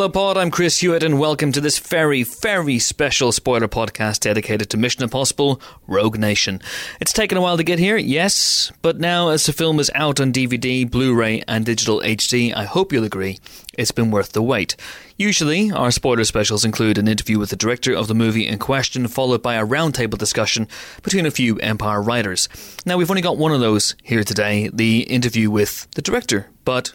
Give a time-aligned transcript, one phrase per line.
[0.00, 0.38] Hello, Pod.
[0.38, 5.02] I'm Chris Hewitt, and welcome to this very, very special spoiler podcast dedicated to Mission
[5.02, 6.62] Impossible Rogue Nation.
[7.02, 10.18] It's taken a while to get here, yes, but now as the film is out
[10.18, 13.40] on DVD, Blu ray, and digital HD, I hope you'll agree
[13.76, 14.74] it's been worth the wait.
[15.18, 19.06] Usually, our spoiler specials include an interview with the director of the movie in question,
[19.06, 20.66] followed by a roundtable discussion
[21.02, 22.48] between a few Empire writers.
[22.86, 26.94] Now, we've only got one of those here today the interview with the director, but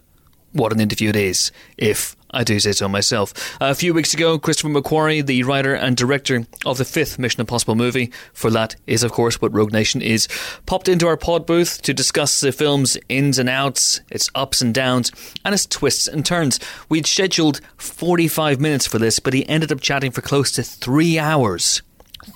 [0.54, 3.58] what an interview it is, if I do say so myself.
[3.62, 7.76] A few weeks ago, Christopher McQuarrie, the writer and director of the fifth Mission Impossible
[7.76, 10.28] movie, for that is, of course, what Rogue Nation is,
[10.66, 14.74] popped into our pod booth to discuss the film's ins and outs, its ups and
[14.74, 15.14] downs,
[15.46, 16.60] and its twists and turns.
[16.90, 21.18] We'd scheduled 45 minutes for this, but he ended up chatting for close to three
[21.18, 21.82] hours.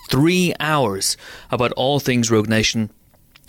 [0.10, 1.18] Three hours
[1.52, 2.90] about all things Rogue Nation,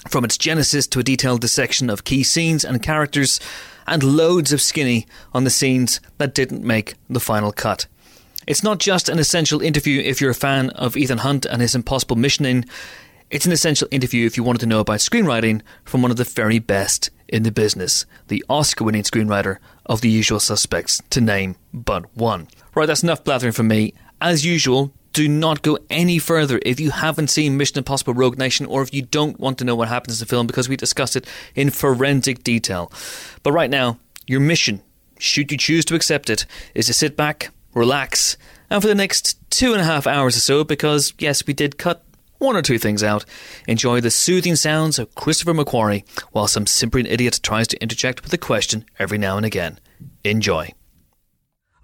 [0.09, 3.39] from its genesis to a detailed dissection of key scenes and characters
[3.91, 7.87] and loads of skinny on the scenes that didn't make the final cut.
[8.47, 11.75] It's not just an essential interview if you're a fan of Ethan Hunt and his
[11.75, 12.65] impossible missioning.
[13.31, 16.25] It's an essential interview if you wanted to know about screenwriting from one of the
[16.25, 21.57] very best in the business, the Oscar winning screenwriter of The Usual Suspects, to name
[21.73, 22.49] but one.
[22.75, 23.95] Right, that's enough blathering from me.
[24.21, 28.67] As usual, do not go any further if you haven't seen Mission Impossible Rogue Nation
[28.67, 31.17] or if you don't want to know what happens in the film because we discussed
[31.17, 32.93] it in forensic detail.
[33.43, 34.83] But right now, your mission,
[35.19, 38.37] should you choose to accept it, is to sit back, relax,
[38.69, 41.79] and for the next two and a half hours or so, because yes, we did
[41.79, 42.05] cut
[42.39, 43.25] one or two things out,
[43.69, 48.33] enjoy the soothing sounds of Christopher McQuarrie while some simpering idiot tries to interject with
[48.33, 49.79] a question every now and again.
[50.25, 50.73] Enjoy.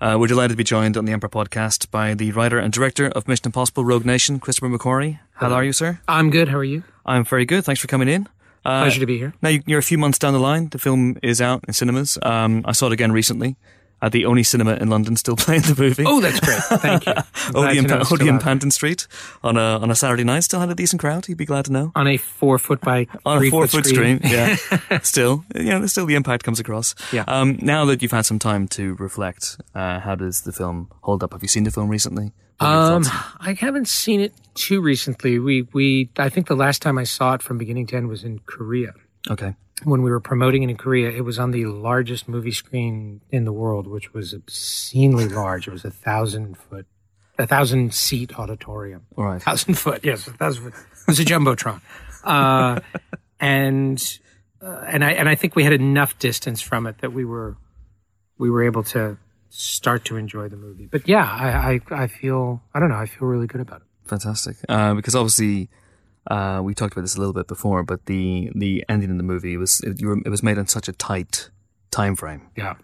[0.00, 3.08] Uh, we're delighted to be joined on the Empire podcast by the writer and director
[3.08, 5.20] of Mission Impossible Rogue Nation, Christopher McQuarrie.
[5.34, 6.00] How are you, sir?
[6.06, 6.48] I'm good.
[6.48, 6.82] How are you?
[7.06, 7.64] I'm very good.
[7.64, 8.28] Thanks for coming in.
[8.64, 9.32] Uh, Pleasure to be here.
[9.40, 10.68] Now, you're a few months down the line.
[10.68, 12.18] The film is out in cinemas.
[12.22, 13.56] Um, I saw it again recently
[14.02, 16.04] at the only cinema in London still playing the movie.
[16.06, 16.58] Oh, that's great.
[16.80, 17.14] Thank you.
[17.54, 19.06] Odeon, pa- Odeon Panton Street
[19.42, 21.28] on a on a Saturday night still had a decent crowd.
[21.28, 21.92] You'd be glad to know.
[21.94, 24.18] On a four foot by on a four foot, screen.
[24.22, 24.32] screen.
[24.32, 24.98] Yeah.
[25.02, 26.94] still, you know, still the impact comes across.
[27.12, 27.24] Yeah.
[27.26, 31.22] Um, now that you've had some time to reflect, uh, how does the film hold
[31.22, 31.32] up?
[31.32, 32.32] Have you seen the film recently?
[32.58, 33.04] Um,
[33.38, 35.38] I haven't seen it too recently.
[35.38, 38.24] We we I think the last time I saw it from beginning to end was
[38.24, 38.92] in Korea.
[39.30, 39.54] Okay
[39.84, 43.44] when we were promoting it in Korea, it was on the largest movie screen in
[43.44, 45.68] the world, which was obscenely large.
[45.68, 46.86] It was a thousand foot,
[47.38, 49.06] a thousand seat auditorium.
[49.16, 49.42] All right.
[49.42, 50.74] Thousand foot, yes, a thousand foot.
[50.74, 51.80] It was a jumbotron.
[52.24, 52.80] Uh,
[53.40, 54.18] and,
[54.62, 57.56] uh, and I, and I think we had enough distance from it that we were,
[58.38, 59.18] we were able to
[59.50, 60.86] start to enjoy the movie.
[60.86, 63.86] But yeah, I, I, I feel, I don't know, I feel really good about it.
[64.08, 64.56] Fantastic.
[64.68, 65.68] Uh, because obviously,
[66.28, 69.22] uh, we talked about this a little bit before, but the the ending in the
[69.22, 71.50] movie was it, were, it was made on such a tight
[71.90, 72.48] time frame.
[72.56, 72.74] Yeah.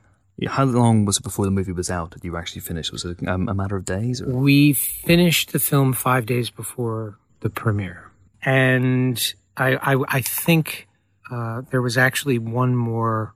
[0.49, 2.91] How long was it before the movie was out that you actually finished?
[2.91, 4.21] Was it um, a matter of days?
[4.21, 4.31] Or?
[4.31, 8.11] We finished the film five days before the premiere,
[8.43, 10.89] and I I, I think
[11.31, 13.35] uh, there was actually one more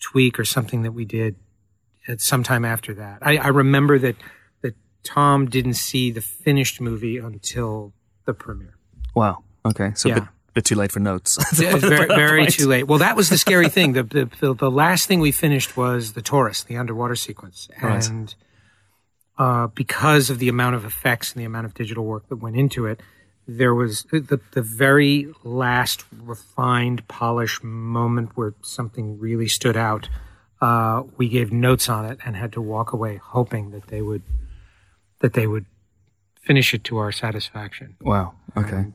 [0.00, 1.36] tweak or something that we did
[2.06, 3.18] at some time after that.
[3.20, 4.16] I, I remember that
[4.62, 7.92] that Tom didn't see the finished movie until
[8.24, 8.77] the premiere.
[9.18, 9.42] Wow.
[9.66, 9.92] Okay.
[9.96, 10.18] So yeah.
[10.18, 11.38] a bit, too late for notes.
[11.60, 12.84] yeah, very, very too late.
[12.84, 13.94] Well, that was the scary thing.
[13.94, 17.68] The, the, the, the, last thing we finished was the Torus, the underwater sequence.
[17.80, 18.34] And
[19.38, 19.44] right.
[19.44, 22.56] uh, because of the amount of effects and the amount of digital work that went
[22.56, 23.00] into it,
[23.48, 30.08] there was the, the very last refined, polish moment where something really stood out.
[30.60, 34.22] Uh, we gave notes on it and had to walk away hoping that they would
[35.20, 35.66] that they would
[36.40, 37.96] finish it to our satisfaction.
[38.00, 38.34] Wow.
[38.56, 38.92] Okay and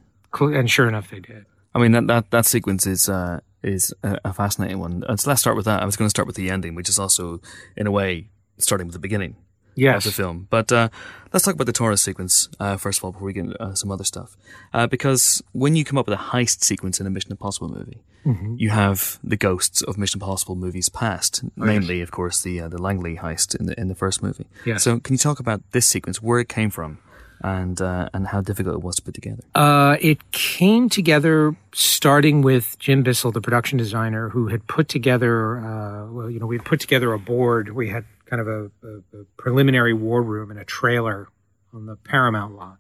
[0.68, 1.46] sure enough, they did.
[1.76, 5.04] I mean that that, that sequence is uh, is a, fascinating one.
[5.08, 5.82] Uh, so let's start with that.
[5.82, 7.42] I was going to start with the ending, which is also
[7.76, 9.36] in a way starting with the beginning
[9.76, 10.06] yes.
[10.06, 10.48] of the film.
[10.50, 10.90] But uh,
[11.32, 13.74] let's talk about the Torus sequence uh, first of all before we get into uh,
[13.74, 14.36] some other stuff.
[14.74, 18.02] Uh, because when you come up with a heist sequence in a Mission Impossible movie,
[18.26, 18.56] mm-hmm.
[18.58, 22.04] you have the ghosts of Mission Impossible movies past, oh, mainly, yes.
[22.04, 24.48] of course, the the Langley heist in the in the first movie.
[24.66, 24.84] Yes.
[24.84, 27.00] So can you talk about this sequence, where it came from?
[27.42, 29.44] And uh, and how difficult it was to put together?
[29.56, 35.60] Uh, it came together starting with Jim Bissell, the production designer, who had put together.
[35.60, 37.74] Uh, well, you know, we put together a board.
[37.74, 41.28] We had kind of a, a, a preliminary war room and a trailer
[41.74, 42.78] on the Paramount lot,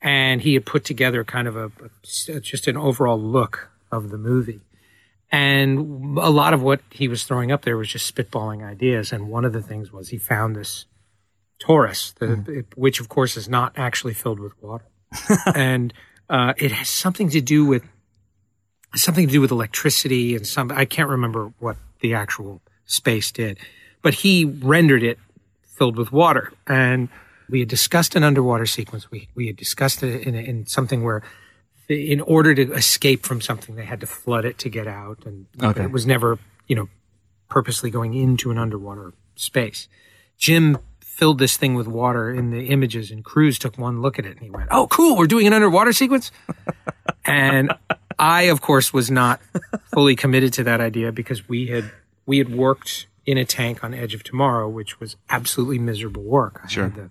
[0.00, 1.72] and he had put together kind of a,
[2.28, 4.60] a just an overall look of the movie.
[5.32, 9.12] And a lot of what he was throwing up there was just spitballing ideas.
[9.12, 10.86] And one of the things was he found this
[11.60, 12.48] Torus, the, mm.
[12.48, 14.84] it, which of course is not actually filled with water,
[15.54, 15.92] and
[16.28, 17.82] uh, it has something to do with
[18.94, 20.72] something to do with electricity and some.
[20.72, 23.58] I can't remember what the actual space did,
[24.02, 25.18] but he rendered it
[25.80, 26.52] filled with water.
[26.66, 27.08] And
[27.48, 29.10] we had discussed an underwater sequence.
[29.10, 31.22] We, we had discussed it in, in something where
[31.88, 35.24] in order to escape from something, they had to flood it to get out.
[35.24, 35.84] And Okay.
[35.84, 36.88] it was never, you know,
[37.48, 39.88] purposely going into an underwater space.
[40.38, 40.78] Jim
[41.20, 44.30] filled this thing with water in the images and Cruise took one look at it
[44.30, 45.18] and he went, Oh, cool.
[45.18, 46.32] We're doing an underwater sequence.
[47.26, 47.74] and
[48.18, 49.38] I, of course, was not
[49.92, 51.90] fully committed to that idea because we had,
[52.24, 56.62] we had worked in a tank on Edge of Tomorrow, which was absolutely miserable work.
[56.64, 56.84] I Sure.
[56.84, 57.10] had the,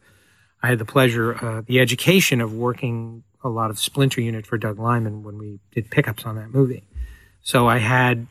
[0.63, 4.57] I had the pleasure, uh, the education of working a lot of splinter unit for
[4.57, 6.83] Doug Liman when we did pickups on that movie.
[7.43, 8.25] So I had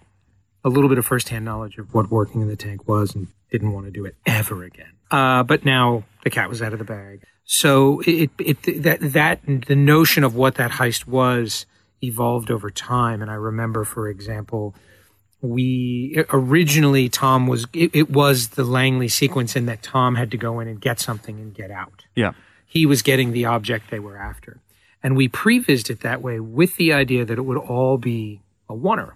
[0.64, 3.72] a little bit of firsthand knowledge of what working in the tank was and didn't
[3.72, 4.90] want to do it ever again.
[5.10, 7.22] Uh, but now the cat was out of the bag.
[7.44, 11.64] So it, it, that, that, the notion of what that heist was
[12.02, 13.22] evolved over time.
[13.22, 14.74] And I remember, for example,
[15.40, 20.36] we originally Tom was, it, it was the Langley sequence in that Tom had to
[20.36, 22.32] go in and get something and get out Yeah.
[22.66, 24.60] he was getting the object they were after.
[25.02, 28.74] And we prevised it that way with the idea that it would all be a
[28.74, 29.12] oneer.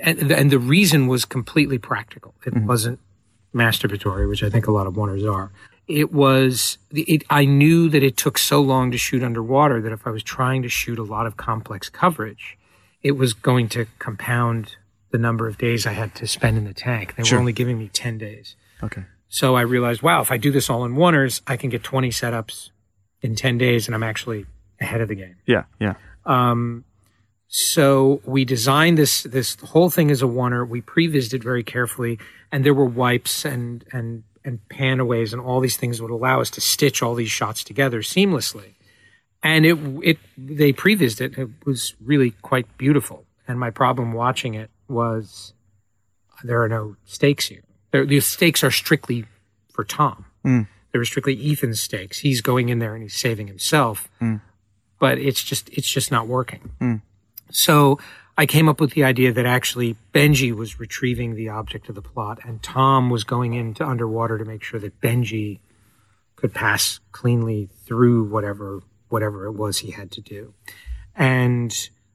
[0.00, 2.34] And, and the reason was completely practical.
[2.46, 3.00] It wasn't
[3.54, 5.50] masturbatory, which I think a lot of oneers are.
[5.88, 10.06] It was, it, I knew that it took so long to shoot underwater that if
[10.06, 12.56] I was trying to shoot a lot of complex coverage,
[13.02, 14.76] it was going to compound
[15.10, 17.16] the number of days I had to spend in the tank.
[17.16, 17.36] They Sure.
[17.36, 18.56] were only giving me 10 days.
[18.82, 19.02] Okay.
[19.28, 22.10] So I realized, wow, if I do this all in oneers, I can get 20
[22.10, 22.70] setups
[23.20, 24.46] in 10 days and I'm actually
[24.80, 25.36] ahead of the game.
[25.46, 25.64] Yeah.
[25.80, 25.94] Yeah.
[26.24, 26.84] Um,
[27.54, 30.66] so we designed this, this whole thing as a oneer.
[30.66, 32.18] We prevised it very carefully
[32.50, 36.48] and there were wipes and, and, and panaways and all these things would allow us
[36.48, 38.72] to stitch all these shots together seamlessly.
[39.42, 41.36] And it, it, they prevised it.
[41.36, 43.26] It was really quite beautiful.
[43.46, 45.52] And my problem watching it was
[46.42, 47.64] there are no stakes here.
[47.90, 49.26] There, the stakes are strictly
[49.74, 50.24] for Tom.
[50.42, 50.68] Mm.
[50.92, 52.20] They were strictly Ethan's stakes.
[52.20, 54.08] He's going in there and he's saving himself,
[54.98, 56.70] but it's just it's just not working.
[57.52, 57.98] So
[58.36, 62.02] I came up with the idea that actually Benji was retrieving the object of the
[62.02, 65.60] plot, and Tom was going into underwater to make sure that Benji
[66.36, 70.54] could pass cleanly through whatever whatever it was he had to do.
[71.14, 71.72] And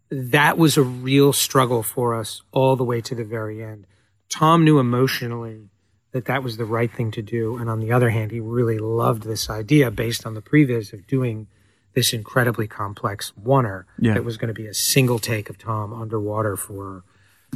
[0.10, 3.86] that was a real struggle for us all the way to the very end.
[4.30, 5.70] Tom knew emotionally
[6.12, 7.58] that that was the right thing to do.
[7.58, 11.06] And on the other hand, he really loved this idea based on the previous of
[11.06, 11.48] doing
[11.98, 14.14] this incredibly complex oneer Yeah.
[14.14, 17.04] that was going to be a single take of Tom underwater for,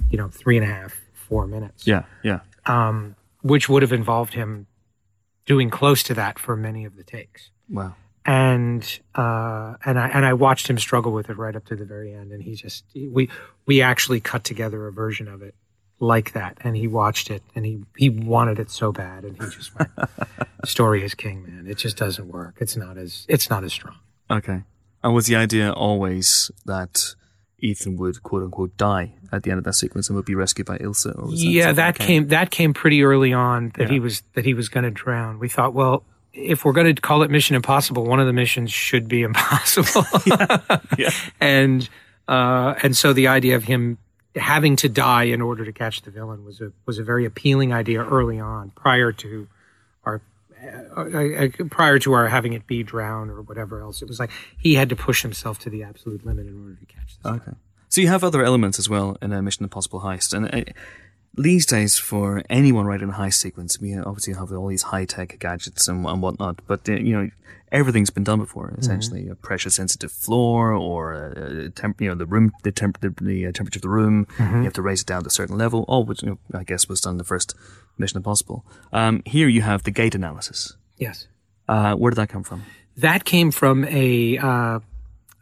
[0.09, 2.05] you know, three and a half, four minutes Yeah.
[2.23, 2.39] Yeah.
[2.65, 4.65] um, which would have involved him
[5.45, 7.51] doing close to that for many of the takes.
[7.69, 7.93] Wow.
[8.25, 8.81] And
[9.13, 12.11] uh, and I and I watched him struggle with it right up to the very
[12.13, 12.31] end.
[12.31, 13.29] And he just we
[13.67, 15.53] we actually cut together a version of it
[15.99, 16.57] like that.
[16.61, 19.23] And he watched it and he he wanted it so bad.
[19.23, 19.89] And he just went,
[20.65, 21.65] "Story is king, man.
[21.67, 22.55] It just doesn't work.
[22.59, 23.97] It's not as it's not as strong."
[24.31, 24.63] Okay.
[25.04, 27.16] And was the idea always that
[27.60, 30.68] Ethan would quote unquote die at the end of that sequence and would be rescued
[30.68, 31.18] by Ilsa?
[31.18, 33.94] Or was yeah, something that came- that came pretty early on that Yeah.
[33.94, 35.39] he was that he was going to drown.
[35.39, 38.72] We thought, well, if we're going to call it Mission Impossible, one of the missions
[38.72, 40.05] should be impossible.
[40.98, 41.10] Yeah.
[41.39, 41.88] and
[42.27, 43.98] uh, and so the idea of him
[44.36, 47.74] having to die in order to catch the villain was a was a very appealing
[47.74, 49.48] idea early on, prior to
[50.62, 54.75] Uh, prior to our having it be drown or whatever else, it was like he
[54.75, 57.32] had to push himself to the absolute limit in order to catch this.
[57.34, 57.51] Okay.
[57.89, 60.72] So you have other elements as well in a Mission Impossible heist, and uh,
[61.34, 65.39] these days, for anyone writing a heist sequence, we obviously have all these high tech
[65.39, 66.60] gadgets and, and whatnot.
[66.68, 67.30] But uh, you know,
[67.72, 68.74] everything's been done before.
[68.77, 73.00] Essentially, a pressure sensitive floor or a, a temp, you know, the room, the temp,
[73.00, 74.27] the, the temperature of the room.
[74.39, 75.86] You have to raise it down to a certain level.
[75.88, 77.56] All which you know, I guess was done in the first
[78.01, 78.65] Mission Impossible.
[78.91, 80.75] Um, here you have the gait analysis.
[80.98, 81.27] Yes.
[81.70, 82.63] Uh, where did that come from?
[82.98, 84.79] that came from a uh,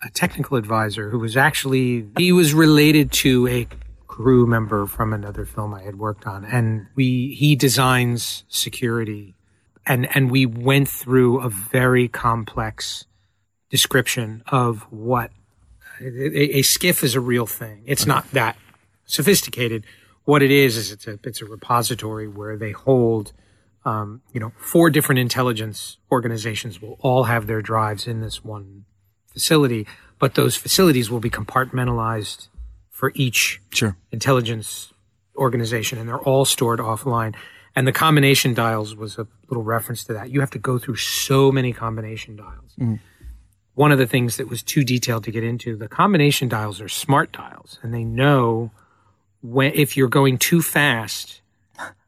[0.01, 3.68] a technical advisor who was actually he was related to a
[4.08, 9.36] crew member from another film I had worked on, and we he designs security,
[9.86, 13.06] and and we went through a very complex
[13.70, 15.32] description of what
[16.01, 17.84] a, a SCIF is a real thing.
[17.86, 18.58] It's not that
[19.06, 19.86] sophisticated.
[20.30, 23.34] What it is is it's a it's a repository where they hold
[23.84, 28.86] um, you know, four different intelligence organizations will all have their drives in this one
[29.26, 29.88] facility,
[30.20, 32.50] but those facilities will be compartmentalized
[32.92, 33.98] for each Sure.
[34.12, 34.94] intelligence
[35.36, 37.34] organization and they're all stored offline.
[37.76, 40.30] And the combination dials was a little reference to that.
[40.30, 43.00] You have to go through so many combination dials.
[43.74, 46.90] One of the things that was too detailed to get into, the combination dials are
[46.90, 48.70] smart dials and they know
[49.41, 51.41] when, if you're going too fast,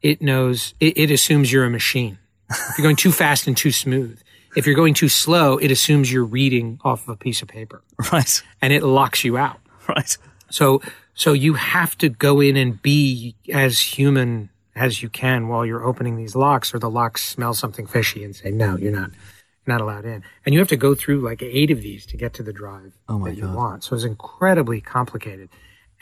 [0.02, 2.18] it knows, it, it assumes you're a machine.
[2.50, 4.20] If you're going too fast and too smooth.
[4.54, 7.82] If you're going too slow, it assumes you're reading off of a piece of paper
[8.12, 8.42] Right.
[8.60, 9.58] and it locks you out.
[9.88, 10.16] Right.
[10.50, 10.82] So,
[11.14, 15.84] so you have to go in and be as human as you can while you're
[15.84, 19.76] opening these locks, or the locks smell something fishy and say, "No, you're not, you're
[19.78, 22.32] not allowed in." And you have to go through like eight of these to get
[22.34, 23.84] to the drive Oh my that you want.
[23.84, 25.48] So it's incredibly complicated.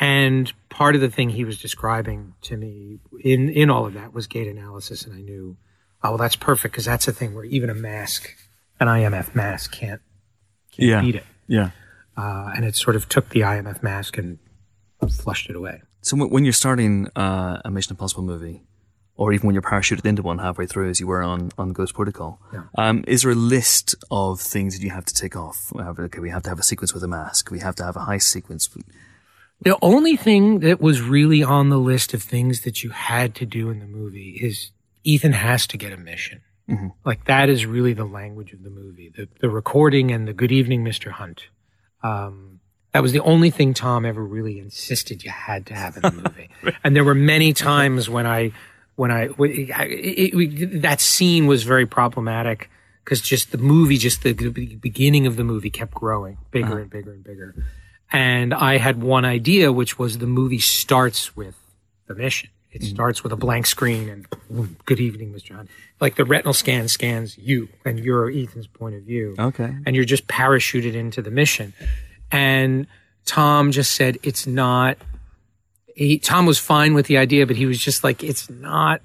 [0.00, 4.14] And part of the thing he was describing to me in in all of that
[4.14, 5.56] was gait analysis, and I knew,
[6.02, 8.34] oh, well, that's perfect because that's a thing where even a mask,
[8.80, 10.00] an IMF mask, can't
[10.76, 11.02] Yeah.
[11.02, 11.24] beat it.
[11.46, 11.70] Yeah.
[12.16, 14.38] Uh, and it sort of took the IMF mask and
[15.10, 15.82] flushed it away.
[16.02, 18.62] So when when you're starting uh, a Mission Impossible movie,
[19.16, 21.92] or even when you're parachuted into one halfway through, as you were on, on Ghost
[21.92, 22.62] Protocol, Yeah.
[22.78, 25.70] um, is there a list of things that you have to take off?
[25.76, 27.50] Okay, we have to have a sequence with a mask.
[27.50, 28.70] We have to have a heist sequence.
[29.62, 33.46] The only thing that was really on the list of things that you had to
[33.46, 34.70] do in the movie is
[35.04, 36.42] Ethan has to get a mission.
[37.04, 39.12] Like that is really the language of the movie.
[39.14, 41.10] The the recording and the Good Evening, Mr.
[41.10, 41.48] Hunt.
[42.02, 42.60] Um,
[42.92, 46.12] that was the only thing Tom ever really insisted you had to have in the
[46.12, 46.50] movie.
[46.84, 48.52] And there were many times when I
[48.94, 52.70] when I it, it, it, that scene was very problematic
[53.04, 56.90] because just the movie, just the, the beginning of the movie kept growing bigger and
[56.90, 57.54] bigger and bigger.
[58.12, 61.56] And I had one idea, which was the movie starts with
[62.06, 62.50] the mission.
[62.72, 62.88] It mm.
[62.88, 65.54] starts with a blank screen and boom, good evening, Mr.
[65.54, 65.70] Hunt.
[66.00, 69.34] Like the retinal scan scans you and your Ethan's point of view.
[69.38, 69.74] Okay.
[69.86, 71.72] And you're just parachuted into the mission.
[72.30, 72.86] And
[73.26, 74.98] Tom just said, it's not,
[75.94, 79.02] he, Tom was fine with the idea, but he was just like, it's not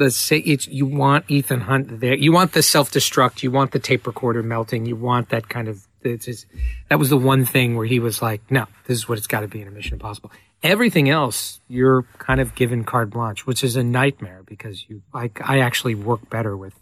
[0.00, 2.14] the say it's you want Ethan Hunt there.
[2.14, 3.44] You want the self destruct.
[3.44, 4.86] You want the tape recorder melting.
[4.86, 5.86] You want that kind of.
[6.02, 6.46] It's just,
[6.88, 9.40] that was the one thing where he was like, "No, this is what it's got
[9.40, 10.30] to be in a Mission Impossible."
[10.62, 15.02] Everything else, you're kind of given carte blanche, which is a nightmare because you.
[15.14, 16.74] I, I actually work better with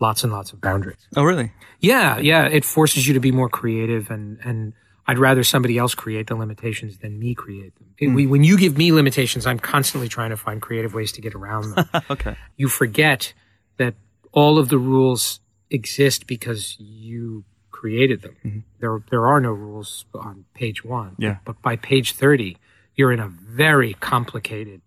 [0.00, 0.98] lots and lots of boundaries.
[1.16, 1.52] Oh, really?
[1.80, 4.72] Yeah, yeah, it forces you to be more creative, and and
[5.06, 7.88] I'd rather somebody else create the limitations than me create them.
[7.98, 8.30] It- we, hmm.
[8.30, 11.74] when you give me limitations, I'm constantly trying to find creative ways to get around
[11.74, 12.36] them Okay.
[12.56, 13.32] you forget
[13.76, 13.94] that
[14.32, 17.44] all of the rules exist because you
[17.76, 18.36] created them.
[18.44, 18.58] Mm-hmm.
[18.80, 21.14] There, there are no rules on page one.
[21.18, 21.36] Yeah.
[21.44, 22.56] But by page 30,
[22.94, 24.80] you're in a very complicated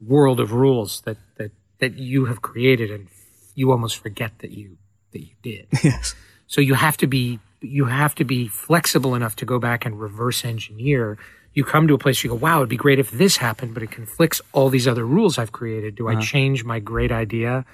[0.00, 3.08] world of rules that, that, that you have created and
[3.54, 4.78] you almost forget that you,
[5.12, 5.66] that you did.
[5.84, 6.14] Yes.
[6.48, 9.98] So you have to be you have to be flexible enough to go back and
[9.98, 11.18] reverse engineer.
[11.52, 13.82] You come to a place you go, wow, it'd be great if this happened, but
[13.82, 15.96] it conflicts all these other rules I've created.
[15.96, 16.22] Do I uh-huh.
[16.22, 17.64] change my great idea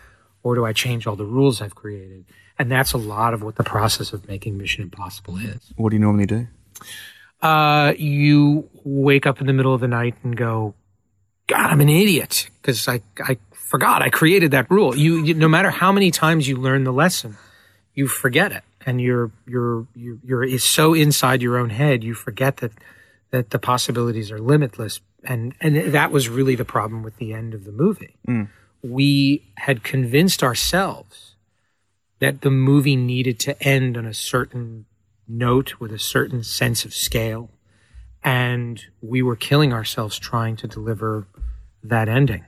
[0.42, 2.24] or do I change all the rules I've created?
[2.58, 5.72] And that's a lot of what the process of making Mission Impossible is.
[5.76, 6.46] What do you normally do?
[7.40, 10.74] Uh, you wake up in the middle of the night and go,
[11.48, 14.96] God, I'm an idiot because I, I forgot I created that rule.
[14.96, 17.36] You, you, no matter how many times you learn the lesson,
[17.94, 22.14] you forget it, and you're you're you're, you're is so inside your own head, you
[22.14, 22.72] forget that
[23.30, 25.00] that the possibilities are limitless.
[25.24, 28.16] And and that was really the problem with the end of the movie.
[28.82, 31.31] We had convinced ourselves
[32.22, 34.86] that the movie needed to end on a certain
[35.26, 37.50] note with a certain sense of scale.
[38.22, 41.26] And we were killing ourselves trying to deliver
[41.82, 42.44] that ending.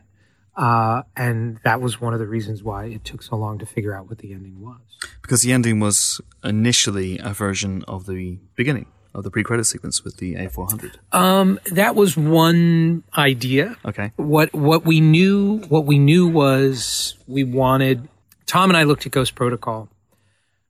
[0.56, 3.92] Uh, and that was one of the reasons why it took so long to figure
[3.92, 4.78] out what the ending was.
[5.22, 10.18] Because the ending was initially a version of the beginning of the pre-credit sequence with
[10.18, 10.98] the A400.
[11.10, 13.76] Um, that was one idea.
[13.84, 14.12] Okay.
[14.14, 18.08] What what we knew what we knew was we wanted
[18.46, 19.88] Tom and I looked at Ghost Protocol,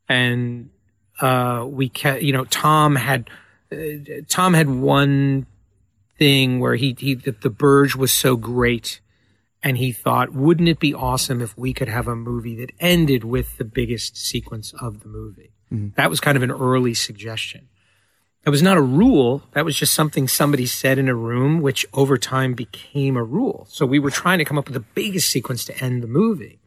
[0.09, 0.71] and
[1.21, 3.29] uh, we ca- you know Tom had
[3.73, 3.77] uh,
[4.29, 5.47] Tom had one
[6.19, 9.01] thing where he he the, the Burj was so great,
[9.63, 13.25] and he thought, wouldn't it be awesome if we could have a movie that ended
[13.25, 15.51] with the biggest sequence of the movie?
[15.97, 17.69] That was kind of an early suggestion.
[18.45, 19.43] That was not a rule.
[19.53, 23.67] That was just something somebody said in a room, which over time became a rule.
[23.71, 26.61] So we were trying to come up with the biggest sequence to end the movie.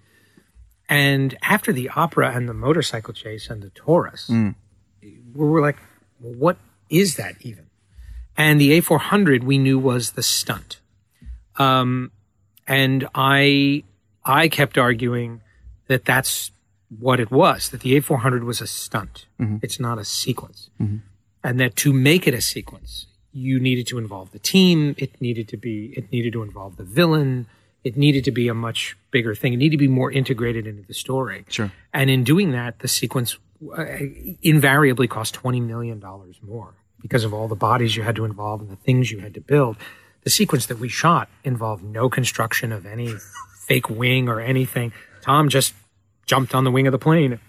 [0.89, 4.55] And after the opera and the motorcycle chase and the Torus, mm.
[5.01, 5.77] we were like,
[6.19, 6.57] well, what
[6.89, 7.67] is that even?
[8.37, 10.79] And the A400 we knew was the stunt.
[11.57, 12.11] Um,
[12.67, 13.83] and I,
[14.23, 15.41] I kept arguing
[15.87, 16.51] that that's
[16.99, 19.25] what it was, that the A400 was a stunt.
[19.39, 19.57] Mm-hmm.
[19.61, 20.97] It's not a sequence mm-hmm.
[21.43, 24.95] and that to make it a sequence, you needed to involve the team.
[24.97, 27.47] It needed to be, it needed to involve the villain.
[27.87, 29.53] It needed to be a much bigger thing.
[29.53, 31.45] It needed to be more integrated into the story.
[31.47, 31.71] Sure.
[31.93, 33.37] And in doing that, the sequence
[33.77, 33.85] uh,
[34.41, 36.03] invariably cost $20 million
[36.41, 39.33] more because of all the bodies you had to involve and the things you had
[39.35, 39.77] to build.
[40.23, 43.13] The sequence that we shot involved no construction of any
[43.67, 44.91] fake wing or anything.
[45.21, 45.73] Tom just
[46.25, 47.39] jumped on the wing of the plane,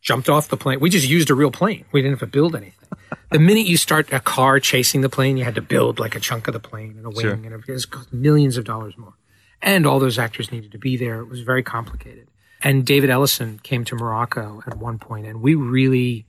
[0.00, 0.80] jumped off the plane.
[0.80, 1.84] We just used a real plane.
[1.92, 2.88] We didn't have to build anything.
[3.30, 6.20] the minute you start a car chasing the plane, you had to build like a
[6.20, 7.32] chunk of the plane and a wing, Sure.
[7.32, 9.14] and it was cost millions of dollars more.
[9.62, 11.20] And all those actors needed to be there.
[11.20, 12.28] It was very complicated.
[12.62, 16.26] And David Ellison came to Morocco at one point, and we really,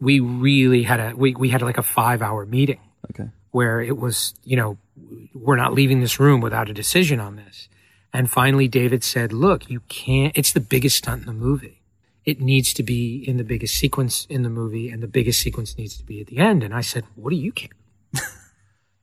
[0.00, 2.80] we really had a we we had like a five hour meeting
[3.10, 3.30] Okay.
[3.50, 4.76] where it was, you know,
[5.34, 7.68] we're not leaving this room without a decision on this.
[8.12, 11.80] And finally, David said, look, you can't, it's the biggest stunt in the movie.
[12.24, 15.76] It needs to be in the biggest sequence in the movie, and the biggest sequence
[15.76, 16.62] needs to be at the end.
[16.62, 17.70] And I said, what do you care?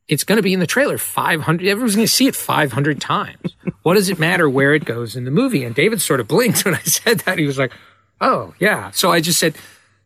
[0.08, 3.56] it's going to be in the trailer 500, everyone's going to see it 500 times.
[3.84, 5.64] What does it matter where it goes in the movie?
[5.64, 7.40] And David sort of blinked when I said that.
[7.40, 7.72] He was like,
[8.20, 8.92] oh, yeah.
[8.92, 9.56] So I just said,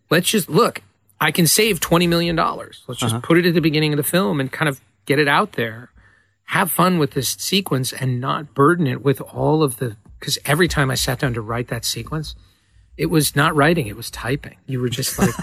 [0.09, 0.81] let's just look,
[1.19, 2.37] I can save $20 million.
[2.37, 3.19] Let's just uh-huh.
[3.19, 5.91] put it at the beginning of the film and kind of get it out there.
[6.45, 10.69] Have fun with this sequence and not burden it with all of the, because every
[10.69, 12.35] time I sat down to write that sequence,
[12.97, 14.57] it was not writing, it was typing.
[14.67, 15.33] You were just like,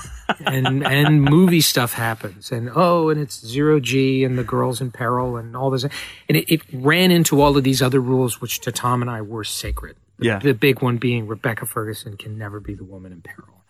[0.46, 4.90] and, and movie stuff happens and oh, and it's zero G and the girl's in
[4.90, 5.84] peril and all this.
[5.84, 5.90] And
[6.38, 9.44] it, it ran into all of these other rules, which to Tom and I were
[9.44, 9.96] sacred.
[10.18, 10.38] The- Yeah.
[10.38, 13.62] The big one being Rebecca Ferguson can never be the woman in peril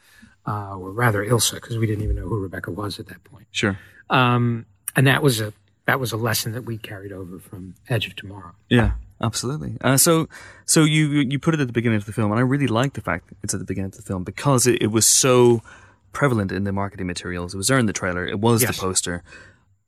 [0.47, 3.47] uh, or rather Ilsa, because we didn't even know who Rebecca was at that point.
[3.51, 3.79] Sure.
[4.11, 5.53] Um, and that was a
[5.87, 8.53] that was a lesson that we carried over from Edge of Tomorrow.
[8.69, 9.77] Yeah, absolutely.
[9.81, 10.29] Uh, so,
[10.67, 12.95] so you you put it at the beginning of the film, and I really like
[12.95, 15.63] the fact it's at the beginning of the film because it, it was so
[16.13, 17.55] prevalent in the marketing materials.
[17.55, 18.27] It was there in the trailer.
[18.27, 18.77] It was Yes.
[18.77, 19.23] the poster.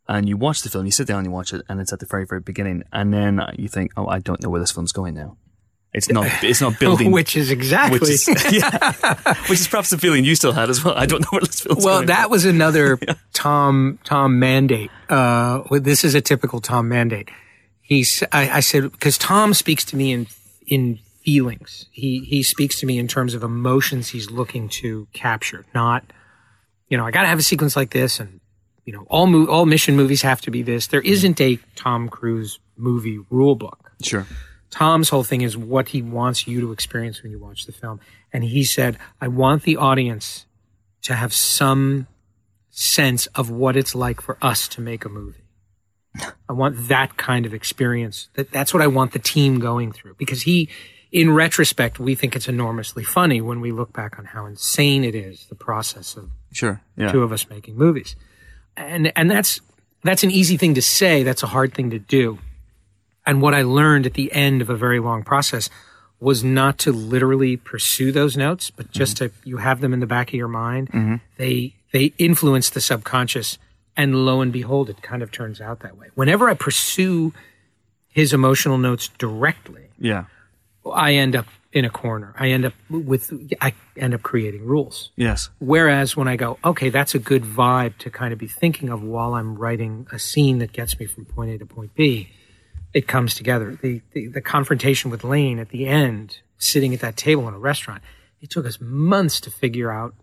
[0.06, 2.04] And you watch the film, you sit down, you watch it, and it's at the
[2.06, 2.82] very, very beginning.
[2.92, 5.38] And then you think, "Oh, I don't know where this film's going now."
[5.94, 6.26] It's not.
[6.42, 7.10] It's not building.
[7.10, 8.00] Which is exactly.
[8.00, 8.92] which is yeah,
[9.48, 10.94] which is perhaps the feeling you still had as well.
[10.94, 12.98] I don't know where this film's well, that was another
[13.32, 14.90] Tom Tom mandate.
[15.08, 17.30] Uh, this is a typical Tom mandate.
[17.86, 20.26] He's I, I said because Tom speaks to me in
[20.66, 21.86] in feelings.
[21.92, 26.02] He he speaks to me in terms of emotions he's looking to capture, not
[26.88, 28.40] you know I got to have a sequence like this, and
[28.86, 30.86] you know all mo- all mission movies have to be this.
[30.86, 33.92] There isn't a Tom Cruise movie rule book.
[34.02, 34.26] sure.
[34.70, 38.00] Tom's whole thing is what he wants you to experience when you watch the film.
[38.32, 40.46] And he said, I want the audience
[41.02, 42.08] to have some
[42.70, 45.43] sense of what it's like for us to make a movie.
[46.48, 48.28] I want that kind of experience.
[48.34, 50.68] That that's what I want the team going through because he
[51.10, 55.14] in retrospect we think it's enormously funny when we look back on how insane it
[55.14, 56.80] is the process of Sure.
[56.96, 57.10] Yeah.
[57.10, 58.16] two of us making movies.
[58.76, 59.60] And and that's
[60.02, 62.38] that's an easy thing to say, that's a hard thing to do.
[63.26, 65.70] And what I learned at the end of a very long process
[66.20, 69.34] was not to literally pursue those notes, but just mm-hmm.
[69.42, 70.88] to you have them in the back of your mind.
[70.90, 71.16] Mm-hmm.
[71.38, 73.58] They they influence the subconscious
[73.96, 76.08] and lo and behold it kind of turns out that way.
[76.14, 77.32] Whenever I pursue
[78.08, 80.24] his emotional notes directly, Yeah.
[80.92, 82.34] I end up in a corner.
[82.38, 85.10] I end up with I end up creating rules.
[85.16, 85.48] Yes.
[85.58, 89.02] Whereas when I go, okay, that's a good vibe to kind of be thinking of
[89.02, 92.28] while I'm writing a scene that gets me from point A to point B,
[92.92, 93.76] it comes together.
[93.80, 97.58] The, the, the confrontation with Lane at the end, sitting at that table in a
[97.58, 98.02] restaurant,
[98.40, 100.14] it took us months to figure out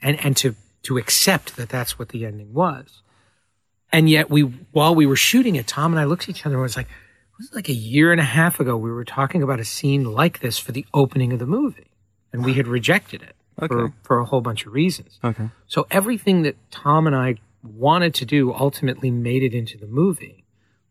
[0.00, 3.02] and, and to, to accept that that's what the ending was.
[3.96, 6.56] And yet we, while we were shooting it, Tom and I looked at each other
[6.56, 9.42] and was like, it was like a year and a half ago we were talking
[9.42, 11.90] about a scene like this for the opening of the movie
[12.32, 13.94] and we had rejected it for, Okay.
[14.02, 15.18] for a whole bunch of reasons.
[15.24, 15.48] Okay.
[15.66, 20.44] So everything that Tom and I wanted to do ultimately made it into the movie,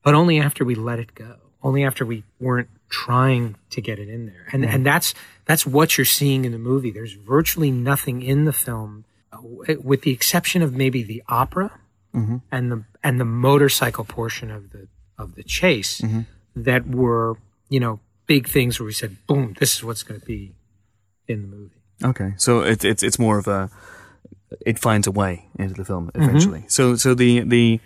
[0.04, 1.36] but only after we let it go.
[1.64, 4.46] Only after we weren't trying to get it in there.
[4.52, 5.16] And and that's
[5.46, 6.92] that's what you're seeing in the movie.
[6.92, 11.72] There's virtually nothing in the film uh, with the exception of maybe the opera
[12.52, 14.88] and the and the motorcycle portion of the
[15.18, 16.02] of the chase
[16.56, 17.38] that were,
[17.70, 20.56] you know, big things where we said, boom, this is what's going to be
[21.28, 21.82] in the movie.
[22.04, 23.70] Okay, so it's it's it's more of a
[24.66, 26.66] it finds a way into the film eventually.
[26.68, 27.80] So so the the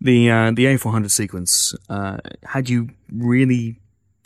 [0.00, 3.80] the uh, the A four hundred sequence uh, had you really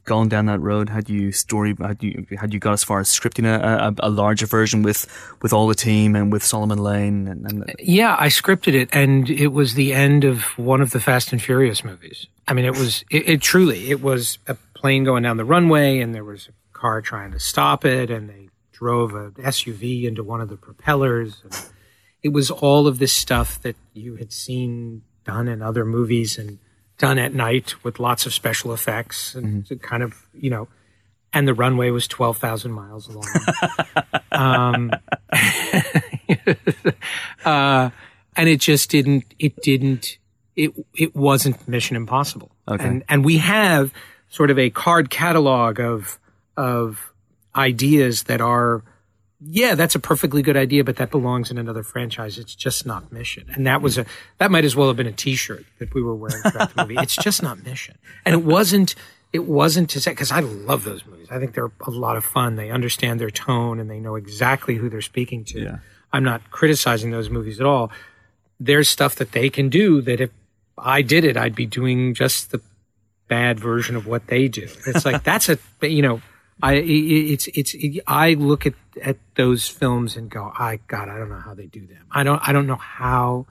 [0.05, 0.88] gone down that road?
[0.88, 1.75] Had you story?
[1.81, 5.07] Had you had you got as far as scripting a, a, a larger version with
[5.43, 9.29] with all the team and with Solomon Lane and, and Yeah, I scripted it, and
[9.31, 12.27] it was the end of one of the Fast and Furious movies.
[12.49, 15.99] I mean, it was it, it truly it was a plane going down the runway,
[15.99, 20.25] and there was a car trying to stop it, and they drove a SUV into
[20.25, 21.43] one of the propellers.
[22.23, 26.59] It was all of this stuff that you had seen done in other movies and
[27.03, 30.69] done at night with lots of special effects and to kind of you know.
[31.35, 33.25] And the runway was twelve thousand miles long.
[34.33, 34.91] um,
[37.45, 37.91] uh,
[38.37, 40.19] and it just didn't it didn't
[40.57, 42.85] it it wasn't mission impossible Okay.
[42.87, 43.93] and and we have
[44.29, 46.19] sort of a card catalog of
[46.57, 47.12] of
[47.57, 48.83] ideas that are,
[49.44, 52.38] yeah, that's a perfectly good idea, but that belongs in another franchise.
[52.38, 53.50] It's just not mission.
[53.55, 54.07] And that was a,
[54.38, 56.96] that might as well have been a t-shirt that we were wearing throughout the movie.
[56.98, 57.98] It's just not mission.
[58.24, 58.94] And it wasn't,
[59.33, 61.28] it wasn't to say, because I love those movies.
[61.31, 62.57] I think they're a lot of fun.
[62.57, 65.61] They understand their tone and they know exactly who they're speaking to.
[65.61, 65.78] Yeah.
[66.12, 67.90] I'm not criticizing those movies at all.
[68.61, 70.31] There's stuff that they can do that if
[70.78, 72.61] I did it, I'd be doing just the
[73.28, 74.68] bad version of what they do.
[74.87, 76.20] It's like that's a you know,
[76.62, 81.18] I it's it's it, I look at at those films and go, I God, I
[81.18, 82.07] don't know how they do them.
[82.11, 83.46] I don't I don't know how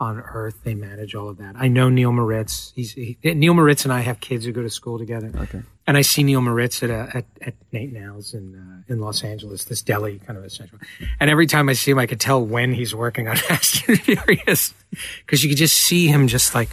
[0.00, 1.54] on earth they manage all of that.
[1.56, 2.72] I know Neil Moritz.
[2.76, 5.32] He's he, Neil Moritz and I have kids who go to school together.
[5.34, 5.62] Okay.
[5.86, 9.00] And I see Neil Moritz at a, at, at Nate 'n Al's in uh, in
[9.00, 10.78] Los Angeles, this deli kind of essential.
[11.18, 14.00] And every time I see him, I could tell when he's working on Fast and
[14.00, 14.74] Furious
[15.26, 16.68] because you could just see him just like,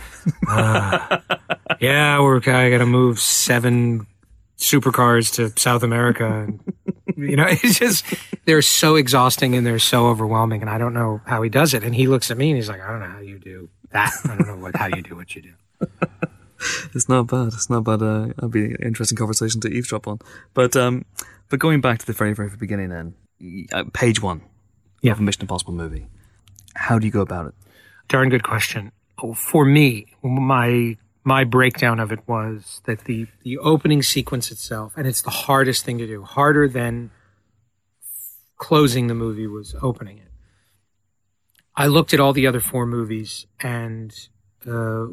[0.48, 1.20] uh,
[1.80, 4.06] yeah, we're I got to move seven
[4.62, 6.26] supercars to South America.
[6.28, 6.60] And,
[7.18, 8.06] you know, it's just
[8.46, 11.84] they're so exhausting and they're so overwhelming, and I don't know how he does it.
[11.84, 14.12] And he looks at me and he's like, I don't know how you do that.
[14.26, 15.54] I don't know what how you do what you do.
[16.94, 17.48] It's not bad.
[17.48, 18.04] It's not bad.
[18.04, 20.20] Uh, that'd be an interesting conversation to eavesdrop on.
[20.54, 21.06] But um,
[21.50, 23.16] but going back to the very very beginning, then
[23.74, 24.42] uh, page one
[25.02, 25.14] Yeah.
[25.14, 26.06] of a Mission Impossible movie.
[26.76, 27.56] How do you go about it?
[28.10, 28.92] Darn good question.
[29.24, 34.94] Oh, For me, my my breakdown of it was that the the opening sequence itself,
[34.98, 37.12] and it's the hardest thing to do, harder than
[38.58, 40.32] closing the movie was opening it.
[41.76, 44.14] I looked at all the other four movies and
[44.68, 45.08] uh,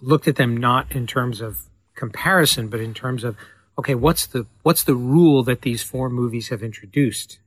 [0.00, 3.36] looked at them not in terms of comparison, but in terms of
[3.78, 7.38] okay, what's the what's the rule that these four movies have introduced?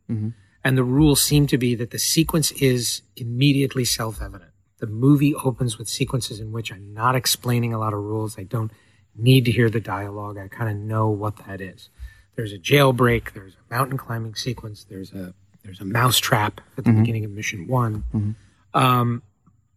[0.63, 4.51] And the rule seemed to be that the sequence is immediately self-evident.
[4.85, 8.37] The movie opens with sequences in which I'm not explaining a lot of rules.
[8.37, 8.71] I don't
[9.15, 10.37] need to hear the dialogue.
[10.37, 11.89] I kind of know what that is.
[12.35, 13.33] There's a jailbreak.
[13.33, 14.85] There's a mountain climbing sequence.
[14.87, 18.35] There's a there's a mouse trap at the beginning of mission one.
[18.75, 19.23] Um,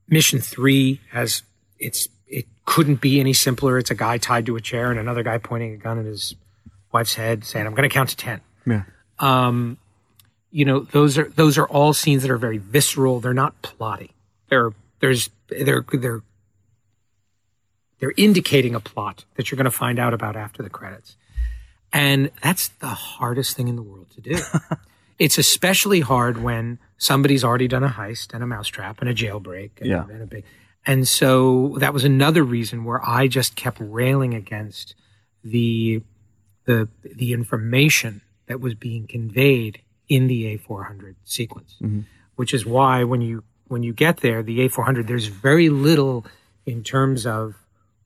[0.09, 1.42] mission three has
[1.79, 3.79] it's it couldn't be any simpler.
[3.79, 6.35] It's a guy tied to a chair and another guy pointing a gun at his
[6.92, 8.40] wife's head, saying, "I'm going to count to 10.
[8.66, 8.83] Yeah.
[9.21, 9.79] Um,
[10.51, 13.21] you know, those are those are all scenes that are very visceral.
[13.21, 14.11] They're not plotty.
[14.51, 16.23] They're there's they're they're
[18.01, 21.17] they're indicating a plot that you're going to find out about after the credits.
[21.93, 24.39] And that's the hardest thing in the world to do.
[25.19, 29.71] it's especially hard when somebody's already done a heist and a mousetrap and a jailbreak
[29.81, 30.05] and, Yeah.
[30.09, 30.45] and a big
[30.89, 34.95] and so that was another reason where I just kept railing against
[35.45, 36.03] the
[36.65, 42.01] the the information that was being conveyed in the A400 sequence, mm-hmm.
[42.37, 46.26] which is why when you when you get there, the A400, there's very little
[46.66, 47.54] in terms of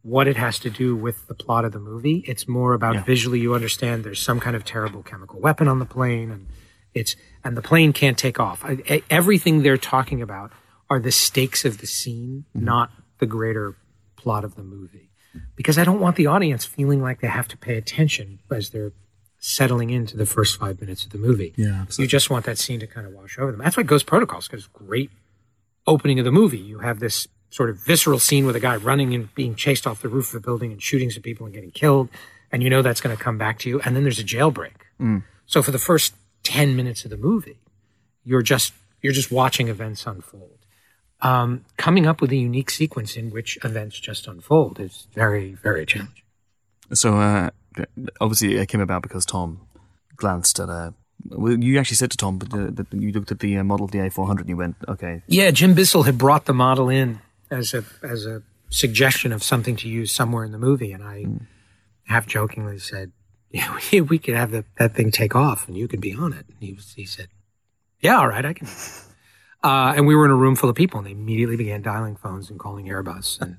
[0.02, 2.24] what it has to do with the plot of the movie.
[2.26, 5.84] It's more about visually you understand there's some kind of terrible chemical weapon on the
[5.84, 6.46] plane and
[6.94, 8.64] it's and the plane can't take off.
[8.64, 10.52] I, e- everything they're talking about
[10.90, 12.64] are the stakes of the scene, mm-hmm.
[12.64, 13.76] not the greater
[14.16, 15.10] plot of the movie.
[15.56, 18.92] Because I don't want the audience feeling like they have to pay attention as they're
[19.38, 21.54] settling into the first five minutes of the movie.
[21.56, 23.60] Yeah, You just want that scene to kind of wash over them.
[23.60, 25.10] That's why Ghost Protocols because great
[25.86, 26.58] opening of the movie.
[26.58, 30.00] You have this sort of visceral scene with a guy running and being chased off
[30.02, 32.08] the roof of a building and shooting some people and getting killed,
[32.50, 33.80] and you know that's going to come back to you.
[33.80, 34.72] And then there's a jailbreak.
[35.46, 37.58] So for the first ten minutes of the movie,
[38.24, 40.58] you're just you're just watching events unfold.
[41.20, 45.84] Um, coming up with a unique sequence in which events just unfold is very very
[45.86, 46.24] challenging.
[46.94, 47.50] So uh,
[48.20, 49.66] obviously it came about because Tom
[50.16, 50.94] glanced at a.
[51.28, 53.84] Well, you actually said to Tom, but uh, that you looked at the uh, model
[53.84, 57.20] of the A400 and you went, okay, Yeah, Jim Bissell had brought the model in
[57.50, 61.26] as a as a suggestion of something to use somewhere in the movie, and I
[62.04, 63.12] half jokingly said,
[63.50, 66.32] "Yeah, we, we could have the, that thing take off, and you could be on
[66.32, 67.28] it." And he was, he said,
[68.00, 68.68] "Yeah, all right, I can."
[69.64, 72.16] Uh, and we were in a room full of people, and they immediately began dialing
[72.16, 73.58] phones and calling Airbus, and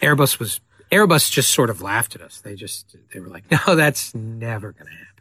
[0.00, 0.60] Airbus was
[0.92, 2.40] Airbus just sort of laughed at us.
[2.40, 5.13] They just they were like, "No, that's never going to happen."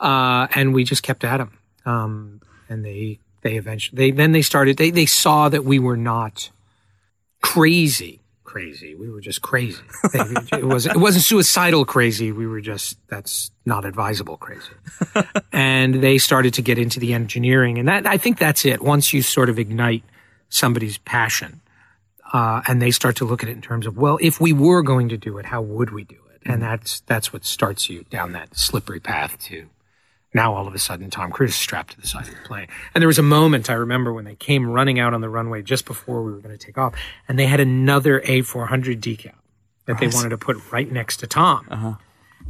[0.00, 1.58] Uh, and we just kept at them.
[1.84, 5.96] Um, and they they eventually they then they started they they saw that we were
[5.96, 6.50] not
[7.42, 8.96] crazy crazy.
[8.96, 9.80] We were just crazy.
[10.12, 10.18] They-
[10.58, 12.32] it was it wasn't suicidal crazy.
[12.32, 14.72] We were just that's not advisable crazy.
[15.52, 18.82] and they started to get into the engineering, and that I think that's it.
[18.82, 20.02] Once you sort of ignite
[20.48, 21.60] somebody's passion,
[22.32, 24.82] uh, and they start to look at it in terms of, well, if we were
[24.82, 26.40] going to do it, how would we do it?
[26.44, 29.68] And that's that's what starts you down that slippery path to
[30.32, 32.68] now all of a sudden Tom Cruise is strapped to the side of the plane.
[32.94, 35.62] And there was a moment I remember when they came running out on the runway
[35.62, 36.94] just before we were going to take off,
[37.28, 39.32] and they had another A400 decal
[39.86, 41.66] that they wanted to put right next to Tom.
[41.70, 41.94] Uh-huh.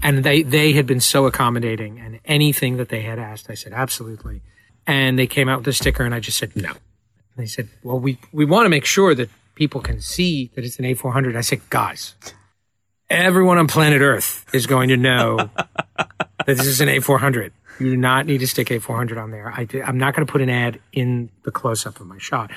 [0.02, 3.72] And they, they had been so accommodating and anything that they had asked, I said,
[3.72, 4.42] absolutely.
[4.86, 6.70] And they came out with a sticker and I just said, no.
[6.70, 6.78] And
[7.36, 10.78] they said, well, we, we want to make sure that people can see that it's
[10.78, 11.36] an A400.
[11.36, 12.14] I said, guys,
[13.08, 15.36] everyone on planet Earth is going to know
[15.96, 17.52] that this is an A400.
[17.80, 19.50] You do not need to stick A400 on there.
[19.52, 22.50] I, am not going to put an ad in the close up of my shot.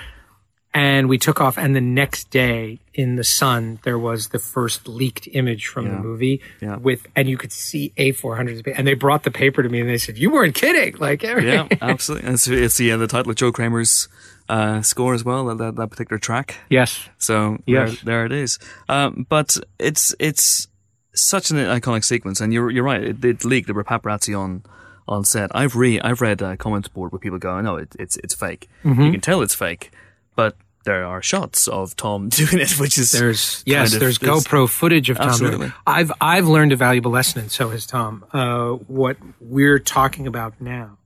[0.76, 4.88] And we took off, and the next day in the sun, there was the first
[4.88, 5.92] leaked image from Yeah.
[5.94, 6.78] the movie Yeah.
[6.78, 8.74] with, and you could see A400.
[8.76, 10.96] And they brought the paper to me and they said, You weren't kidding.
[10.98, 12.26] Like, Yeah, absolutely.
[12.26, 14.08] And it's, it's the, uh, the title of Joe Kraemer's
[14.50, 16.56] uh, score as well, that, that, that particular track.
[16.72, 17.08] yes.
[17.20, 18.02] So Yes.
[18.02, 18.58] there, there it is.
[18.90, 20.68] Um, but it's it's
[21.14, 23.04] such an iconic sequence, and you're you're right.
[23.04, 23.68] It, it leaked.
[23.68, 24.64] There were paparazzi on
[25.08, 25.52] on set.
[25.56, 28.70] I've re I've read a comment board where people go, "No, it, it's it's fake.
[28.84, 29.02] Mm-hmm.
[29.02, 29.92] You can tell it's fake."
[30.36, 34.68] But there are shots of Tom doing it, which is There's yes, of- there's GoPro
[34.70, 35.28] footage of Tom.
[35.28, 35.46] doing it.
[35.56, 35.74] Absolutely.
[35.88, 38.26] I've I've learned a valuable lesson, and so has Tom.
[38.34, 40.98] Uh, what we're talking about now,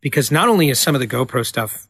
[0.00, 1.86] because not only is some of the GoPro stuff,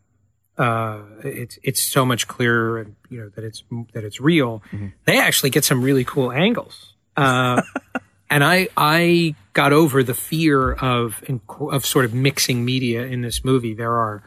[0.59, 4.63] uh, it's it's so much clearer, and you know that it's that it's real.
[4.73, 4.89] Mm-hmm.
[5.05, 6.95] They actually get some really cool angles.
[7.17, 7.63] Uh,
[8.33, 11.23] and I I got over the fear of
[11.61, 13.75] of sort of mixing media in this movie.
[13.75, 14.23] There are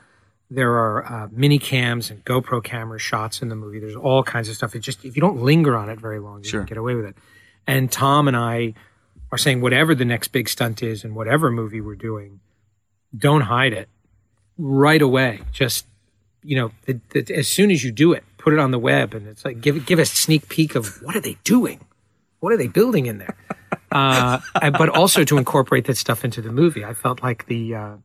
[0.50, 3.80] there are uh, mini cams and GoPro camera shots in the movie.
[3.80, 4.76] There's all kinds of stuff.
[4.76, 6.62] It just if you don't linger on it very long, you Sure.
[6.62, 7.16] can get away with it.
[7.68, 8.76] And Tom and I
[9.32, 12.40] are saying whatever the next big stunt is in whatever movie we're doing,
[13.18, 13.90] don't hide it
[14.58, 15.42] right away.
[15.52, 15.88] Just
[16.44, 19.16] you know, the, the, as soon as you do it, put it on the web,
[19.16, 21.80] and it's like give give a sneak peek of what are they doing,
[22.40, 23.36] what are they building in there,
[23.92, 24.40] uh,
[24.72, 26.84] but also to incorporate that stuff into the movie.
[26.84, 27.96] I felt like the uh,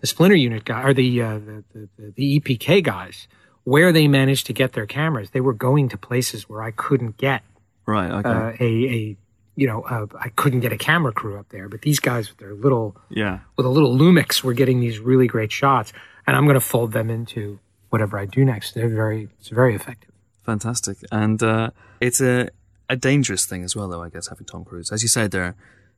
[0.00, 3.28] the Splinter Unit guy or the, uh, the, the the EPK guys,
[3.64, 7.16] where they managed to get their cameras, they were going to places where I couldn't
[7.16, 7.42] get
[7.86, 8.10] right.
[8.10, 9.16] Okay, uh, a a
[9.54, 12.38] you know uh, I couldn't get a camera crew up there, but these guys with
[12.38, 13.40] their little yeah.
[13.56, 15.92] with a little Lumix were getting these really great shots,
[16.26, 17.58] and I'm going to fold them into
[17.90, 18.74] whatever I do next.
[18.74, 20.12] They're very it's very effective.
[20.44, 20.98] Fantastic.
[21.10, 22.48] And uh, it's a,
[22.92, 24.92] a dangerous thing as well, though, I guess, having Tom Cruise.
[24.92, 25.54] As you said there,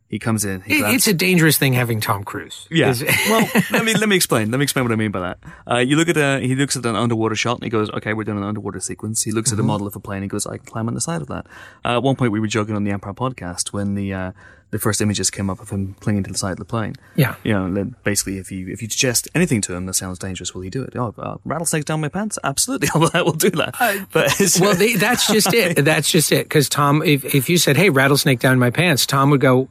[0.08, 2.68] he comes in, he It- it's a dangerous thing having Tom Cruise.
[2.70, 2.94] Yeah.
[3.30, 4.50] Well, let me let me explain.
[4.50, 5.38] Let me explain what I mean by that.
[5.70, 8.12] Uh, you look at a he looks at an underwater shot and he goes, "Okay,
[8.12, 10.18] we're doing an underwater sequence." He looks at a model of a plane.
[10.18, 11.46] And he goes, "I can climb on the side of that."
[11.84, 14.32] Uh, at one point, we were joking on the Empire podcast when the uh,
[14.74, 16.96] the first images came up of him clinging to the side of the plane.
[17.14, 17.36] yeah.
[17.44, 20.62] You know, basically, if you if you suggest anything to him that sounds dangerous, will
[20.62, 20.96] he do it?
[20.96, 22.40] Oh, uh, rattlesnakes down my pants?
[22.42, 23.76] Absolutely, I will do that.
[24.12, 25.76] but Well, they, that's just it.
[25.84, 26.46] That's just it.
[26.46, 29.68] Because Tom, if if you said, "Hey, rattlesnake down my pants," Tom would go,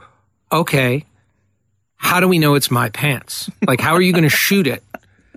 [0.53, 1.05] "Okay,
[1.97, 3.49] how do we know it's my pants?
[3.67, 4.83] Like, how are you going to shoot it?"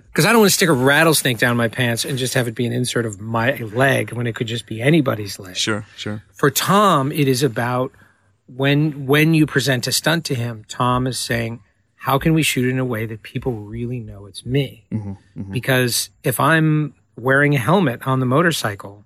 [0.07, 2.55] Because I don't want to stick a rattlesnake down my pants and just have it
[2.55, 5.57] be an insert of my leg when it could just be anybody's leg.
[5.57, 7.91] sure, sure, for Tom, it is about
[8.47, 10.65] when when you present a stunt to him.
[10.67, 11.61] Tom is saying,
[11.95, 15.51] "How can we shoot in a way that people really know it's me?" Mm-hmm, mm-hmm.
[15.51, 19.05] Because if I'm wearing a helmet on the motorcycle,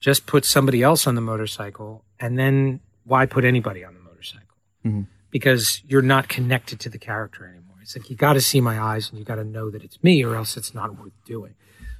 [0.00, 4.56] just put somebody else on the motorcycle, and then why put anybody on the motorcycle?
[4.84, 5.02] Mm-hmm.
[5.30, 7.76] Because you're not connected to the character anymore.
[7.82, 10.02] It's like you got to see my eyes, and you got to know that it's
[10.02, 11.54] me, or else it's not worth doing.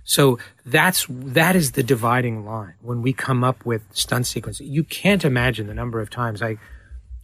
[0.05, 4.67] So that's that is the dividing line when we come up with stunt sequences.
[4.67, 6.59] You can't imagine the number of times I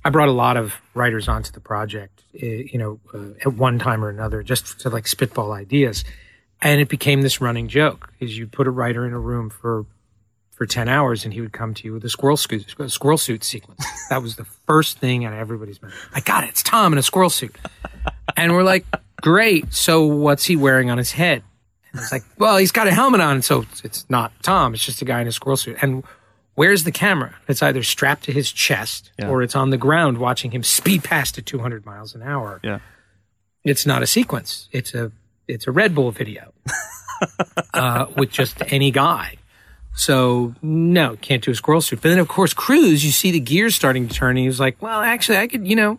[0.03, 3.79] I brought a lot of writers onto the project, uh, you know, uh, at one
[3.79, 6.05] time or another, just to like spitball ideas,
[6.62, 9.85] and it became this running joke: is you put a writer in a room for
[10.51, 13.45] for ten hours, and he would come to you with a squirrel suit, squirrel suit
[13.45, 13.85] sequence.
[14.09, 15.95] That was the first thing on everybody's mind.
[16.14, 16.51] I got it.
[16.51, 17.55] It's Tom in a squirrel suit,
[18.38, 18.87] and we're like,
[19.21, 19.75] great.
[19.75, 21.43] So what's he wearing on his head?
[21.92, 24.74] And it's like, well, he's got a helmet on, so it's not Tom.
[24.74, 25.76] It's just a guy in a squirrel suit.
[25.83, 26.05] And
[26.55, 27.35] where's the camera?
[27.48, 29.29] It's either strapped to his chest Yeah.
[29.29, 32.61] or it's on the ground watching him speed past at 200 miles an hour.
[32.62, 32.79] yeah,
[33.64, 34.68] It's not a sequence.
[34.72, 35.11] It's a
[35.48, 36.53] it's a Red Bull video
[37.74, 39.37] uh, with just any guy.
[39.94, 42.00] So no, can't do a squirrel suit.
[42.03, 44.61] But then of course, Cruise, you see the gears starting to turn, and he was
[44.61, 45.98] like, "Well, actually, I could, you know,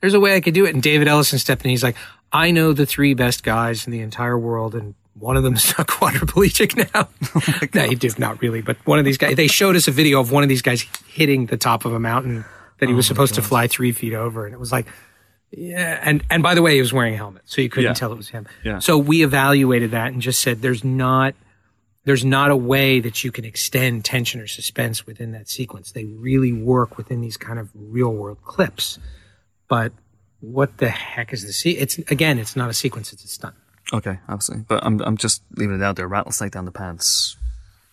[0.00, 1.70] there's a way I could do it." And David Ellison stepped in.
[1.70, 1.96] He's like,
[2.32, 5.84] "I know the three best guys in the entire world, and one of them's a
[5.84, 7.08] quadriplegic now."
[7.82, 9.36] no, he did not really, but one of these guys.
[9.36, 12.00] They showed us a video of one of these guys hitting the top of a
[12.00, 12.44] mountain
[12.78, 14.86] that he was supposed to fly three feet over, and it was like.
[15.54, 17.92] Yeah, and and by the way, he was wearing a helmet, so you couldn't Yeah.
[17.92, 18.46] tell it was him.
[18.64, 18.78] Yeah.
[18.78, 21.34] So we evaluated that and just said, "There's not,
[22.06, 25.92] there's not a way that you can extend tension or suspense within that sequence.
[25.92, 28.98] They really work within these kind of real world clips.
[29.68, 29.92] But
[30.40, 33.54] what the heck is the se- It's again, it's not a sequence; it's a stunt.
[33.92, 34.64] Okay, absolutely.
[34.68, 36.08] But I'm I'm just leaving it out there.
[36.08, 37.36] Rattlesnake down the pants.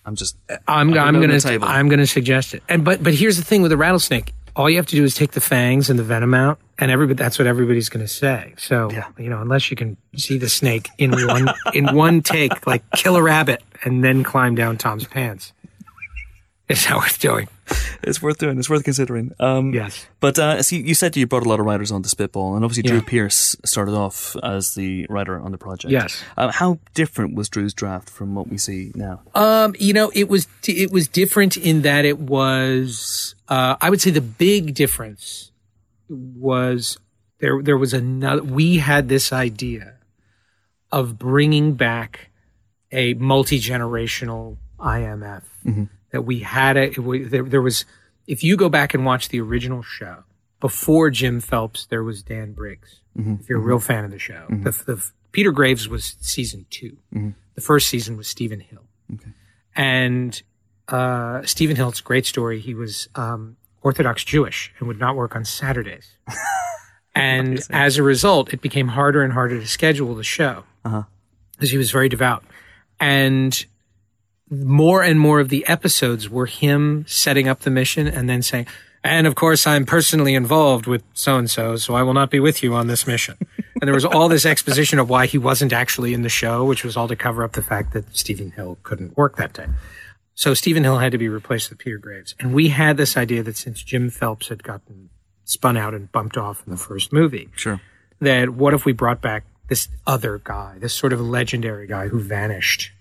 [0.05, 1.39] I'm just I'm I'm gonna.
[1.61, 2.63] I'm gonna suggest it.
[2.69, 4.33] And but but here's the thing with the rattlesnake.
[4.55, 7.15] all you have to do is take the fangs and the venom out, and everybody
[7.21, 8.53] that's what everybody's to say.
[8.57, 9.05] So Yeah.
[9.17, 13.15] you know, unless you can see the snake in one in one take, like kill
[13.17, 15.53] a rabbit and then climb down Tom's pants,
[16.69, 17.47] it's not worth doing.
[18.01, 18.57] It's worth doing.
[18.57, 19.31] It's worth considering.
[19.39, 20.05] Um, Yes.
[20.19, 22.83] But uh, see, you said you brought a lot of writers onto Spitball, and obviously
[22.83, 25.91] Drew Pearce started off as the writer on the project.
[25.91, 26.23] Yes.
[26.37, 29.21] Uh, how different was Drew's draft from what we see now?
[29.35, 33.35] Um, you know, it was it was different in that it was.
[33.47, 35.51] Uh, I would say the big difference
[36.07, 36.97] was
[37.39, 37.61] there.
[37.61, 38.43] There was another.
[38.43, 39.95] We had this idea
[40.91, 42.29] of bringing back
[42.91, 45.43] a multi generational IMF.
[46.11, 46.83] That we had a.
[46.91, 47.85] It, wa- there, there was.
[48.27, 50.23] If you go back and watch the original show
[50.59, 53.01] before Jim Phelps, there was Dan Briggs.
[53.15, 56.95] If you're a real fan of the show, the, the Peter Graves was season 2
[57.55, 58.83] The first season was Steven Hill.
[59.75, 60.41] And
[60.87, 62.59] uh, Steven Hill's great story.
[62.59, 66.15] He was um, Orthodox Jewish and would not work on Saturdays.
[67.15, 71.77] and as a result, it became harder and harder to schedule the show because he
[71.77, 72.43] was very devout.
[72.99, 73.65] And
[74.49, 78.67] more and more of the episodes were him setting up the mission and then saying,
[79.03, 82.39] and of course, I'm personally involved with so and so, so I will not be
[82.39, 83.37] with you on this mission.
[83.57, 86.83] and there was all this exposition of why he wasn't actually in the show, which
[86.83, 89.67] was all to cover up the fact that Steven Hill couldn't work that day.
[90.33, 92.35] So Steven Hill had to be replaced with Peter Graves.
[92.39, 95.09] And we had this idea that since Jim Phelps had gotten
[95.45, 97.81] spun out and bumped off in the first movie, Sure.
[98.19, 102.19] that what if we brought back this other guy, this sort of legendary guy who
[102.19, 102.91] vanished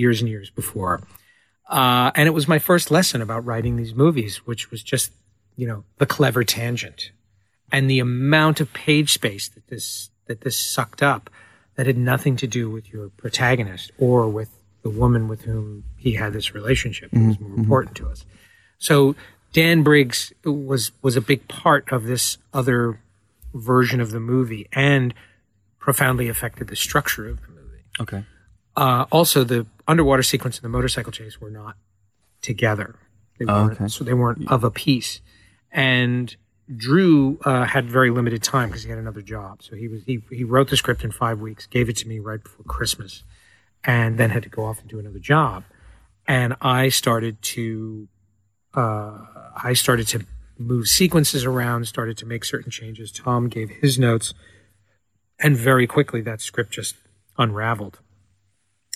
[0.00, 1.02] years and years before.
[1.68, 5.12] Uh, and it was my first lesson about writing these movies, which was just,
[5.56, 7.12] you know, the clever tangent
[7.70, 11.30] and the amount of page space that this, that this sucked up
[11.76, 14.50] that had nothing to do with your protagonist or with
[14.82, 18.24] the woman with whom he had this relationship that was more important to us.
[18.78, 19.14] So
[19.52, 22.98] Dan Briggs was, was a big part of this other
[23.54, 25.14] version of the movie and
[25.78, 27.84] profoundly affected the structure of the movie.
[28.00, 28.24] Okay.
[28.76, 31.76] Uh, also, the underwater sequence and the motorcycle chase were not
[32.42, 32.96] together.
[33.38, 33.88] They Oh, weren't, okay.
[33.88, 35.20] So they weren't of a piece.
[35.72, 36.34] And
[36.74, 39.62] Drew uh, had very limited time because he had another job.
[39.62, 42.18] So he was he he wrote the script in five weeks, gave it to me
[42.18, 43.24] right before Christmas,
[43.84, 45.64] and then had to go off and do another job.
[46.26, 48.08] And I started to
[48.74, 49.18] uh,
[49.56, 50.24] I started to
[50.58, 53.10] move sequences around, started to make certain changes.
[53.10, 54.34] Tom gave his notes,
[55.38, 56.94] and very quickly that script just
[57.38, 57.98] unraveled.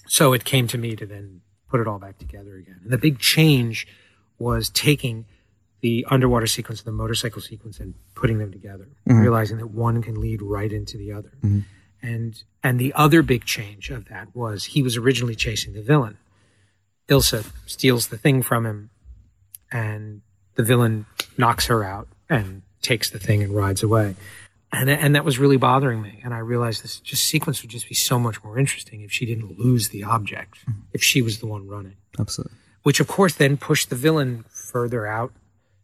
[0.06, 2.80] So it came to me to then put it all back together again.
[2.82, 3.86] And the big change
[4.38, 5.26] was taking
[5.80, 9.20] the underwater sequence and the motorcycle sequence and putting them together, mm-hmm.
[9.20, 11.32] realizing that one can lead right into the other.
[11.42, 11.60] Mm-hmm.
[12.02, 16.18] And and the other big change of that was he was originally chasing the villain.
[17.08, 18.90] Ilsa steals the thing from him,
[19.70, 20.22] and
[20.54, 24.16] the villain knocks her out and takes the thing and rides away.
[24.74, 26.20] And and that was really bothering me.
[26.24, 29.24] And I realized this just sequence would just be so much more interesting if she
[29.24, 30.58] didn't lose the object,
[30.92, 31.96] if she was the one running.
[32.18, 32.56] Absolutely.
[32.82, 35.32] Which of course then pushed the villain further out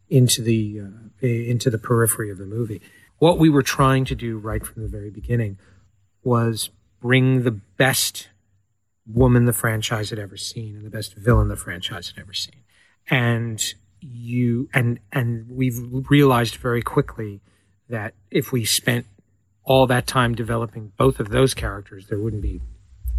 [0.09, 2.81] into the uh, into the periphery of the movie.
[3.18, 5.59] What we were trying to do right from the very beginning
[6.24, 8.29] was bring the best
[9.07, 12.62] woman the franchise had ever seen and the best villain the franchise had ever seen.
[13.09, 13.62] And
[14.00, 15.79] you and and we've
[16.11, 17.40] realized very quickly
[17.90, 19.07] that if we spent
[19.64, 22.61] all that time developing both of those characters, there wouldn't be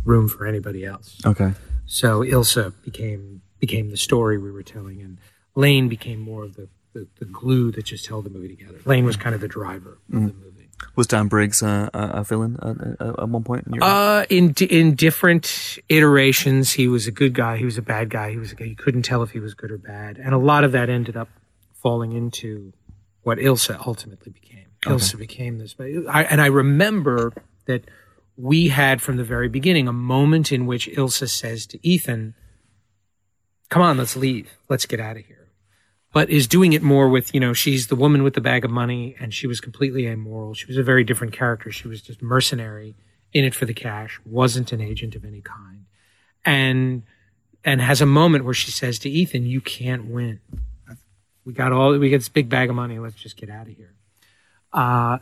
[0.04, 1.18] room for anybody else.
[1.26, 1.54] Okay.
[1.86, 5.18] So Ilsa became became the story we were telling, and
[5.56, 8.80] Lane became more of the, the, the glue that just held the movie together.
[8.86, 10.70] Lane was kind of the driver of the movie.
[10.96, 13.68] Was Dan Briggs uh, a, a villain at, at, at one point?
[13.68, 17.58] In your Uh, in in different iterations, he was a good guy.
[17.58, 18.32] He was a bad guy.
[18.32, 20.40] He was a guy you couldn't tell if he was good or bad, and a
[20.40, 21.30] lot of that ended up
[21.84, 22.74] falling into
[23.22, 24.61] what Ilsa ultimately became.
[24.84, 27.34] Ilsa became this, I, and I remember
[27.65, 27.86] that
[28.36, 32.34] we had from the very beginning a moment in which Ilsa says to Ethan,
[33.69, 34.50] "Come on, let's leave.
[34.69, 35.50] Let's get out of here."
[36.13, 38.71] But is doing it more with, you know, she's the woman with the bag of
[38.71, 40.54] money and she was completely amoral.
[40.54, 41.71] She was a very different character.
[41.71, 42.96] She was just mercenary
[43.32, 45.86] in it for the cash, wasn't an agent of any kind.
[46.44, 47.04] And
[47.63, 50.40] and has a moment where she says to Ethan, "You can't win.
[51.46, 52.98] We got all we got this big bag of money.
[53.00, 53.94] Let's just get out of here."
[54.74, 55.19] Uh,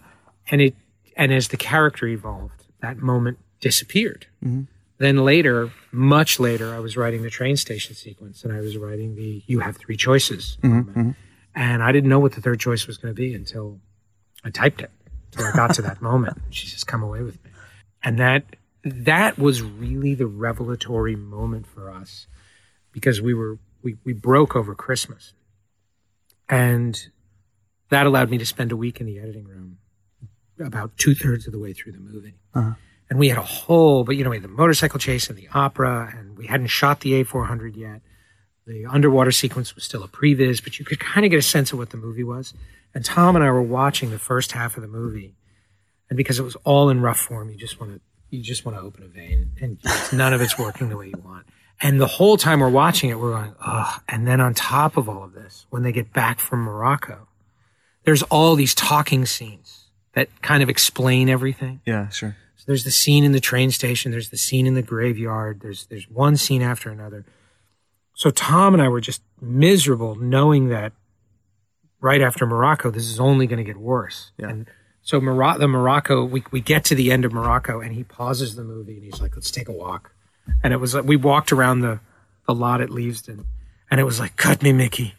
[0.52, 0.76] and it
[1.16, 4.28] and as the character evolved, that moment disappeared.
[4.44, 4.64] Mm-hmm.
[4.98, 9.16] Then later, much later, I was writing the train station sequence, and I was writing
[9.16, 10.98] the "You have three choices," mm-hmm, moment.
[10.98, 11.12] Mm-hmm.
[11.56, 13.80] and I didn't know what the third choice was going to be until
[14.44, 14.92] I typed it.
[15.32, 17.52] Until I got to that moment, she says, "Come away with me,"
[18.04, 22.28] and that that was really the revelatory moment for us
[22.92, 25.34] because we were we, we broke over Christmas,
[26.50, 27.08] and
[27.90, 29.78] that allowed me to spend a week in the editing room
[30.60, 32.36] about two thirds of the way through the movie.
[32.54, 32.74] Uh-huh.
[33.10, 35.48] And we had a whole, but you know, we had the motorcycle chase and the
[35.54, 38.02] opera, and we hadn't shot the A400 yet.
[38.68, 41.72] The underwater sequence was still a previs, but you could kind of get a sense
[41.72, 42.54] of what the movie was.
[42.94, 45.36] And Tom and I were watching the first half of the movie,
[46.10, 48.78] and because it was all in rough form, you just want to you just want
[48.78, 49.80] to open a vein, and
[50.14, 51.48] none of it's working the way you want.
[51.82, 53.98] And the whole time we're watching it, we're going, oh.
[54.08, 57.29] And then on top of all of this, when they get back from Morocco,
[58.04, 61.82] there's all these talking scenes that kind of explain everything.
[61.86, 62.36] Yeah, sure.
[62.58, 64.12] So there's the scene in the train station.
[64.12, 65.62] There's the scene in the graveyard.
[65.62, 67.26] There's there's one scene after another.
[68.14, 70.92] So Tom and I were just miserable knowing that
[72.02, 74.32] right after Morocco, this is only going to get worse.
[74.38, 74.50] Yeah.
[74.50, 74.68] And
[75.02, 78.56] so Moro- the Morocco, we we get to the end of Morocco, and he pauses
[78.56, 80.12] the movie and he's like, "Let's take a walk."
[80.64, 82.00] And it was like we walked around the
[82.48, 83.46] the lot at Leavesden,
[83.90, 85.14] and it was like, "Cut me, Mickey."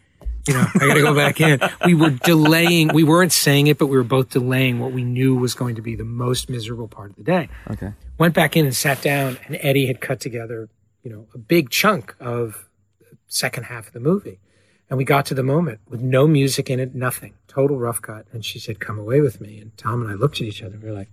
[0.49, 1.61] You know, I got to go back in.
[1.84, 2.88] We were delaying.
[2.95, 5.82] We weren't saying it, but we were both delaying what we knew was going to
[5.82, 7.93] be the most miserable part of the day Okay.
[8.18, 10.68] went back in and sat down and Eddie had cut together,
[11.03, 12.68] you know, a big chunk of
[13.01, 14.41] the second half of the movie.
[14.88, 18.26] And we got to the moment with no music in it, nothing, total rough cut.
[18.32, 19.61] And she said, come away with me.
[19.61, 21.11] And Tom and I looked at each other and we were like,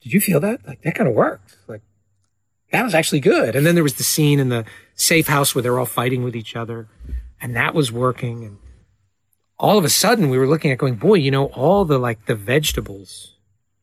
[0.00, 0.66] did you feel that?
[0.66, 1.58] Like that kind of worked.
[1.68, 1.82] Like
[2.72, 3.54] that was actually good.
[3.54, 6.34] And then there was the scene in the safe house where they're all fighting with
[6.34, 6.88] each other
[7.40, 8.44] and that was working.
[8.44, 8.58] And
[9.58, 12.26] all of a sudden we were looking at going, boy, you know, all the like
[12.26, 13.34] the vegetables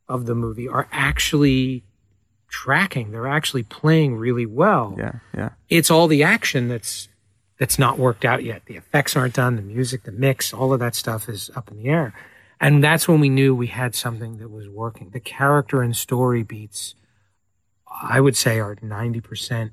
[0.08, 1.84] of the movie are actually
[2.48, 3.12] tracking.
[3.12, 4.96] They're actually playing really well.
[4.98, 5.50] Yeah, yeah.
[5.70, 7.10] It's all the action that's
[7.60, 8.66] that's not worked out yet.
[8.66, 11.78] The effects aren't done, the music, the mix, all of that stuff is up in
[11.78, 12.14] the air.
[12.60, 15.10] And that's when we knew we had something that was working.
[15.10, 16.96] The character and story beats
[18.02, 19.72] I would say are 90%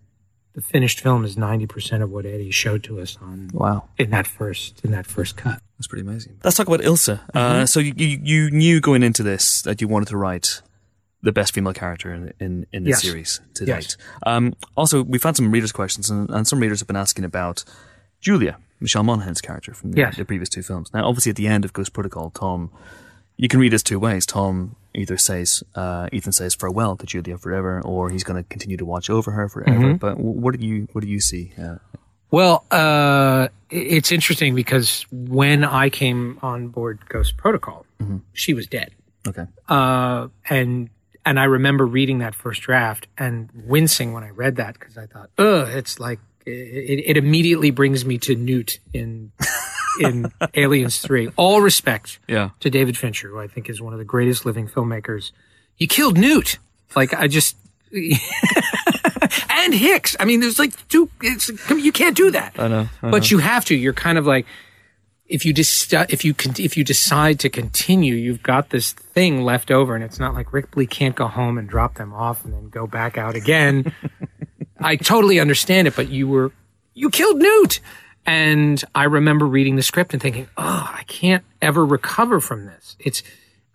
[0.54, 3.88] the finished film is 90% of what Eddie showed to us on Wow.
[3.98, 5.60] in that first in that first cut.
[5.78, 6.38] That's pretty amazing.
[6.44, 7.20] Let's talk about Ilsa.
[7.34, 10.62] Uh, so you, you you knew going into this that you wanted to write
[11.22, 13.02] the best female character in in, in the Yes.
[13.02, 13.96] series to Yes.
[13.96, 13.96] date.
[14.26, 17.64] Um, also, we've had some readers' questions, and, and some readers have been asking about
[18.20, 20.16] Julia, Michelle Monaghan's character from the, Yes.
[20.16, 20.90] the previous two films.
[20.94, 22.70] Now, obviously, at the end of Ghost Protocol, Tom,
[23.36, 24.26] you can read this two ways.
[24.26, 28.76] Tom either says, uh, Ethan says farewell to Julia forever, or he's going to continue
[28.76, 29.78] to watch over her forever.
[29.78, 29.96] Mm-hmm.
[29.96, 31.52] But what do you what do you see?
[31.60, 31.76] Uh,
[32.30, 37.86] Well, uh, it's interesting because when I came on board Ghost Protocol,
[38.32, 38.90] she was dead.
[39.26, 39.46] okay.
[39.68, 40.90] Uh, and
[41.26, 45.06] and I remember reading that first draft and wincing when I read that because I
[45.06, 49.32] thought, ugh, it's like it, it immediately brings me to Newt in
[50.00, 51.30] in Aliens Three.
[51.36, 52.50] All respect Yeah.
[52.60, 55.32] to David Fincher, who I think is one of the greatest living filmmakers.
[55.76, 56.58] You killed Newt.
[56.96, 57.56] Like I just
[59.50, 60.16] and Hicks.
[60.20, 61.10] I mean, there's like two.
[61.22, 62.54] It's you can't do that.
[62.58, 62.88] I know.
[63.02, 63.74] I But you have to.
[63.74, 64.46] You're kind of like
[65.26, 69.42] if you just if you con- if you decide to continue, you've got this thing
[69.42, 72.52] left over, and it's not like Ripley can't go home and drop them off and
[72.52, 73.92] then go back out again.
[74.80, 76.52] I totally understand it, but you were
[76.94, 77.80] you killed Newt,
[78.26, 82.96] and I remember reading the script and thinking, oh, I can't ever recover from this.
[82.98, 83.22] It's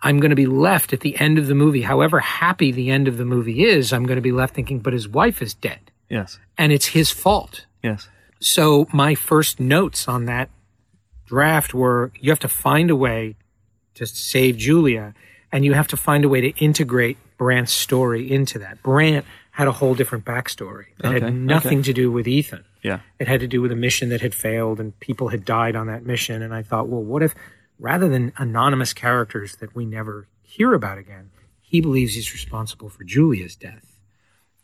[0.02, 3.08] I'm going to be left at the end of the movie, however happy the end
[3.08, 3.92] of the movie is.
[3.92, 6.40] I'm going to be left thinking, but his wife is dead, Yes.
[6.58, 7.66] and it's his fault.
[7.84, 8.08] Yes.
[8.40, 10.50] So my first notes on that
[11.26, 13.36] draft were you have to find a way
[13.96, 15.14] to save Julia
[15.52, 18.82] and you have to find a way to integrate Brandt's story into that.
[18.82, 22.64] Brandt had a whole different backstory that Okay, had nothing to do with Ethan.
[22.82, 23.00] Yeah.
[23.20, 25.88] It had to do with a mission that had failed and people had died on
[25.88, 26.42] that mission.
[26.42, 27.36] And I thought, well, what if
[27.78, 31.32] rather than anonymous characters that we never hear about again,
[31.62, 34.00] he believes he's responsible for Julia's death.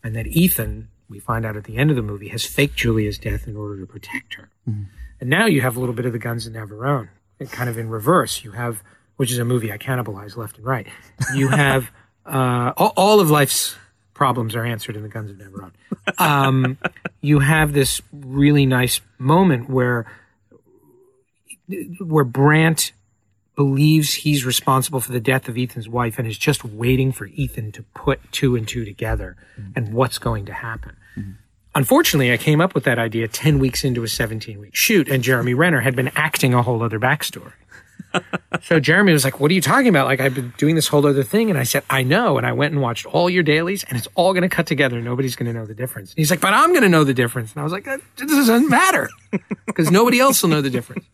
[0.04, 3.18] And that Ethan, we find out at the end of the movie, has faked Julia's
[3.18, 4.50] death in order to protect her.
[4.66, 7.10] And now you have a little bit of the Guns of Navarone,
[7.52, 8.44] kind of in reverse.
[8.44, 8.84] You have,
[9.18, 10.88] which is a movie I cannibalize left and right.
[11.34, 11.92] You have
[12.26, 13.76] uh, all, all of life's
[14.16, 15.74] problems are answered in the Guns of Navarone.
[16.18, 16.80] Um,
[17.22, 20.07] you have this really nice moment where
[21.99, 22.91] where Brandt
[23.55, 27.72] believes he's responsible for the death of Ethan's wife and is just waiting for Ethan
[27.74, 29.36] to put two and two together
[29.76, 30.95] and what's going to happen.
[31.74, 35.24] Unfortunately, I came up with that idea 10 weeks into a 17 week shoot, and
[35.24, 37.51] Jeremy Renner had been acting a whole other backstory.
[38.63, 40.05] So Jeremy was like, What are you talking about?
[40.07, 41.49] Like, I've been doing this whole other thing.
[41.49, 42.38] And I said, I know.
[42.38, 45.01] And I went and watched all your dailies, and it's all going to cut together.
[45.01, 46.11] Nobody's going to know the difference.
[46.11, 47.53] And he's like, But I'm going to know the difference.
[47.53, 49.09] And I was like, This doesn't matter
[49.66, 51.05] because nobody else will know the difference.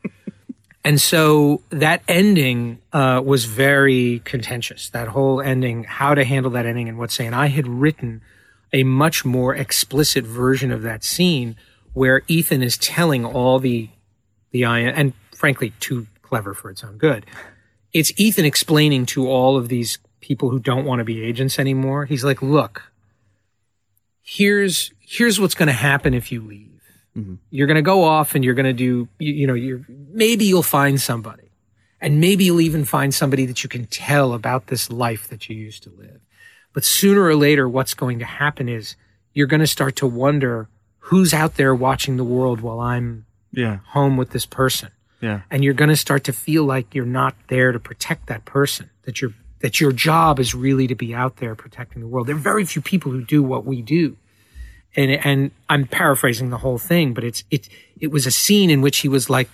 [0.84, 4.89] And so that ending uh, was very contentious.
[4.89, 7.28] That whole ending, how to handle that ending and what say.
[7.28, 8.22] And I had written
[8.74, 11.56] a much more explicit version of that scene
[11.93, 13.89] where Ethan is telling all the
[14.52, 17.26] the and frankly two clever for its own good.
[17.92, 22.06] It's Ethan explaining to all of these people who don't want to be agents anymore.
[22.06, 22.90] He's like, look,
[24.22, 26.82] here's here's what's going to happen if you leave.
[27.18, 27.36] Mm-hmm.
[27.50, 30.46] You're going to go off and you're going to do you, you know you're maybe
[30.46, 31.50] you'll find somebody.
[32.00, 35.56] And maybe you'll even find somebody that you can tell about this life that you
[35.56, 36.22] used to live.
[36.74, 38.96] But sooner or later what's going to happen is
[39.34, 40.70] you're going to start to wonder
[41.00, 43.80] who's out there watching the world while I'm Yeah.
[43.88, 44.92] home with this person
[45.22, 45.42] Yeah.
[45.50, 48.90] and you're going to start to feel like you're not there to protect that person
[49.04, 52.36] that your that your job is really to be out there protecting the world there
[52.36, 54.18] are very few people who do what we do
[54.96, 57.70] and and I'm paraphrasing the whole thing but it's it
[58.00, 59.50] it was a scene in which he was like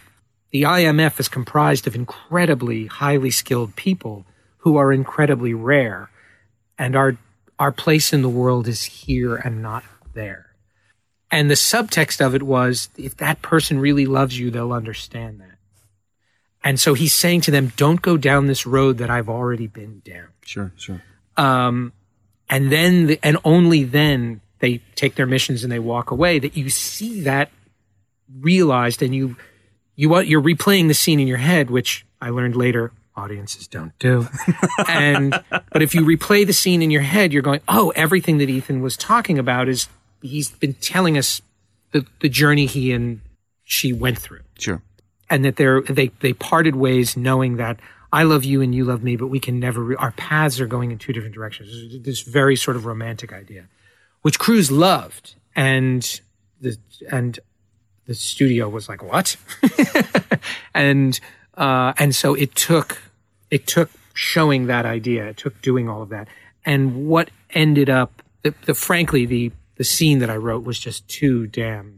[0.51, 4.25] the IMF is comprised of incredibly highly skilled people
[4.59, 6.09] who are incredibly rare
[6.77, 7.17] and our
[7.59, 10.47] our place in the world is here and not there
[11.29, 15.56] and the subtext of it was if that person really loves you, they'll understand that.
[16.63, 20.01] And so he's saying to them, don't go down this road that I've already been
[20.03, 20.27] down.
[20.43, 20.71] Sure.
[20.75, 21.01] Sure.
[21.37, 21.93] Um,
[22.49, 26.57] and then, the, and only then they take their missions and they walk away that
[26.57, 27.51] you see that
[28.39, 29.37] realized and you,
[29.95, 33.97] you, want- you're replaying the scene in your head, which I learned later audiences don't
[33.99, 34.27] do.
[34.87, 35.31] and,
[35.71, 38.81] but if you replay the scene in your head, you're going, oh, everything that Ethan
[38.81, 39.87] was talking about is
[40.21, 41.41] he's been telling us
[41.91, 43.21] the, the journey he and
[43.63, 44.81] she went through Sure.
[45.29, 47.79] And that they're they they parted ways knowing that
[48.11, 49.83] I love you and you love me, but we can never.
[49.83, 52.03] Re- our paths are going in two different directions.
[52.03, 53.65] This- very sort of romantic idea,
[54.21, 56.21] which Cruise loved, and
[56.61, 56.77] the
[57.11, 57.39] and
[58.05, 59.35] the studio was like, "What?"
[60.73, 61.19] and
[61.55, 62.99] uh, and so it took
[63.51, 65.27] it took showing that idea.
[65.27, 66.29] It took doing all of that,
[66.65, 71.07] and what ended up the, the frankly the the scene that I wrote was just
[71.07, 71.96] too damn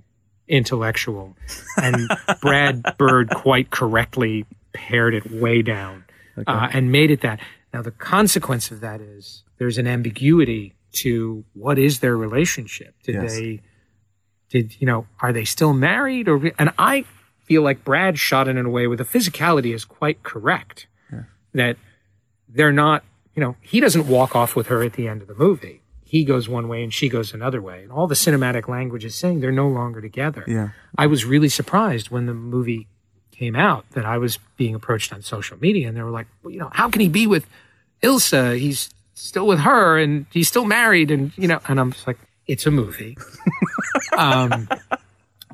[0.50, 1.38] intellectual,
[1.78, 2.10] and
[2.42, 6.04] Brad Bird quite correctly pared it way down
[6.46, 7.40] uh, and made it that.
[7.74, 12.96] Now the consequence of that is there's an ambiguity to what is their relationship.
[13.04, 13.36] Did Yes.
[13.38, 13.62] they?
[14.50, 15.06] Did you know?
[15.22, 16.28] Are they still married?
[16.28, 17.06] Or and I
[17.46, 20.88] feel like Brad shot it in a way where the physicality is quite correct.
[21.54, 21.78] That
[22.48, 23.04] they're not.
[23.36, 25.82] You know, he doesn't walk off with her at the end of the movie.
[26.10, 29.14] He goes one way and she goes another way, and all the cinematic language is
[29.14, 30.44] saying they're no longer together.
[30.48, 30.70] Yeah.
[30.98, 32.88] I was really surprised when the movie
[33.32, 36.52] came out that I was being approached on social media, and they were like, well,
[36.52, 37.46] you know, how can he be with
[38.02, 38.58] Ilsa?
[38.58, 42.18] He's still with her, and he's still married, and you know, and I'm just like,
[42.48, 43.16] it's a movie.
[44.18, 44.68] um,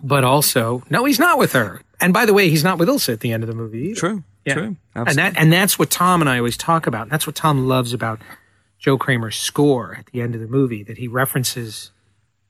[0.01, 1.81] but also, no, he's not with her.
[1.99, 3.89] And by the way, he's not with Ilsa at the end of the movie.
[3.89, 3.99] Either.
[3.99, 4.23] True.
[4.45, 4.53] Yeah.
[4.53, 4.75] True.
[4.95, 7.03] And that and that's what Tom and I always talk about.
[7.03, 8.21] And that's what Tom loves about
[8.77, 11.91] Joe Kraemer's score at the end of the movie that he references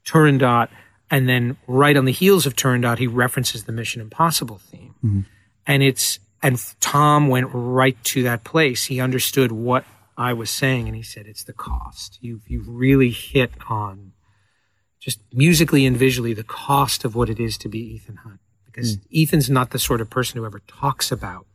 [0.06, 0.70] Turandot
[1.10, 4.96] and then right on the heels of Turandot he references the Mission Impossible theme.
[5.04, 5.22] Mm-hmm.
[5.68, 8.86] And it's and Tom went right to that place.
[8.86, 9.86] He understood what
[10.18, 12.20] I was saying and he said it's the cost.
[12.22, 14.14] You you really hit on
[15.00, 18.40] just musically and visually the cost of what it is to be Ethan Hunt.
[18.66, 19.24] Because mm.
[19.24, 21.46] Ethan's not the sort of person who ever talks about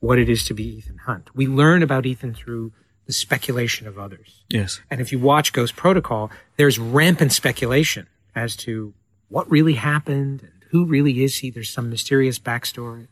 [0.00, 1.30] what it is to be Ethan Hunt.
[1.34, 2.72] We learn about Ethan through
[3.06, 4.42] the speculation of others.
[4.48, 4.80] yes.
[4.90, 8.94] And if you watch Ghost Protocol, there's rampant speculation as to
[9.28, 11.50] what really happened and who really is he.
[11.50, 13.08] There's some mysterious backstory.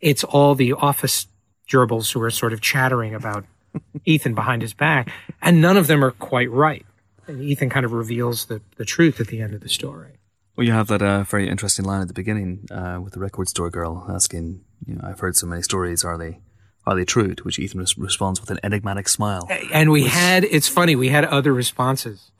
[0.00, 1.26] It's all the office
[1.68, 3.44] gerbils who are sort of chattering about
[4.04, 5.10] Ethan behind his back,
[5.42, 6.84] and none of them are quite right.
[7.26, 10.18] And Ethan kind of reveals the, the truth at the end of the story.
[10.56, 13.48] Well, you have that uh, very interesting line at the beginning uh, with the record
[13.48, 16.04] store girl asking, you know, I've heard so many stories.
[16.04, 16.38] Are they,
[16.86, 17.34] are they true?
[17.34, 19.48] To which Ethan res- responds with an enigmatic smile.
[19.72, 22.30] and we had it's funny we had other responses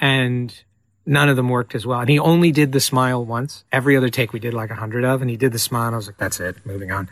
[0.00, 0.62] and
[1.06, 2.00] none of them worked as well.
[2.00, 3.64] And he only did the smile once.
[3.72, 5.94] Every other take we did like a hundred of and he did the smile and
[5.94, 7.08] i was like that's it moving on.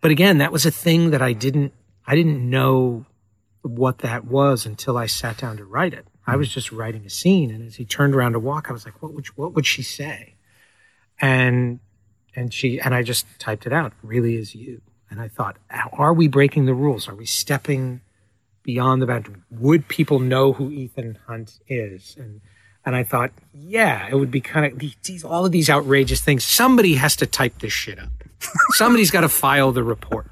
[0.00, 1.72] But again that was a thing that i didn't
[2.06, 3.06] i didn't know
[3.62, 6.06] what that was until i sat down to write it.
[6.26, 8.84] I was just writing a scene and as he turned around to walk i was
[8.86, 10.34] like what would what would she say?
[11.20, 11.80] And
[12.34, 14.80] and she and i just typed it out really is you
[15.14, 15.56] and i thought
[15.92, 18.00] are we breaking the rules are we stepping
[18.64, 19.34] beyond the boundary.
[19.50, 22.16] Would people know who Ethan Hunt is?
[22.18, 22.40] And
[22.86, 26.44] and I thought, yeah, it would be kind of these, all of these outrageous things.
[26.44, 28.08] Somebody has to type this shit up.
[28.70, 30.28] Somebody's got to file the report.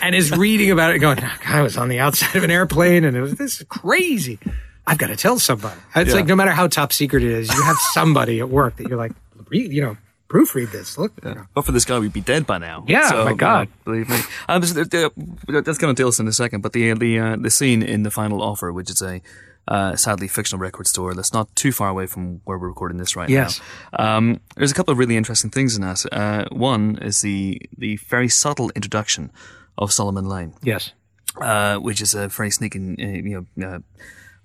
[0.00, 3.14] And is reading about it, going, I was on the outside of an airplane, and
[3.14, 4.38] it was this is crazy.
[4.86, 5.78] I've got to tell somebody.
[5.94, 6.16] It's Yeah.
[6.16, 8.96] like no matter how top secret it is, you have somebody at work that you're
[8.98, 9.12] like,
[9.50, 9.96] you know,
[10.32, 10.96] proofread this.
[10.98, 11.46] Look, you know.
[11.54, 12.84] But for this guy, we'd be dead by now.
[12.88, 13.68] Yeah, so, my you know, God.
[13.84, 14.18] believe me.
[14.48, 15.10] Um, the-
[15.46, 16.62] the- that's going to tell us in a second.
[16.62, 19.20] But the the uh, the scene in the final offer, which is a
[19.68, 23.14] uh, sadly fictional record store that's not too far away from where we're recording this
[23.14, 23.60] right Yes.
[23.96, 24.16] now.
[24.16, 26.04] Um, there's a couple of really interesting things in that.
[26.10, 29.30] Uh, one is the the very subtle introduction
[29.78, 30.92] of Solomon Lane, Yes.
[31.40, 33.78] uh, which is a very sneaking, uh, you know, uh,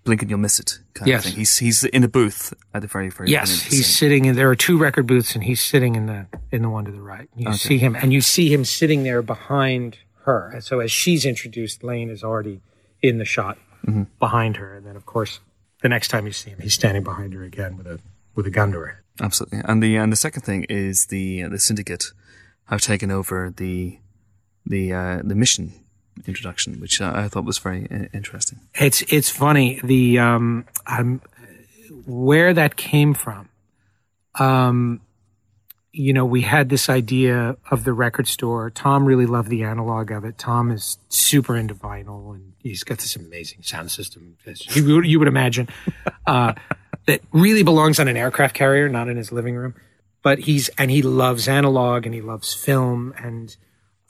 [0.07, 1.25] blink and you'll miss it kind Yes.
[1.25, 1.39] of thing.
[1.39, 4.25] He's he's in a booth at the very very Yes, beginning of the he's sitting
[4.25, 4.35] in.
[4.35, 7.01] There are two record booths, and he's sitting in the in the one to the
[7.01, 7.29] right.
[7.35, 10.49] You see him, and you see him sitting there behind her.
[10.53, 12.61] And so as she's introduced, Lane is already
[13.01, 13.57] in the shot
[14.19, 15.39] behind her, and then of course,
[15.83, 17.99] the next time you see him, he's standing behind her again with a
[18.35, 18.97] with a gun to her head.
[19.21, 19.61] Absolutely.
[19.65, 22.05] And the and the second thing is the the syndicate
[22.65, 23.99] have taken over the
[24.65, 25.73] the uh, the mission
[26.25, 28.59] introduction, which uh, I thought was very uh, interesting.
[28.75, 31.21] It's it's funny the um um
[32.05, 33.49] where that came from.
[34.35, 35.01] Um,
[35.91, 38.69] you know, we had this idea of the record store.
[38.69, 40.37] Tom really loved the analog of it.
[40.37, 44.37] Tom is super into vinyl, and he's got this amazing sound system.
[44.73, 45.67] You would, you would imagine
[46.27, 46.53] uh,
[47.07, 49.73] that really belongs on an aircraft carrier, not in his living room.
[50.21, 53.55] But he's and he loves analog and he loves film and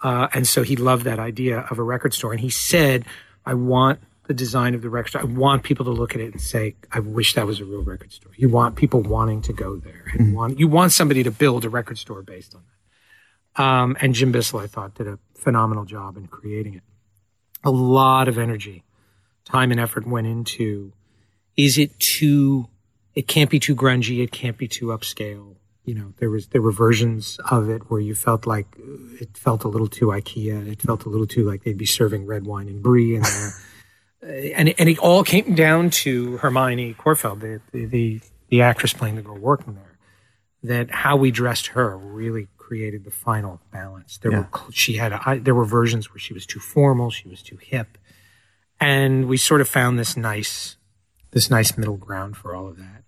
[0.08, 2.32] uh, and so he loved that idea of a record store.
[2.32, 3.04] And he said,
[3.46, 5.22] I want the design of the record store.
[5.24, 7.84] I want people to look at it and say, I wish that was a real
[7.84, 8.32] record store.
[8.38, 11.70] You want people wanting to go there and want, you want somebody to build a
[11.70, 13.62] record store based on that.
[13.62, 16.84] Um, and Jim Bissell, I thought, did a phenomenal job in creating it.
[17.66, 18.86] A lot of energy,
[19.44, 20.94] time and effort went into,
[21.58, 22.70] is it too,
[23.14, 24.24] it can't be too grungy.
[24.24, 25.57] It can't be too upscale
[25.88, 29.38] you know there was there were versions of it where you felt like uh, it
[29.38, 30.68] felt a little too IKEA.
[30.68, 33.54] It felt a little too like they'd be serving red wine and brie in there,
[34.54, 39.16] and and it all came down to Hermione Corfield, the the the, the actress playing
[39.16, 39.98] the girl working there.
[40.62, 44.18] That how we dressed her really created the final balance.
[44.18, 47.42] There were she had I, there were versions where she was too formal, she was
[47.42, 47.98] too hip,
[48.78, 50.76] and we sort of found this nice
[51.32, 53.04] this nice middle ground for all of that.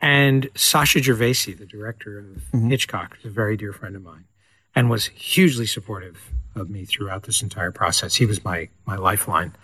[0.00, 4.24] And Sacha Gervasi, the director of Hitchcock, is a very dear friend of mine
[4.74, 8.14] and was hugely supportive of me throughout this entire process.
[8.14, 9.54] He was my, my lifeline.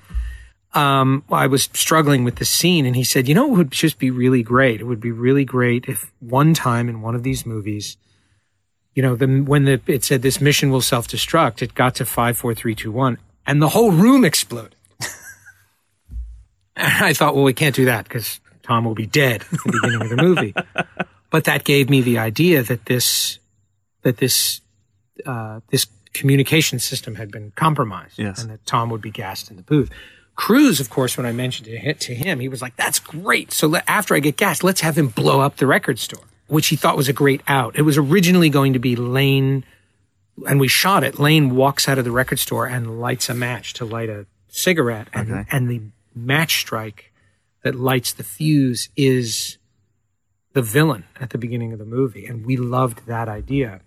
[0.74, 3.98] Um, I was struggling with the scene and he said, you know, it would just
[3.98, 4.80] be really great.
[4.80, 7.98] It would be really great if one time in one of these movies,
[8.94, 12.38] you know, the, when the, it said this mission will self-destruct, it got to five,
[12.38, 14.74] four, three, two, one, and the whole room exploded.
[16.76, 19.72] and I thought, well, we can't do that because Tom will be dead at the
[19.72, 20.54] beginning of the movie.
[21.30, 23.38] But that gave me the idea that this
[24.02, 24.60] that this
[25.24, 28.42] uh, this communication system had been compromised, Yes.
[28.42, 29.88] and that Tom would be gassed in the booth.
[30.34, 33.66] Cruise, of course, when I mentioned it to him, he was like, "That's great." So
[33.66, 36.76] let, after I get gassed, let's have him blow up the record store, which he
[36.76, 37.76] thought was a great out.
[37.78, 39.64] It was originally going to be Lane,
[40.46, 41.18] and we shot it.
[41.18, 45.08] Lane walks out of the record store and lights a match to light a cigarette,
[45.14, 45.44] and Okay.
[45.50, 45.80] and the
[46.14, 47.11] match strike
[47.62, 49.58] that lights the fuse is
[50.52, 52.26] the villain at the beginning of the movie.
[52.26, 53.80] And we loved that idea.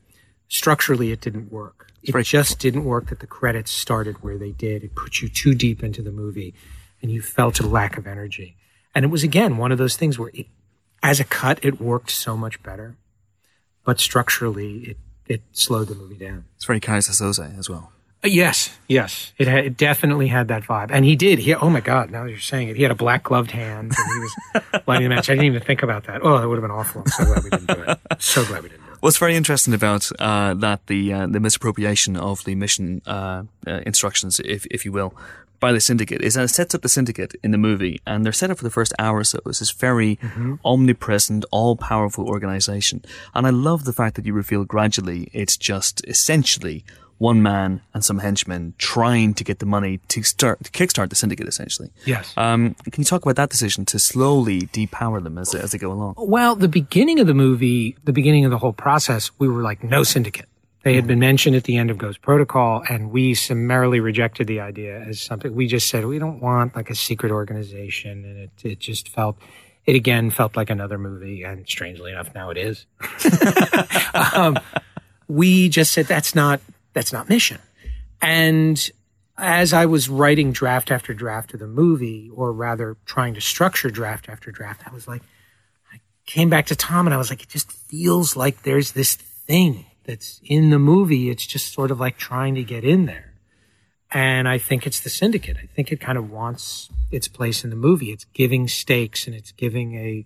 [0.48, 1.92] Structurally, it didn't work.
[2.02, 4.84] It very- just didn't work that the credits started where they did.
[4.84, 6.54] It put you too deep into the movie
[7.02, 8.58] and you felt a lack of energy.
[8.94, 10.48] And it was, again, one of those things where it,
[11.04, 12.96] as a cut, it worked so much better.
[13.84, 14.98] But structurally, it,
[15.28, 16.46] it slowed the movie down.
[16.56, 17.92] It's very Keyser Söze as well.
[18.26, 21.40] Uh, Yes, yes, it, had, it definitely had that vibe, and he did.
[21.40, 22.10] He, oh my God!
[22.10, 25.10] Now that you're saying it, he had a black gloved hand, and he was lighting
[25.10, 25.30] the match.
[25.30, 26.22] I didn't even think about that.
[26.24, 27.02] Oh, that would have been awful.
[27.02, 28.00] I'm so glad we didn't do it.
[28.20, 28.98] So glad we didn't do it.
[29.02, 33.82] What's very interesting about uh, that the uh, the misappropriation of the mission uh, uh,
[33.86, 35.14] instructions, if if you will,
[35.60, 38.34] by the syndicate is that it sets up the syndicate in the movie, and they're
[38.34, 40.18] set up for the first hour or so as this very
[40.64, 43.04] omnipresent, all powerful organization.
[43.34, 46.84] And I love the fact that you reveal gradually it's just essentially
[47.18, 51.16] one man and some henchmen trying to get the money to start to kickstart the
[51.16, 51.90] syndicate, essentially.
[52.06, 52.34] Yes.
[52.36, 55.78] Um, can you talk about that decision to slowly depower them as they, as they
[55.78, 56.16] go along?
[56.18, 59.84] Well, the beginning of the movie, the beginning of the whole process, we were like,
[59.84, 60.48] no syndicate.
[60.84, 64.60] They had been mentioned at the end of Ghost Protocol, and we summarily rejected the
[64.60, 65.56] idea as something.
[65.56, 69.36] We just said we don't want like a secret organization, and it it just felt.
[69.88, 72.86] It again felt like another movie, and strangely enough, now it is.
[74.36, 74.60] um,
[75.28, 76.62] we just said that's not
[76.96, 77.60] that's not mission.
[78.22, 78.90] And
[79.38, 83.92] as I was writing draft after draft of the movie, or rather trying to structure
[83.92, 85.22] draft after draft, I was like,
[85.94, 89.16] I came back to Tom and I was like, it just feels like there's this
[89.16, 91.30] thing that's in the movie.
[91.30, 93.34] It's just sort of like trying to get in there.
[94.10, 95.58] And I think it's the syndicate.
[95.62, 98.12] I think it kind of wants its place in the movie.
[98.12, 100.26] It's giving stakes and it's giving a,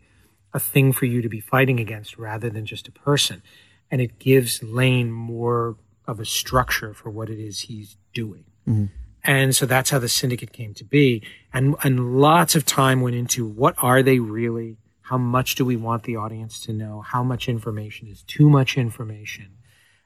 [0.53, 3.41] a thing for you to be fighting against rather than just a person.
[3.89, 5.77] And it gives Lane more
[6.09, 8.45] of a structure for what it is he's doing.
[8.67, 8.85] Mm-hmm.
[9.23, 11.23] And so that's how the syndicate came to be.
[11.53, 14.77] And, and lots of time went into what are they really?
[15.01, 17.01] How much do we want the audience to know?
[17.01, 19.57] How much information is too much information?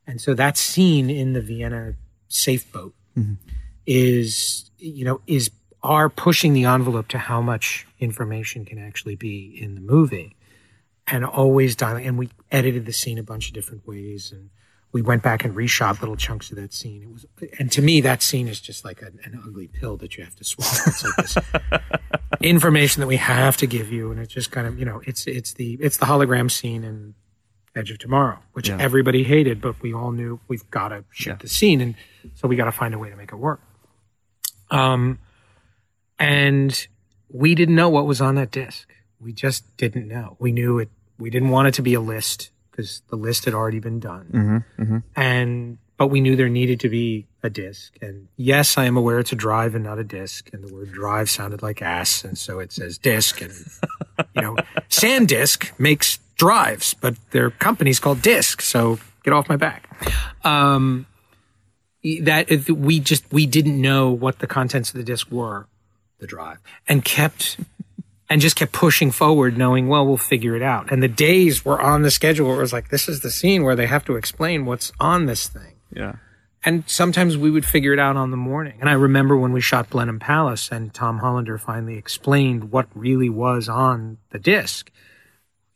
[0.08, 1.94] And so that scene in the Vienna
[2.28, 3.34] safe boat mm-hmm.
[3.86, 5.52] is, you know, is
[5.84, 10.36] are pushing the envelope to how much information can actually be in the movie
[11.08, 12.08] and always dialing.
[12.08, 14.50] And we edited the scene a bunch of different ways and
[14.94, 17.02] we went back and reshot little chunks of that scene.
[17.04, 17.26] It was,
[17.60, 20.36] and to me, that scene is just like an, an ugly pill that you have
[20.38, 20.72] to swallow.
[20.88, 21.38] It's like this
[22.42, 25.28] information that we have to give you, and it's just kind of, you know, it's
[25.28, 27.16] it's the it's the hologram scene in
[27.76, 28.78] Edge of Tomorrow, which Yeah.
[28.80, 31.96] everybody hated, but we all knew we've got to shoot the scene, and
[32.36, 33.62] so we got to find a way to make it work.
[34.70, 35.20] Um,
[36.20, 36.88] and
[37.30, 38.88] we didn't know what was on that disc.
[39.20, 40.38] We just didn't know.
[40.40, 40.90] We knew it.
[41.18, 44.64] We didn't want it to be a list because the list had already been done.
[45.16, 47.96] And but we knew there needed to be a disc.
[48.02, 50.50] And yes, I am aware it's a drive and not a disc.
[50.52, 53.42] And the word drive sounded like ass, and so it says disc.
[53.42, 53.54] And
[54.36, 54.56] you know,
[54.90, 58.62] SanDisk makes drives, but their company's called Disc.
[58.62, 59.88] So get off my back.
[60.44, 61.06] Um,
[62.22, 65.68] that we just we didn't know what the contents of the disc were,
[66.20, 66.58] the drive,
[66.88, 67.58] and kept
[68.30, 70.92] and just kept pushing forward, knowing well we'll figure it out.
[70.92, 73.64] And the days were on the schedule where it was like this is the scene
[73.64, 75.76] where they have to explain what's on this thing.
[75.92, 76.16] Yeah.
[76.66, 78.78] And sometimes we would figure it out on the morning.
[78.80, 83.30] And I remember when we shot Blenheim Palace and Tom Hollander finally explained what really
[83.30, 84.90] was on the disc.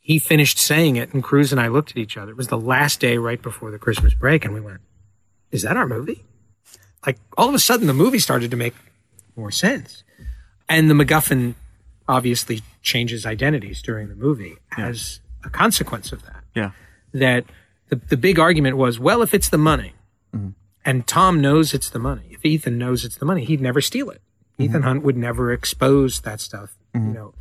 [0.00, 2.30] He finished saying it, and Cruise and I looked at each other.
[2.30, 4.80] It was the last day right before the Christmas break, and we went,
[5.50, 6.24] Is that our movie?
[7.04, 8.74] Like, all of a sudden, the movie started to make
[9.36, 10.02] more sense.
[10.66, 11.54] And the MacGuffin
[12.08, 16.70] obviously changes identities during the movie as a consequence of that Yeah.
[17.12, 17.44] that
[17.88, 19.92] the, the big argument was, well, if it's the money,
[20.34, 20.50] mm-hmm.
[20.84, 24.10] and Tom knows it's the money, if Ethan knows it's the money, he'd never steal
[24.10, 24.20] it.
[24.54, 24.62] Mm-hmm.
[24.62, 27.12] Ethan Hunt would never expose that stuff, you mm-hmm.
[27.12, 27.34] know.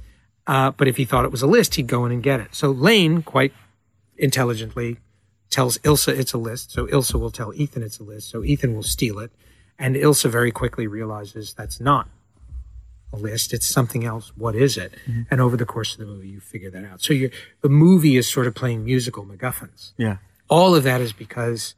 [0.45, 2.55] Uh, but if he thought it was a list, he'd go in and get it.
[2.55, 3.53] So Lane, quite
[4.17, 4.97] intelligently,
[5.49, 6.71] tells Ilsa it's a list.
[6.71, 8.29] So Ilsa will tell Ethan it's a list.
[8.29, 9.31] So Ethan will steal it.
[9.79, 12.09] And Ilsa very quickly realizes that's not
[13.13, 13.53] a list.
[13.53, 14.31] It's something else.
[14.35, 14.93] What is it?
[15.31, 17.01] And over the course of the movie, you figure that out.
[17.01, 17.29] So you're,
[17.61, 19.93] the movie is sort of playing musical MacGuffins.
[19.97, 20.17] Yeah.
[20.49, 21.75] All of that is because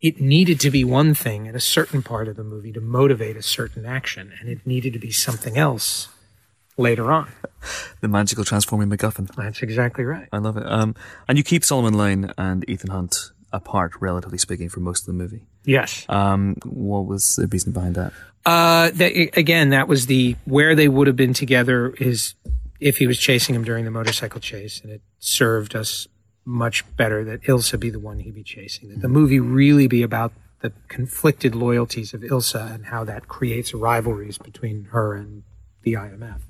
[0.00, 3.36] it needed to be one thing in a certain part of the movie to motivate
[3.36, 6.08] a certain action, and it needed to be something else
[6.76, 7.32] later on.
[8.00, 9.34] The magical transforming MacGuffin.
[9.34, 10.28] That's exactly right.
[10.32, 10.66] I love it.
[10.66, 10.94] Um,
[11.26, 15.12] and you keep Solomon Lane and Ethan Hunt apart, relatively speaking, for most of the
[15.12, 15.46] movie.
[15.64, 16.04] Yes.
[16.08, 18.12] Um, what was the reason behind that?
[18.44, 22.34] Uh, that, again, that was the where they would have been together is
[22.80, 26.06] if he was chasing him during the motorcycle chase, and it served us
[26.44, 28.90] much better that Ilsa be the one he'd be chasing.
[28.90, 33.72] That the movie really be about the conflicted loyalties of Ilsa and how that creates
[33.72, 35.42] rivalries between her and
[35.82, 36.40] the IMF.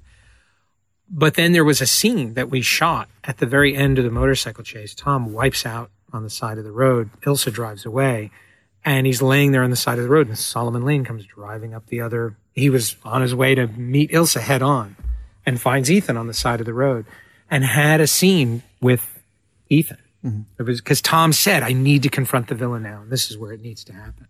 [1.09, 4.11] But then there was a scene that we shot at the very end of the
[4.11, 4.95] motorcycle chase.
[4.95, 7.11] Tom wipes out on the side of the road.
[7.23, 8.31] Ilsa drives away
[8.85, 11.75] and he's laying there on the side of the road and Solomon Lane comes driving
[11.75, 12.37] up the other.
[12.53, 14.97] He was on his way to meet Ilsa head on
[15.45, 17.05] and finds Ethan on the side of the road
[17.51, 19.21] and had a scene with
[19.69, 19.99] Ethan.
[20.25, 20.43] Mm-hmm.
[20.59, 23.03] It was because Tom said, I need to confront the villain now.
[23.03, 24.29] And this is where it needs to happen.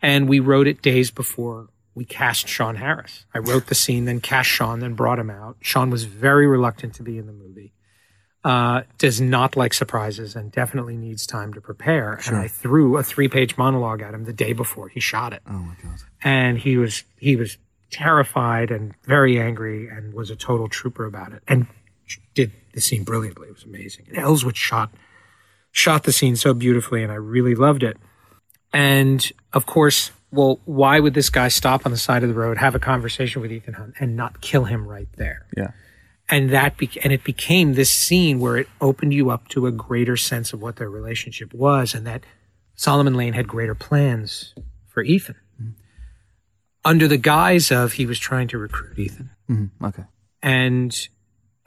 [0.00, 3.24] And we wrote it days before we cast Sean Harris.
[3.34, 5.56] I wrote the scene, then cast Sean, then brought him out.
[5.60, 7.72] Sean was very reluctant to be in the movie.
[8.46, 12.16] Uh, does not like surprises and definitely needs time to prepare.
[12.20, 12.34] Sure.
[12.34, 15.52] And I threw a three-page monologue at him the day before he shot it, Oh
[15.52, 15.98] my god.
[16.22, 17.58] and he was he was
[17.90, 21.66] terrified and very angry and was a total trooper about it and
[22.34, 23.48] did the scene brilliantly.
[23.48, 24.06] It was amazing.
[24.08, 24.90] And Elswit shot
[25.72, 27.96] shot the scene so beautifully, and I really loved it.
[28.72, 32.58] And of course, well, why would this guy stop on the side of the road,
[32.58, 35.46] have a conversation with Ethan Hunt, and not kill him right there?
[35.56, 35.72] Yeah.
[36.28, 39.72] And that be- and it became this scene where it opened you up to a
[39.72, 42.24] greater sense of what their relationship was and that
[42.74, 44.54] Solomon Lane had greater plans
[44.88, 45.36] for Ethan.
[46.84, 49.30] Under the guise of he was trying to recruit Ethan.
[49.48, 50.04] Hmm Okay.
[50.42, 51.08] and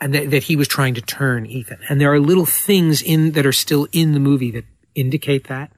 [0.01, 1.79] and that, that he was trying to turn Ethan.
[1.89, 4.63] And there are little things in that are still in the movie that
[4.95, 5.73] indicate that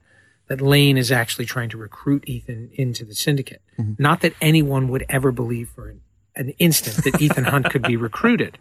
[0.47, 3.61] that Lane is actually trying to recruit Ethan into the syndicate.
[3.97, 6.01] Not that anyone would ever believe for an,
[6.35, 8.57] an instant that Ethan Hunt could be recruited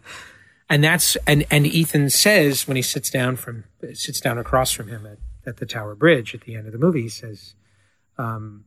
[0.69, 3.63] and that's and and Ethan says when he sits down from
[3.93, 6.79] sits down across from him at, at the Tower Bridge at the end of the
[6.79, 7.55] movie he says
[8.17, 8.65] um,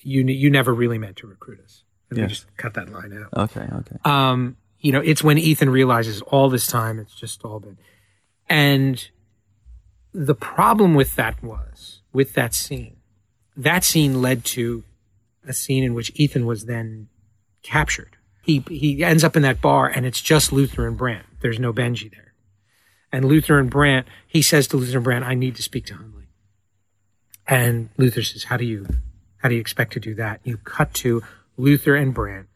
[0.00, 2.30] you you never really meant to recruit us and we Yes.
[2.30, 3.66] just cut that line out Okay.
[3.80, 3.96] Okay.
[4.04, 7.78] um, you know, it's when Ethan realizes all this time it's just all been.
[8.50, 9.08] And
[10.12, 12.96] the problem with that was, with that scene,
[13.56, 14.84] that scene led to
[15.48, 17.08] a scene in which Ethan was then
[17.64, 18.16] captured.
[18.42, 21.26] He he ends up in that bar, and it's just Luther and Brandt.
[21.40, 22.34] There's no Benji there.
[23.10, 25.94] And Luther and Brandt, he says to Luther and Brandt, "I need to speak to
[25.94, 26.26] Hunley."
[27.48, 28.86] And Luther says, "How do you
[29.38, 31.22] how do you expect to do that?" You cut to
[31.56, 32.48] Luther and Brandt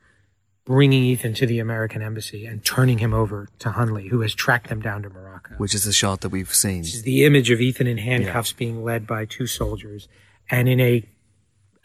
[0.68, 4.68] bringing Ethan to the American embassy and turning him over to Hunley, who has tracked
[4.68, 5.54] them down to Morocco.
[5.56, 6.80] Which is the shot that we've seen.
[6.80, 8.58] Which is the image of Ethan in handcuffs yeah.
[8.58, 10.08] being led by two soldiers,
[10.50, 11.08] and in a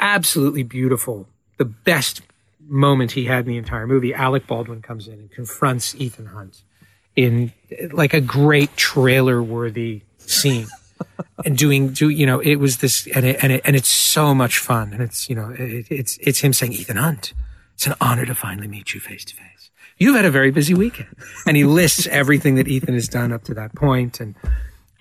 [0.02, 2.22] absolutely beautiful, the best
[2.68, 6.64] moment he had in the entire movie, Alec Baldwin comes in and confronts Ethan Hunt
[7.16, 7.54] in
[7.92, 10.68] like a great trailer worthy scene.
[11.46, 14.34] and doing, do you know, it was this, and it, and it, and it's so
[14.34, 17.34] much fun, and it's you know, it, it's it's him saying, Ethan Hunt,
[17.74, 19.72] it's an honor to finally meet you face to face.
[19.98, 23.44] You've had a very busy weekend, and he lists everything that Ethan has done up
[23.46, 24.36] to that point, and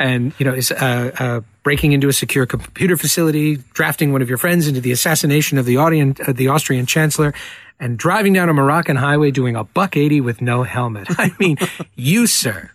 [0.03, 4.29] and you know is uh, uh, breaking into a secure computer facility, drafting one of
[4.29, 7.33] your friends into the assassination of the, audience, uh, the Austrian chancellor,
[7.79, 11.07] and driving down a Moroccan highway doing a buck eighty with no helmet.
[11.19, 11.57] I mean,
[11.95, 12.73] you sir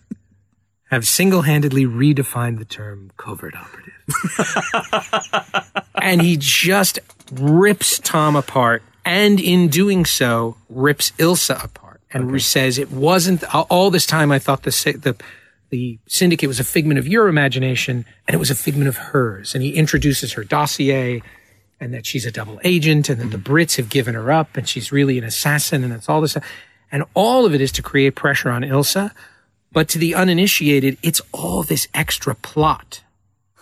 [0.90, 3.92] have single-handedly redefined the term covert operative,
[6.00, 6.98] and he just
[7.30, 12.38] rips Tom apart, and in doing so, rips Ilsa apart, and okay.
[12.38, 14.32] says it wasn't all this time.
[14.32, 15.14] I thought the the
[15.70, 19.54] the syndicate was a figment of your imagination and it was a figment of hers.
[19.54, 21.22] And he introduces her dossier
[21.80, 24.68] and that she's a double agent and that the Brits have given her up and
[24.68, 26.36] she's really an assassin and it's all this.
[26.90, 29.12] And all of it is to create pressure on Ilsa.
[29.70, 33.02] But to the uninitiated, it's all this extra plot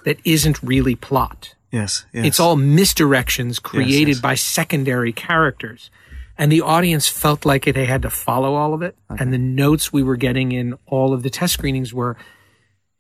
[0.05, 1.55] that isn't really plot.
[1.73, 2.07] Yes.
[2.13, 2.25] yes.
[2.25, 4.21] It's all misdirections created yes, yes.
[4.21, 5.91] by secondary characters
[6.39, 8.97] and the audience felt like they had to follow all of it.
[9.11, 9.23] Okay.
[9.23, 12.17] And the notes we were getting in all of the test screenings were,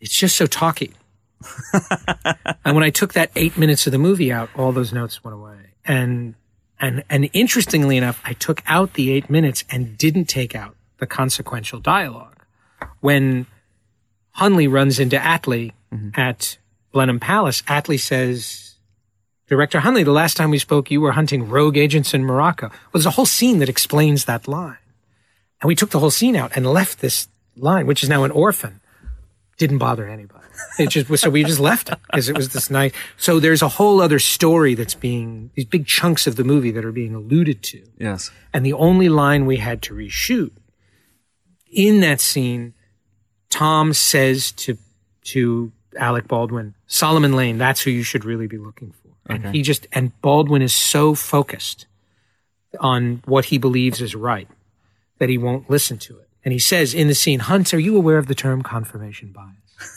[0.00, 0.94] it's just so talky.
[2.64, 5.34] and when I took that eight minutes of the movie out, all those notes went
[5.34, 5.74] away.
[5.84, 6.34] And,
[6.80, 11.06] and, and interestingly enough, I took out the eight minutes and didn't take out the
[11.06, 12.42] consequential dialogue.
[13.00, 13.46] When
[14.38, 16.18] Hunley runs into Attlee mm-hmm.
[16.18, 16.56] at
[16.92, 18.65] Blenheim Palace, Attlee says,
[19.48, 22.68] Director Hunley, the last time we spoke, you were hunting rogue agents in Morocco.
[22.68, 24.78] Well, there's a whole scene that explains that line.
[25.60, 28.30] And we took the whole scene out and left this line, which is now an
[28.30, 28.80] orphan.
[29.56, 30.44] Didn't bother anybody.
[30.78, 32.94] It just was, so we just left it because it was this night.
[33.16, 36.84] So there's a whole other story that's being, these big chunks of the movie that
[36.84, 37.82] are being alluded to.
[37.98, 38.30] Yes.
[38.52, 40.50] And the only line we had to reshoot
[41.70, 42.74] in that scene,
[43.50, 44.76] Tom says to,
[45.24, 49.05] to Alec Baldwin, Solomon Lane, that's who you should really be looking for.
[49.28, 49.56] And okay.
[49.56, 51.86] he just, and Baldwin is so focused
[52.80, 54.48] on what he believes is right
[55.18, 56.28] that he won't listen to it.
[56.44, 59.90] And he says in the scene, Hunt, are you aware of the term confirmation bias?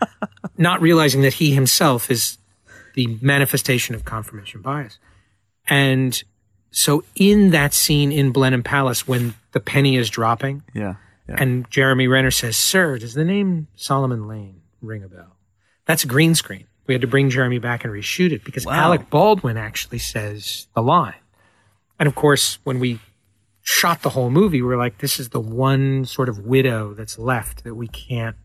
[0.58, 2.38] Not realizing that he himself is
[2.94, 4.98] the manifestation of confirmation bias.
[5.68, 6.22] And
[6.70, 10.94] so in that scene in Blenheim Palace, when the penny is dropping, yeah,
[11.28, 11.36] yeah.
[11.38, 15.36] and Jeremy Renner says, Sir, does the name Solomon Lane ring a bell?
[15.86, 16.66] That's green screen.
[16.86, 18.74] We had to bring Jeremy back and reshoot it because wow.
[18.74, 21.14] Alec Baldwin actually says the line.
[21.98, 23.00] And of course, when we
[23.62, 27.18] shot the whole movie, we are like, this is the one sort of widow that's
[27.18, 28.36] left that we can't.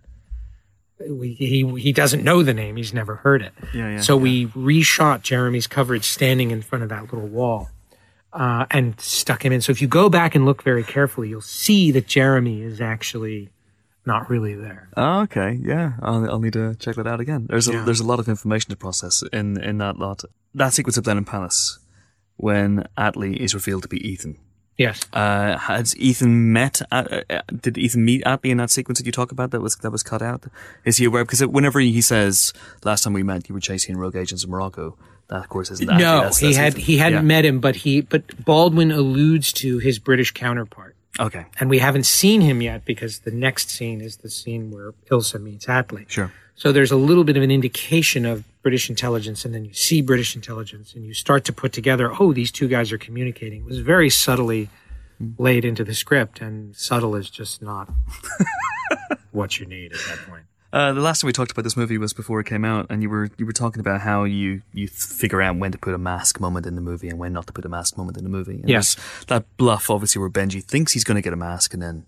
[0.99, 2.75] We, he he doesn't know the name.
[2.75, 3.53] He's never heard it.
[3.73, 4.23] Yeah, yeah, so yeah.
[4.23, 7.69] we reshot Jeremy's coverage standing in front of that little wall,
[8.33, 9.61] uh, and stuck him in.
[9.61, 13.49] So if you go back and look very carefully, you'll see that Jeremy is actually
[14.05, 14.89] not really there.
[14.97, 17.47] Oh, okay, yeah, I'll, I'll need to check that out again.
[17.49, 17.85] There's a, yeah.
[17.85, 20.23] there's a lot of information to process in in that lot.
[20.53, 21.79] That sequence of Blenheim Palace
[22.37, 24.37] when Attlee is revealed to be Ethan.
[24.77, 25.05] Yes.
[25.13, 26.81] Uh, has Ethan met?
[26.91, 29.75] Uh, uh, did Ethan meet Attlee in that sequence that you talk about that was
[29.75, 30.45] that was cut out?
[30.85, 31.23] Is he aware?
[31.23, 32.51] Because whenever he says,
[32.83, 34.97] "Last time we met, you were chasing rogue agents in Morocco,"
[35.27, 35.87] that of course isn't.
[35.87, 35.99] Attlee.
[35.99, 37.35] No, that's, he had he hadn't yeah.
[37.35, 40.95] met him, but he but Baldwin alludes to his British counterpart.
[41.19, 41.45] Okay.
[41.59, 45.41] And we haven't seen him yet because the next scene is the scene where Ilsa
[45.41, 46.09] meets Attlee.
[46.09, 46.31] Sure.
[46.55, 50.01] So there's a little bit of an indication of British intelligence, and then you see
[50.01, 53.61] British intelligence, and you start to put together, oh, these two guys are communicating.
[53.61, 54.69] It was very subtly
[55.37, 57.89] laid into the script, and subtle is just not
[59.31, 60.43] what you need at that point.
[60.73, 63.01] Uh, the last time we talked about this movie was before it came out, and
[63.01, 65.97] you were you were talking about how you you figure out when to put a
[65.97, 68.29] mask moment in the movie and when not to put a mask moment in the
[68.29, 68.59] movie.
[68.61, 68.95] And yes,
[69.27, 72.05] that bluff obviously where Benji thinks he's going to get a mask and then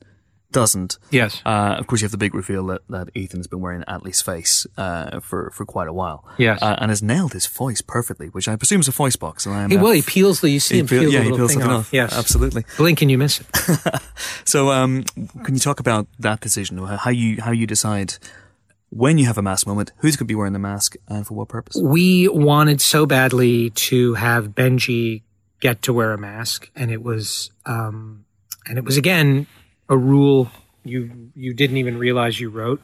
[0.53, 0.97] doesn't.
[1.11, 1.41] Yes.
[1.45, 4.21] Uh, of course, you have the big reveal that, that Ethan has been wearing Attlee's
[4.21, 6.23] face uh, for for quite a while.
[6.37, 6.61] Yes.
[6.61, 9.45] Uh, and has nailed his voice perfectly, which I presume is a voice box.
[9.45, 11.31] And I am, he, well, he peels the you see him peel, peel yeah, he
[11.31, 11.87] peels thing off.
[11.87, 11.89] off.
[11.93, 12.63] Yes, absolutely.
[12.77, 13.47] Blink and you miss it.
[14.45, 15.03] so, um,
[15.43, 16.77] can you talk about that decision?
[16.77, 18.15] How you how you decide
[18.95, 21.33] when you have a mask moment, who's going to be wearing the mask and for
[21.33, 21.75] what purpose?
[21.81, 25.23] We wanted so badly to have Benji
[25.59, 28.25] get to wear a mask, and it was um,
[28.67, 29.47] and it was again
[29.89, 30.51] a rule
[30.83, 32.81] you you didn't even realize you wrote.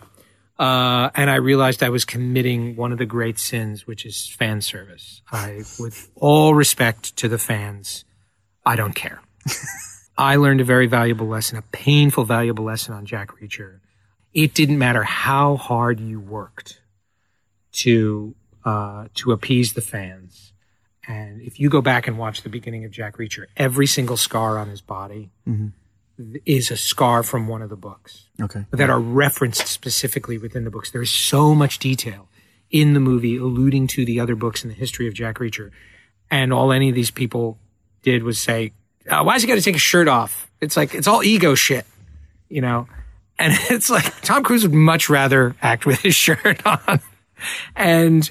[0.58, 4.60] Uh, and I realized I was committing one of the great sins, which is fan
[4.60, 5.22] service.
[5.32, 8.04] I, with all respect to the fans,
[8.66, 9.22] I don't care.
[10.18, 13.80] I learned a very valuable lesson, a painful, valuable lesson on Jack Reacher.
[14.34, 16.82] It didn't matter how hard you worked
[17.74, 20.54] to uh, to appease the fans.
[21.08, 24.60] And if you go back and watch the beginning of Jack Reacher, every single scar
[24.60, 25.32] on his body
[26.46, 28.66] is a scar from one of the books Okay.
[28.72, 30.92] that are referenced specifically within the books.
[30.92, 32.28] There is so much detail
[32.70, 35.72] in the movie alluding to the other books in the history of Jack Reacher.
[36.30, 37.58] And all any of these people
[38.04, 38.74] did was say,
[39.10, 40.52] uh, why is he got to take his shirt off?
[40.62, 41.86] It's like, it's all ego shit,
[42.50, 42.88] you know?
[43.40, 47.00] And it's like, Tom Cruise would much rather act with his shirt on.
[47.76, 48.30] and,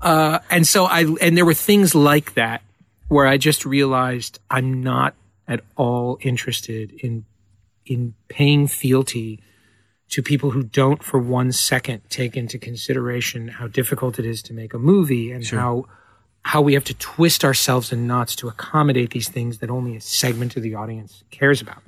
[0.00, 2.62] uh, and so I, and there were things like that
[3.08, 5.14] where I just realized I'm not
[5.48, 7.24] at all interested in,
[7.84, 9.40] in paying fealty
[10.10, 14.52] to people who don't for one second take into consideration how difficult it is to
[14.52, 15.86] make a movie and how
[16.44, 20.00] how we have to twist ourselves in knots to accommodate these things that only a
[20.00, 21.82] segment of the audience cares about.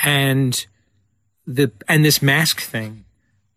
[0.00, 0.66] And
[1.48, 3.04] the and this mask thing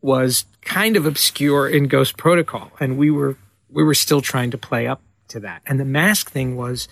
[0.01, 3.35] was kind of obscure in Ghost Protocol and we were
[3.69, 5.61] we were still trying to play up to that.
[5.67, 6.87] And the mask thing was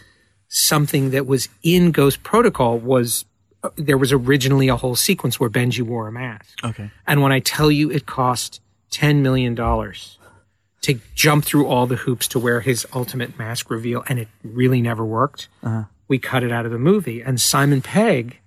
[0.50, 3.26] something that was in Ghost Protocol was
[3.64, 6.64] uh, there was originally a whole sequence where Benji wore a mask.
[6.64, 6.91] Okay.
[7.08, 12.28] And when I tell you it cost $10 million to jump through all the hoops
[12.30, 15.47] to wear his ultimate mask reveal, and it really never worked,
[16.08, 17.22] we cut it out of the movie.
[17.22, 18.39] And Simon Pegg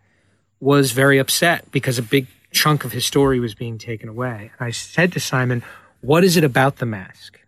[0.61, 4.53] was very upset because a big chunk of his story was being taken away.
[4.59, 5.63] And I said to Simon,
[6.01, 7.41] What is it about the mask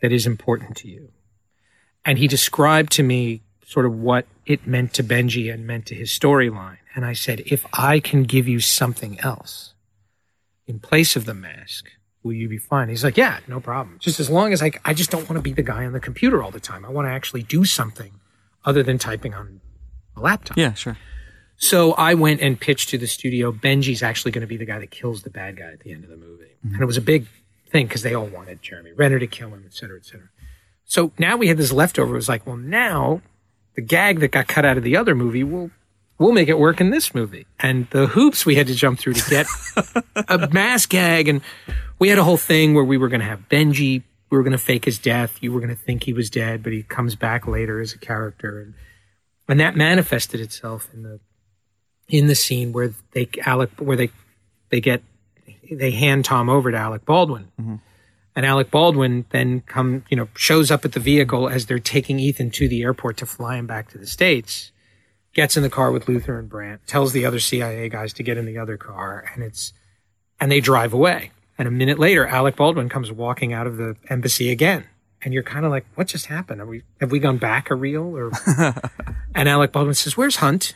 [0.00, 1.10] that is important to you?
[2.04, 5.94] And he described to me sort of what it meant to Benji and meant to
[5.94, 6.78] his storyline.
[6.94, 9.74] And I said, If I can give you something else
[10.66, 11.90] in place of the mask,
[12.22, 12.88] will you be fine?
[12.88, 13.98] He's like, Yeah, no problem.
[14.00, 16.00] Just as long as I, I just don't want to be the guy on the
[16.00, 16.84] computer all the time.
[16.84, 18.12] I want to actually do something
[18.64, 19.60] other than typing on
[20.16, 20.56] a laptop.
[20.56, 20.96] Yeah, sure.
[21.60, 23.52] So I went and pitched to the studio.
[23.52, 26.04] Benji's actually going to be the guy that kills the bad guy at the end
[26.04, 26.74] of the movie, mm-hmm.
[26.74, 27.26] and it was a big
[27.70, 30.30] thing because they all wanted Jeremy Renner to kill him, et cetera, et cetera.
[30.86, 32.14] So now we had this leftover.
[32.14, 33.20] It was like, well, now
[33.74, 35.70] the gag that got cut out of the other movie will
[36.18, 39.14] we'll make it work in this movie, and the hoops we had to jump through
[39.14, 39.46] to get
[40.28, 41.42] a mass gag, and
[41.98, 44.02] we had a whole thing where we were going to have Benji.
[44.30, 45.42] We were going to fake his death.
[45.42, 47.98] You were going to think he was dead, but he comes back later as a
[47.98, 48.74] character, and
[49.46, 51.20] and that manifested itself in the
[52.10, 54.10] in the scene where they Alec where they
[54.68, 55.02] they get
[55.70, 57.50] they hand Tom over to Alec Baldwin.
[57.60, 57.76] Mm-hmm.
[58.36, 62.18] And Alec Baldwin then come, you know, shows up at the vehicle as they're taking
[62.18, 64.72] Ethan to the airport to fly him back to the States.
[65.32, 68.36] Gets in the car with Luther and Brandt, tells the other CIA guys to get
[68.36, 69.72] in the other car, and it's
[70.40, 71.30] and they drive away.
[71.58, 74.86] And a minute later, Alec Baldwin comes walking out of the embassy again.
[75.22, 76.60] And you're kind of like, what just happened?
[76.60, 78.16] Are we have we gone back a reel?
[78.16, 78.32] Or
[79.34, 80.74] and Alec Baldwin says, Where's Hunt?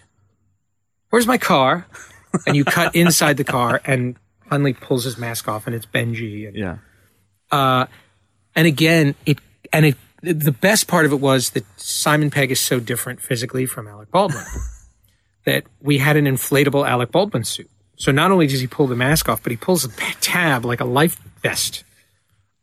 [1.14, 1.86] Where's my car?
[2.44, 4.16] And you cut inside the car, and
[4.50, 6.48] Hunley pulls his mask off, and it's Benji.
[6.48, 6.76] And, Yeah.
[7.52, 7.86] uh,
[8.56, 9.38] and again, it
[9.72, 13.64] and it the best part of it was that Simon Pegg is so different physically
[13.66, 14.42] from Alec Baldwin
[15.44, 17.70] that we had an inflatable Alec Baldwin suit.
[17.96, 19.88] So not only does he pull the mask off, but he pulls a
[20.20, 21.84] tab like a life vest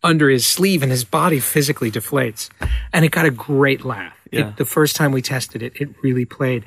[0.04, 2.50] under his sleeve, and his body physically deflates.
[2.92, 4.18] And it got a great laugh.
[4.30, 4.52] It- Yeah.
[4.58, 6.66] the first time we tested it, it really played.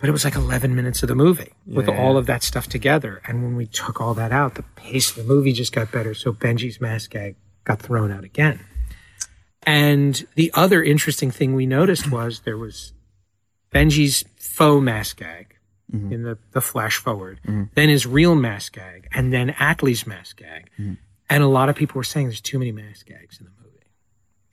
[0.00, 1.98] But it was like 11 minutes of the movie with Yeah.
[1.98, 3.20] all of that stuff together.
[3.26, 6.14] And when we took all that out, the pace of the movie just got better.
[6.14, 8.60] So Benji's mask gag got thrown out again.
[9.62, 12.94] And the other interesting thing we noticed was there was
[13.74, 15.56] Benji's faux mask gag
[15.92, 16.12] mm-hmm.
[16.12, 17.64] in the, the flash forward, mm-hmm.
[17.74, 20.70] then his real mask gag, and then Attlee's mask gag.
[20.78, 20.94] Mm-hmm.
[21.28, 23.60] And a lot of people were saying there's too many mask gags in the movie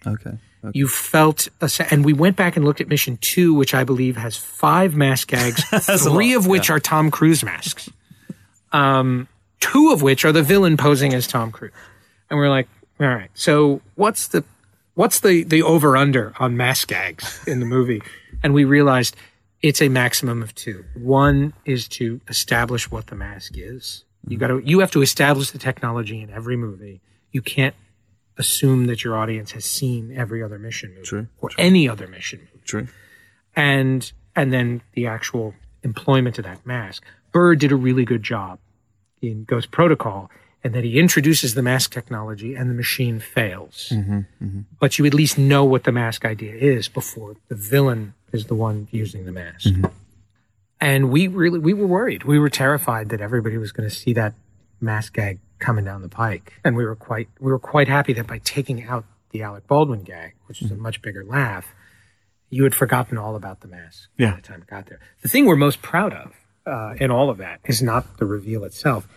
[0.06, 0.38] Okay.
[0.68, 0.78] Okay.
[0.78, 4.18] you felt a and we went back and looked at mission two which i believe
[4.18, 5.64] has five mask gags
[6.04, 7.90] three of which are tom cruise masks.
[8.74, 9.28] Um,
[9.60, 11.72] two of which are the villain posing as tom cruise.
[12.30, 12.68] And we're like
[13.00, 14.44] all right so what's the
[14.96, 18.02] what's the the over under on mask gags in the movie?
[18.44, 19.16] And we realized
[19.62, 20.86] it's a maximum of two.
[20.96, 24.04] One is to establish what the mask is.
[24.28, 27.02] You got to you have to establish the technology in every movie.
[27.32, 27.76] You can't
[28.38, 32.40] assume that your audience has seen every other mission movie True, or any other mission
[32.40, 32.88] movie True.
[33.56, 37.04] and and then the actual employment of that mask.
[37.32, 38.60] Bird did a really good job
[39.22, 40.30] in Ghost Protocol
[40.64, 43.92] and that he introduces the mask technology and the machine fails.
[43.94, 44.62] Mm-hmm, mm-hmm.
[44.80, 48.56] But you at least know what the mask idea is before the villain is the
[48.56, 49.68] one using the mask.
[49.68, 49.86] Mm-hmm.
[50.80, 52.24] And we really we were worried.
[52.24, 54.34] We were terrified that everybody was going to see that
[54.80, 56.54] mask gag coming down the pike.
[56.64, 60.04] And we were quite we were quite happy that by taking out the Alec Baldwin
[60.04, 61.74] gag, which was a much bigger laugh,
[62.50, 64.32] you had forgotten all about the mask Yeah.
[64.32, 65.00] by the time it got there.
[65.22, 66.34] The thing we're most proud of
[66.66, 69.08] uh, in all of that is not the reveal itself;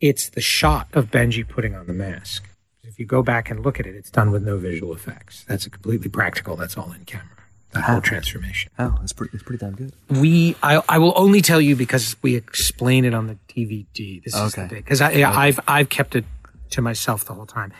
[0.00, 2.46] it's the shot of Benji putting on the mask.
[2.82, 5.44] If you go back and look at it, it's done with no visual effects.
[5.46, 6.56] That's a completely practical.
[6.56, 7.26] That's all in camera.
[7.72, 8.72] That whole transformation.
[8.78, 9.92] Oh, it's pretty, it's pretty damn good.
[10.08, 14.22] We, I, I will only tell you because we explain it on the DVD.
[14.24, 14.62] This is Okay.
[14.62, 16.24] the big because I, I've, I've kept it
[16.70, 17.72] to myself the whole time.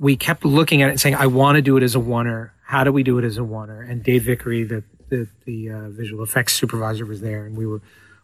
[0.00, 2.50] We kept looking at it and saying, "I want to do it as a oneer.
[2.64, 5.88] How do we do it as a oneer?" And Dave Vickery, the the, the uh,
[5.90, 7.82] visual effects supervisor, was there, and we were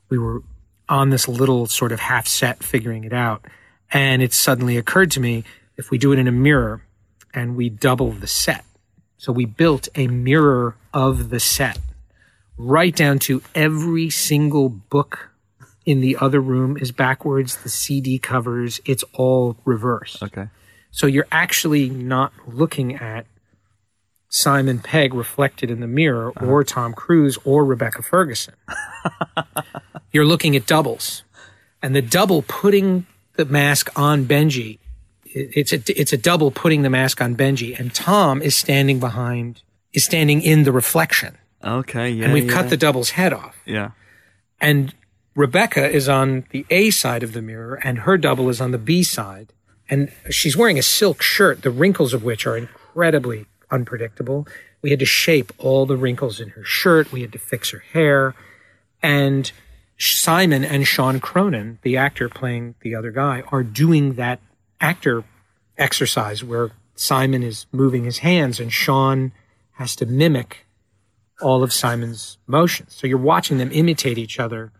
[0.08, 0.42] we were
[0.88, 3.44] on this little sort of half set figuring it out.
[3.92, 5.44] And it suddenly occurred to me
[5.76, 6.82] if we do it in a mirror
[7.34, 8.64] and we double the set.
[9.18, 11.78] So we built a mirror of the set
[12.58, 15.30] right down to every single book
[15.84, 17.56] in the other room is backwards.
[17.56, 20.22] The CD covers, it's all reversed.
[20.22, 20.48] Okay.
[20.90, 23.26] So you're actually not looking at
[24.28, 26.46] Simon Pegg reflected in the mirror uh-huh.
[26.46, 28.54] or Tom Cruise or Rebecca Ferguson.
[30.12, 31.22] you're looking at doubles.
[31.82, 34.78] And the double putting the mask on Benji,
[35.36, 37.78] it's a, it's a double putting the mask on Benji.
[37.78, 39.62] And Tom is standing behind,
[39.92, 41.36] is standing in the reflection.
[41.62, 42.10] Okay.
[42.10, 42.24] Yeah.
[42.24, 42.52] And we've yeah.
[42.52, 43.60] cut the double's head off.
[43.66, 43.90] Yeah.
[44.60, 44.94] And
[45.34, 48.78] Rebecca is on the A side of the mirror, and her double is on the
[48.78, 49.52] B side.
[49.88, 54.48] And she's wearing a silk shirt, the wrinkles of which are incredibly unpredictable.
[54.82, 57.12] We had to shape all the wrinkles in her shirt.
[57.12, 58.34] We had to fix her hair.
[59.02, 59.52] And
[59.98, 64.40] Simon and Sean Cronin, the actor playing the other guy, are doing that
[64.80, 65.24] actor
[65.78, 69.32] exercise where Simon is moving his hands and Sean
[69.72, 70.66] has to mimic
[71.40, 72.94] all of Simon's motions.
[72.94, 74.72] So you're watching them imitate each other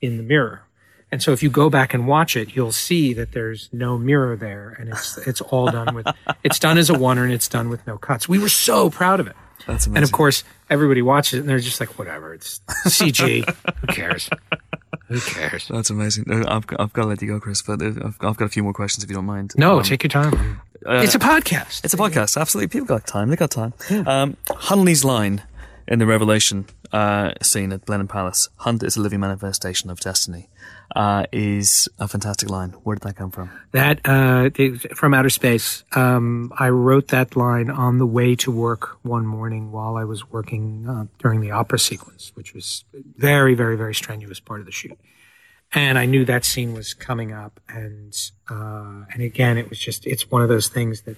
[0.00, 0.62] in the mirror.
[1.10, 4.36] And so if you go back and watch it, you'll see that there's no mirror
[4.36, 6.06] there and it's it's all done with
[6.44, 8.28] it's done as a oneer and it's done with no cuts.
[8.28, 9.36] We were so proud of it.
[9.66, 9.96] That's amazing.
[9.96, 13.48] And of course, everybody watches it and they're just like, whatever, it's CG.
[13.80, 14.28] Who cares?
[15.08, 15.68] Who cares?
[15.68, 16.30] That's amazing.
[16.30, 18.42] Uh, I've got, I've got to let you go, Chris, but uh, I've, I've got
[18.42, 19.52] a few more questions if you don't mind.
[19.56, 20.60] No, Um, take your time.
[20.86, 21.84] it's a podcast.
[21.84, 22.40] It's a podcast.
[22.40, 22.68] Absolutely.
[22.68, 23.28] People got time.
[23.30, 23.74] They got time.
[24.06, 25.42] Um, Hunley's line
[25.86, 30.48] in the Revelation uh, scene at Blenheim Palace, Hunt is a living manifestation of destiny,
[30.94, 32.70] uh, is a fantastic line.
[32.84, 33.50] Where did that come from?
[33.72, 34.50] That uh,
[34.94, 35.84] from outer space.
[35.92, 40.30] Um, I wrote that line on the way to work one morning while I was
[40.30, 42.84] working uh, during the opera sequence, which was
[43.16, 44.98] very, very, very strenuous part of the shoot.
[45.72, 48.16] And I knew that scene was coming up, and
[48.48, 51.16] uh, and again, it was just it's one of those things that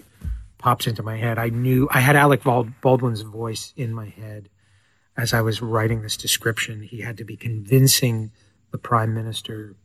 [0.56, 1.38] pops into my head.
[1.38, 4.48] I knew I had Alec Baldwin's voice in my head
[5.14, 6.82] as I was writing this description.
[6.82, 8.30] He had to be convincing
[8.70, 9.76] the prime minister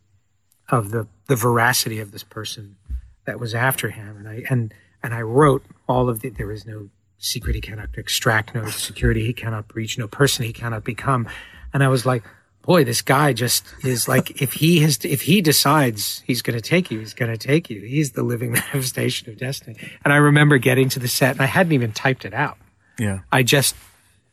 [0.69, 2.77] of the the veracity of this person
[3.25, 4.17] that was after him.
[4.17, 4.73] And i and
[5.03, 9.25] and i wrote all of the there is no secret he cannot extract no security
[9.25, 11.27] he cannot breach no person he cannot become.
[11.73, 12.23] And i was like
[12.63, 16.61] boy this guy just is like if he has if he decides he's going to
[16.61, 17.81] take you he's going to take you.
[17.81, 19.77] He's the living manifestation of destiny.
[20.03, 22.57] And i remember getting to the set and i hadn't even typed it out.
[22.97, 23.19] Yeah.
[23.31, 23.75] I just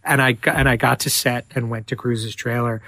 [0.04, 2.82] and I and I got to set and went to Cruise's trailer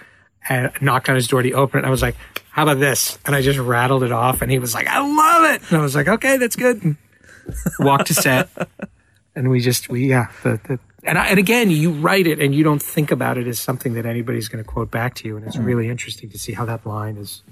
[0.48, 1.42] and knocked on his door.
[1.42, 1.84] He opened it.
[1.84, 2.16] And I was like,
[2.50, 4.42] "How about this?" And I just rattled it off.
[4.42, 6.96] And he was like, "I love it." And I was like, "Okay, that's good." And
[7.80, 8.48] walked to set,
[9.34, 12.54] and we just we yeah the, the and I, and again you write it and
[12.54, 15.36] you don't think about it as something that anybody's going to quote back to you.
[15.36, 15.64] And it's mm.
[15.64, 17.42] really interesting to see how that line is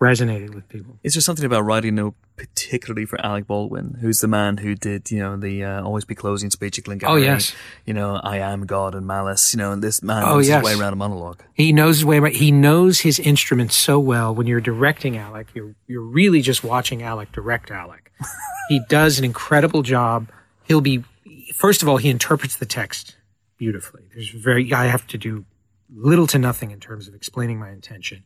[0.00, 0.98] resonated with people.
[1.02, 5.10] Is there something about writing, know, particularly for Alec Baldwin, who's the man who did,
[5.10, 7.12] you know, the uh, always be closing speech at Glengarry?
[7.12, 7.54] Oh, yes.
[7.86, 9.54] You know, I am God and Malice.
[9.54, 10.66] You know, and this man Oh, knows yes.
[10.66, 11.42] his way around a monologue.
[11.54, 12.34] He knows his way around.
[12.34, 14.34] He knows his instrument so well.
[14.34, 18.12] When you're directing Alec, you're you're really just watching Alec direct Alec.
[18.68, 20.28] he does an incredible job.
[20.64, 21.04] He'll be
[21.54, 23.16] first of all, he interprets the text
[23.56, 24.02] beautifully.
[24.12, 25.46] There's very I have to do
[25.90, 28.24] little to nothing in terms of explaining my intention.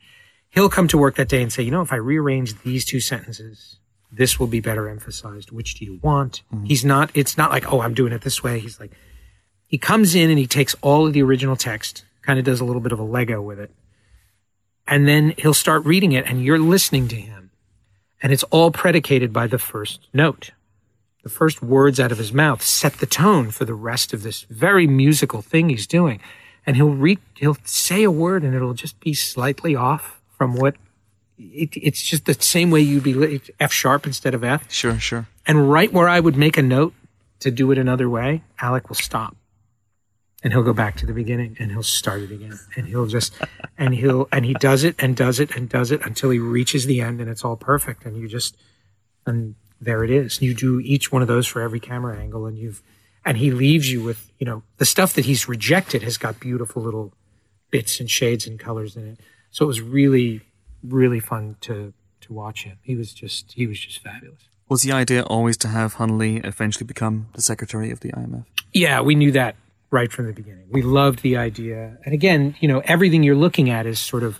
[0.51, 3.01] He'll come to work that day and say, you know, if I rearrange these two
[3.01, 3.79] sentences,
[4.11, 5.53] this will be better emphasized.
[5.53, 6.43] Which do you want?
[6.53, 6.65] Mm-hmm.
[6.65, 7.11] He's not.
[7.15, 8.59] It's not like, oh, I'm doing it this way.
[8.59, 8.93] He's like,
[9.67, 12.65] he comes in and he takes all of the original text, kind of does a
[12.65, 13.71] little bit of a Lego with it.
[14.89, 17.53] And then he'll start reading it and you're listening to him.
[18.21, 20.51] And it's all predicated by the first note.
[21.23, 24.43] The first words out of his mouth set the tone for the rest of this
[24.51, 26.21] very musical thing he's doing.
[26.67, 30.75] And he'll read, he'll say a word and it'll just be slightly off from what
[31.37, 34.73] it, it's just the same way you'd be F sharp instead of F.
[34.73, 35.29] Sure, sure.
[35.47, 36.95] And right where I would make a note
[37.41, 39.37] to do it another way, Alec will stop.
[40.43, 42.59] And he'll go back to the beginning and he'll start it again.
[42.75, 43.35] And he'll just,
[43.77, 46.87] and he'll, and he does it and does it and does it until he reaches
[46.87, 48.07] the end and it's all perfect.
[48.07, 48.57] And you just,
[49.27, 50.41] and there it is.
[50.41, 52.83] You do each one of those for every camera angle and you've,
[53.27, 56.81] and he leaves you with, you know, the stuff that he's rejected has got beautiful
[56.81, 57.13] little
[57.71, 59.21] bits and shades and colors in it.
[59.51, 60.43] So it was really,
[60.83, 62.79] really fun to, to watch him.
[62.83, 64.43] He was just, he was just fabulous.
[64.69, 68.45] Was the idea always to have Hunley eventually become the secretary of the IMF?
[68.73, 69.57] Yeah, we knew that
[69.91, 70.67] right from the beginning.
[70.71, 71.99] We loved the idea.
[72.05, 74.39] And again, you know, everything you're looking at is sort of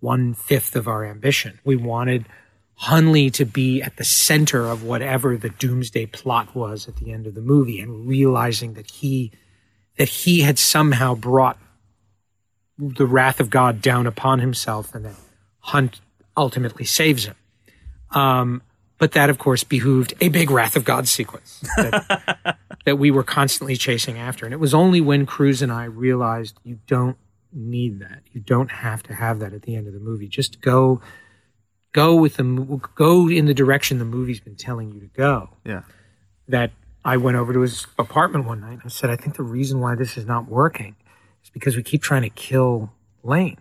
[0.00, 1.58] one fifth of our ambition.
[1.64, 2.26] We wanted
[2.82, 7.26] Hunley to be at the center of whatever the doomsday plot was at the end
[7.26, 9.32] of the movie and realizing that he
[9.96, 11.56] that he had somehow brought
[12.78, 15.14] the wrath of God down upon himself and that
[15.60, 16.00] Hunt
[16.36, 17.36] ultimately saves him.
[18.10, 18.62] Um,
[18.98, 23.22] but that, of course, behooved a big Wrath of God sequence that, that we were
[23.22, 24.44] constantly chasing after.
[24.44, 27.16] And it was only when Cruise and I realized you don't
[27.52, 28.22] need that.
[28.32, 30.28] You don't have to have that at the end of the movie.
[30.28, 31.00] Just go,
[31.92, 35.50] go with the, go in the direction the movie's been telling you to go.
[35.64, 35.82] Yeah.
[36.46, 36.70] That
[37.04, 39.80] I went over to his apartment one night and I said, I think the reason
[39.80, 40.94] why this is not working
[41.44, 42.92] is because we keep trying to kill
[43.22, 43.58] Lane.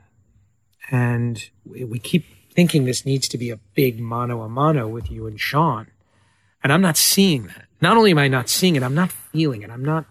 [0.91, 5.27] And we keep thinking this needs to be a big mano a mano with you
[5.27, 5.87] and Sean.
[6.63, 7.65] And I'm not seeing that.
[7.81, 9.69] Not only am I not seeing it, I'm not feeling it.
[9.69, 10.05] I'm not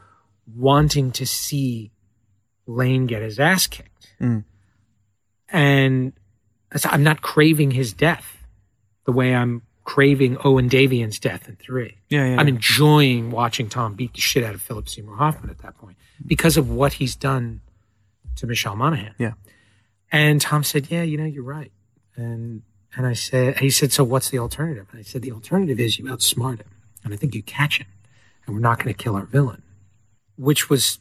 [0.54, 1.92] wanting to see
[2.66, 4.08] Lane get his ass kicked.
[4.20, 4.44] Mm.
[5.48, 6.12] And
[6.84, 8.38] I'm not craving his death
[9.04, 9.62] the way I'm
[9.92, 11.98] craving Owen Davian's death in three.
[12.08, 12.40] Yeah, yeah.
[12.40, 15.98] I'm enjoying watching Tom beat the shit out of Philip Seymour Hoffman at that point
[16.24, 17.60] because of what he's done
[18.36, 19.14] to Michelle Monaghan.
[19.18, 19.34] Yeah.
[20.10, 21.72] And Tom said, "Yeah, you know, you're right."
[22.16, 22.62] And
[22.96, 25.98] and I said, he said, "So what's the alternative?" And I said, "The alternative is
[25.98, 26.72] you outsmart him,
[27.04, 27.88] and I think you catch him,
[28.46, 29.62] and we're not going to kill our villain."
[30.36, 31.00] Which was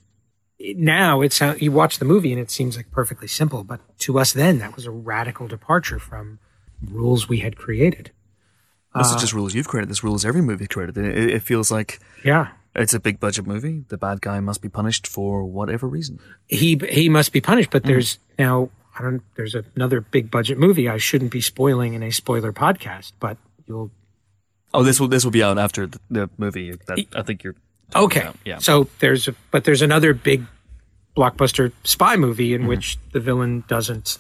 [0.60, 4.20] now it's how you watch the movie and it seems like perfectly simple, but to
[4.20, 6.40] us then that was a radical departure from
[6.86, 8.12] rules we had created.
[8.96, 9.90] This is uh, just rules you've created.
[9.90, 10.98] This rules every movie created.
[10.98, 13.86] It, it feels like Yeah, it's a big budget movie.
[13.88, 16.20] The bad guy must be punished for whatever reason.
[16.48, 17.70] he he must be punished.
[17.70, 17.90] But hmm.
[17.90, 19.22] there's now I don't.
[19.36, 20.90] There's another big budget movie.
[20.90, 23.38] I shouldn't be spoiling in a spoiler podcast, but
[23.68, 23.92] you'll
[24.74, 26.72] Oh, this will this will be out after the, the movie.
[26.88, 27.56] That I think you're
[27.96, 28.22] okay.
[28.22, 28.58] about, yeah.
[28.60, 30.46] So there's a, but there's another big
[31.16, 32.68] blockbuster spy movie in hmm.
[32.68, 34.18] which the villain doesn't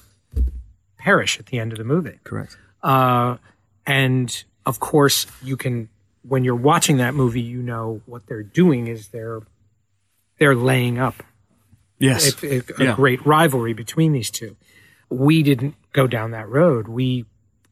[0.97, 2.19] perish at the end of the movie.
[2.23, 2.57] correct.
[2.83, 3.37] Uh,
[3.85, 5.89] and of course, you can
[6.23, 9.41] when you're watching that movie, you know what they're doing is they're
[10.39, 11.23] they're laying up
[11.99, 12.41] Yes.
[12.41, 12.95] a, a, Yeah.
[12.95, 14.55] great rivalry between these two.
[15.09, 16.87] We didn't go down that road.
[16.87, 17.25] We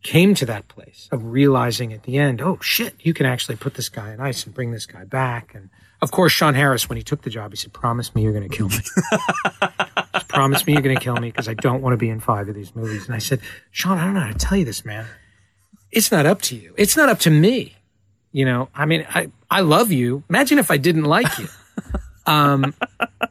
[0.04, 3.74] came to that place of realizing at the end, oh shit, you can actually put
[3.76, 5.56] this guy in ice and bring this guy back.
[5.56, 5.70] And
[6.02, 8.48] of course, Sean Harris, when he took the job, he said, promise me you're going
[8.50, 8.78] to kill me.
[10.28, 12.48] Promise me you're going to kill me because I don't want to be in five
[12.48, 13.06] of these movies.
[13.08, 13.40] And I said,
[13.72, 15.06] Sean, I don't know how to tell you this, man.
[15.91, 16.74] It's not up to you.
[16.78, 17.76] It's not up to me.
[18.32, 20.24] You know, I mean, I, I love you.
[20.30, 21.48] Imagine if I didn't like you.
[22.26, 22.76] Um,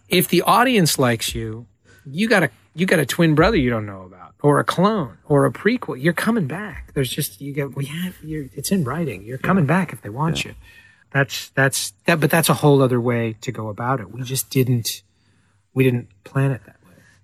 [0.08, 1.66] if the audience likes you,
[2.04, 5.18] you got a you got a twin brother you don't know about, or a clone,
[5.24, 6.02] or a prequel.
[6.02, 6.94] You're coming back.
[6.94, 9.22] There's just you get we have you're, it's in writing.
[9.22, 10.54] You're coming back if they want you.
[11.12, 14.10] That's that's that, but that's a whole other way to go about it.
[14.10, 15.02] We just didn't
[15.74, 16.77] we didn't plan it that.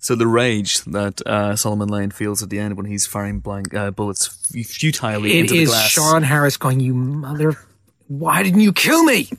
[0.04, 3.72] So the rage that uh, Solomon Lane feels at the end when he's firing blank
[3.72, 5.88] uh, bullets futilely It into the is glass.
[5.88, 7.56] Sean Harris going, "You mother,
[8.08, 9.30] why didn't you kill me?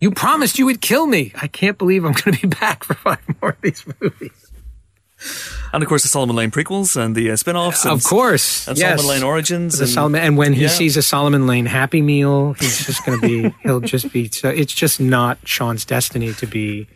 [0.00, 1.30] You promised you would kill me.
[1.40, 4.32] I can't believe I'm going to be back for five more of these movies."
[5.72, 7.84] and of course the Solomon Lane prequels and the uh, spin-offs.
[7.84, 8.98] And, Of course, And yes.
[9.00, 9.78] Solomon Lane Origins.
[9.78, 10.68] and, Solomon, and when he Yeah.
[10.68, 14.48] sees a Solomon Lane Happy Meal, he's just going to be, he'll just be, so
[14.48, 16.88] it's just not Sean's destiny to be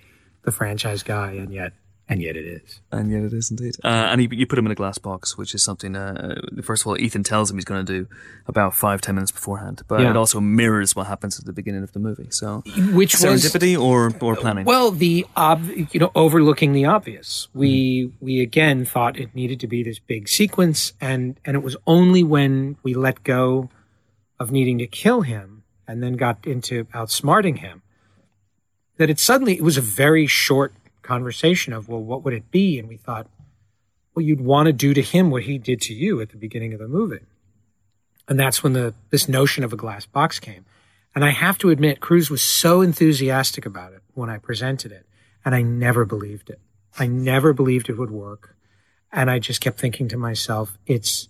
[0.42, 1.72] the franchise guy, and yet,
[2.08, 2.80] and yet it is.
[2.92, 3.76] And yet it is indeed.
[3.82, 6.82] Uh, and he, you put him in a glass box, which is something, uh, first
[6.82, 8.08] of all, Ethan tells him he's going to do
[8.46, 9.82] about five, ten minutes beforehand.
[9.88, 10.10] But Yeah.
[10.10, 12.28] it also mirrors what happens at the beginning of the movie.
[12.30, 12.62] So
[12.92, 14.64] Which was, serendipity or, or planning?
[14.64, 17.48] well, the, ob, you know, overlooking the obvious.
[17.54, 21.76] We, we again thought it needed to be this big sequence, and, and it was
[21.86, 23.68] only when we let go
[24.38, 27.82] of needing to kill him and then got into outsmarting him
[28.98, 30.72] that it suddenly, it was a very short
[31.06, 32.78] conversation of, well, what would it be?
[32.78, 33.28] And we thought,
[34.14, 36.72] well, you'd want to do to him what he did to you at the beginning
[36.72, 37.24] of the movie.
[38.28, 40.64] And that's when the this notion of a glass box came.
[41.14, 45.06] And I have to admit, Cruise was so enthusiastic about it when I presented it,
[45.44, 46.60] and I never believed it.
[46.98, 48.56] I never believed it would work.
[49.12, 51.28] And I just kept thinking to myself, it's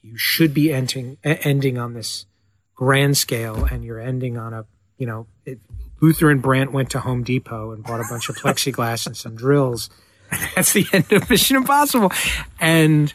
[0.00, 2.26] you should be ending ending on this
[2.74, 4.66] grand scale, and you're ending on a
[4.98, 5.58] you know it,
[6.00, 9.36] Luther and Brandt went to Home Depot and bought a bunch of plexiglass and some
[9.36, 9.90] drills.
[10.30, 12.12] And that's the end of Mission Impossible.
[12.60, 13.12] And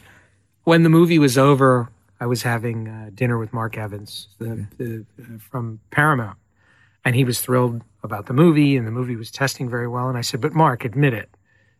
[0.64, 1.90] when the movie was over,
[2.20, 6.38] I was having uh, dinner with Marc Evans the, the, uh, from Paramount,
[7.04, 10.08] and he was thrilled about the movie, and the movie was testing very well.
[10.08, 11.28] And I said, "But Marc, admit it.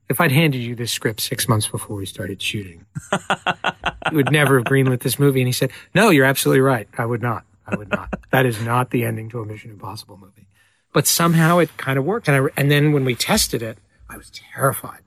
[0.08, 2.84] If I'd handed you this script six months before we started shooting,
[4.10, 6.88] you would never have greenlit this movie." And he said, "No, you're absolutely right.
[6.98, 7.44] I would not.
[7.64, 8.12] I would not.
[8.32, 10.48] that is not the ending to a Mission Impossible movie."
[10.92, 13.78] But somehow it kind of worked, and I and then when we tested it,
[14.08, 15.00] I was terrified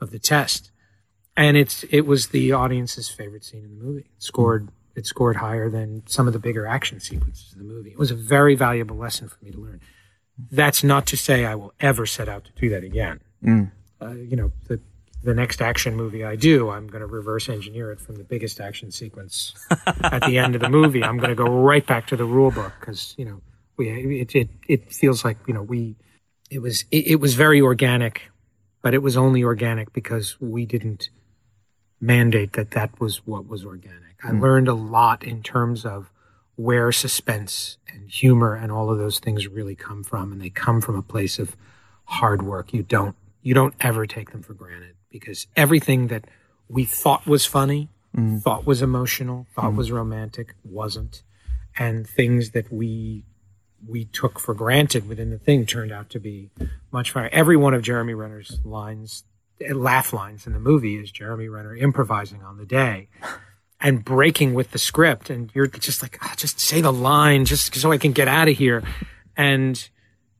[0.00, 0.72] of the test
[1.36, 4.10] and it's it was the audience's favorite scene in the movie.
[4.16, 7.90] It scored it scored higher than some of the bigger action sequences of the movie.
[7.90, 9.80] It was a very valuable lesson for me to learn.
[10.50, 13.20] That's not to say I will ever set out to do that again.
[13.42, 13.70] Mm.
[14.00, 14.80] Uh, you know, the
[15.22, 18.60] the next action movie I do, I'm going to reverse engineer it from the biggest
[18.60, 19.54] action sequence
[19.86, 21.04] at the end of the movie.
[21.04, 23.40] I'm going to go right back to the rule book because you know
[23.76, 25.96] we it, it it feels like you know we
[26.50, 28.30] it was it, it was very organic,
[28.82, 31.10] but it was only organic because we didn't
[32.00, 34.16] mandate that that was what was organic.
[34.22, 34.40] I mm.
[34.40, 36.10] learned a lot in terms of
[36.56, 40.80] where suspense and humor and all of those things really come from, and they come
[40.80, 41.56] from a place of
[42.04, 42.72] hard work.
[42.74, 46.26] You don't you don't ever take them for granted because everything that
[46.68, 48.40] we thought was funny, mm.
[48.42, 49.76] thought was emotional, thought mm.
[49.76, 51.22] was romantic, wasn't,
[51.78, 53.24] and things that we
[53.86, 56.50] we took for granted within the thing turned out to be
[56.90, 57.30] much funnier.
[57.32, 59.24] Every one of Jeremy Renner's lines
[59.70, 63.08] laugh lines in the movie is Jeremy Renner improvising on the day
[63.80, 65.30] and breaking with the script.
[65.30, 68.48] And you're just like, oh, just say the line just so I can get out
[68.48, 68.82] of here.
[69.36, 69.88] And,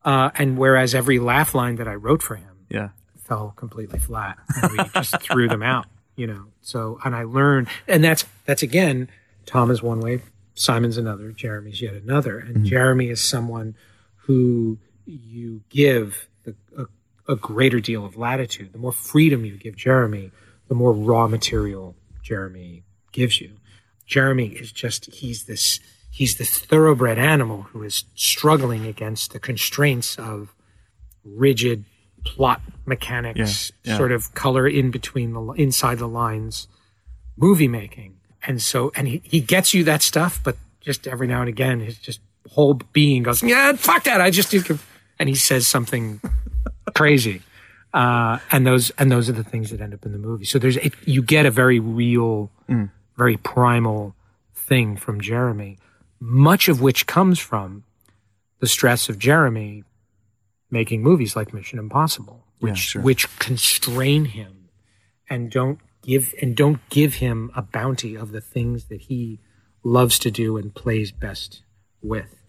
[0.04, 2.90] uh, and whereas every laugh line that I wrote for him yeah.
[3.16, 5.86] fell completely flat and we just threw them out,
[6.16, 6.46] you know?
[6.60, 9.08] So, and I learned, and that's, that's again,
[9.46, 10.22] Tom is one way,
[10.54, 12.38] Simon's another, Jeremy's yet another.
[12.38, 12.64] And mm-hmm.
[12.66, 13.74] Jeremy is someone
[14.16, 16.86] who you give the, a
[17.28, 18.72] a greater deal of latitude.
[18.72, 20.30] The more freedom you give Jeremy,
[20.68, 23.56] the more raw material Jeremy gives you.
[24.06, 25.80] Jeremy is just he's this
[26.10, 30.54] he's this thoroughbred animal who is struggling against the constraints of
[31.24, 31.84] rigid
[32.24, 33.98] plot mechanics, yeah, yeah.
[33.98, 36.68] sort of color in between the inside the lines
[37.36, 38.16] movie making.
[38.44, 41.80] And so and he, he gets you that stuff, but just every now and again
[41.80, 42.20] his just
[42.50, 44.20] whole being goes, Yeah, fuck that.
[44.20, 44.52] I just
[45.18, 46.20] and he says something
[46.94, 47.42] crazy.
[47.94, 50.44] Uh, and those and those are the things that end up in the movie.
[50.44, 52.90] So there's it, you get a very real, mm.
[53.16, 54.14] very primal
[54.54, 55.78] thing from Jeremy,
[56.18, 57.84] much of which comes from
[58.60, 59.84] the stress of Jeremy
[60.70, 63.02] making movies like Mission Impossible, which yeah, sure.
[63.02, 64.70] which constrain him
[65.28, 69.40] and don't give and don't give him a bounty of the things that he
[69.82, 71.62] loves to do and plays best
[72.02, 72.42] with.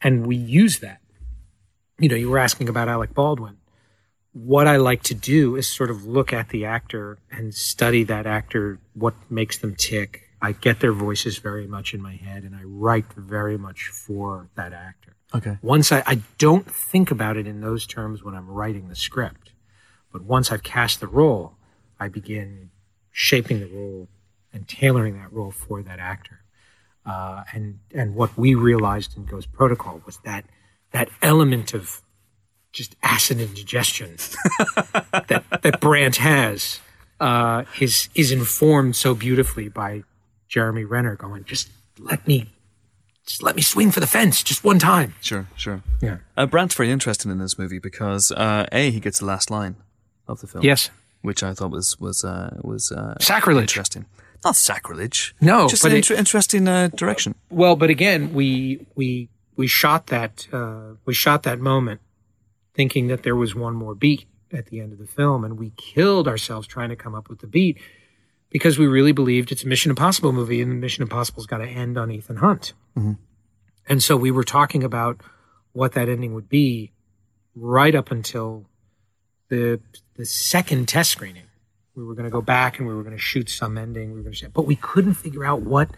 [0.00, 1.00] And we use that.
[1.98, 3.58] You know, you were asking about Alec Baldwin
[4.32, 8.26] what I like to do is sort of look at the actor and study that
[8.26, 10.22] actor, what makes them tick.
[10.40, 14.48] I get their voices very much in my head and I write very much for
[14.54, 15.16] that actor.
[15.34, 15.58] Okay.
[15.60, 19.52] Once I, I don't think about it in those terms when I'm writing the script,
[20.12, 21.54] but once I've cast the role,
[21.98, 22.70] I begin
[23.18, 24.06] shaping the role
[24.52, 26.40] and tailoring that role for that actor.
[27.04, 30.44] Uh, and and what we realized in Ghost Protocol was that
[30.92, 32.00] that element of
[32.70, 34.16] just acid indigestion
[35.26, 36.80] that that Brandt has
[37.18, 40.04] uh, is is informed so beautifully by
[40.48, 42.46] Jeremy Renner going, just let me
[43.26, 45.14] just let me swing for the fence just one time.
[45.20, 45.82] Sure, sure.
[46.00, 46.18] Yeah.
[46.36, 49.74] Uh, Brandt's very interesting in this movie because uh, a he gets the last line
[50.28, 50.64] of the film.
[50.64, 50.90] Yes.
[51.22, 53.70] Which I thought was was uh, was uh, sacrilege.
[53.70, 54.06] Interesting.
[54.44, 55.34] Not sacrilege.
[55.40, 57.34] No, just an inter- interesting uh, direction.
[57.50, 62.00] Well, but again, we we we shot that uh, we shot that moment
[62.74, 65.44] thinking that there was one more beat at the end of the film.
[65.44, 67.78] And we killed ourselves trying to come up with the beat
[68.50, 71.66] because we really believed it's a Mission Impossible movie and the Mission Impossible's got to
[71.66, 72.72] end on Ethan Hunt.
[72.96, 73.12] Mm-hmm.
[73.88, 75.20] And so we were talking about
[75.72, 76.92] what that ending would be
[77.54, 78.66] right up until
[79.48, 79.80] the
[80.18, 81.44] the second test screening.
[81.94, 84.10] We were going to go back and we were going to shoot some ending.
[84.10, 85.90] We were going to, but we couldn't figure out what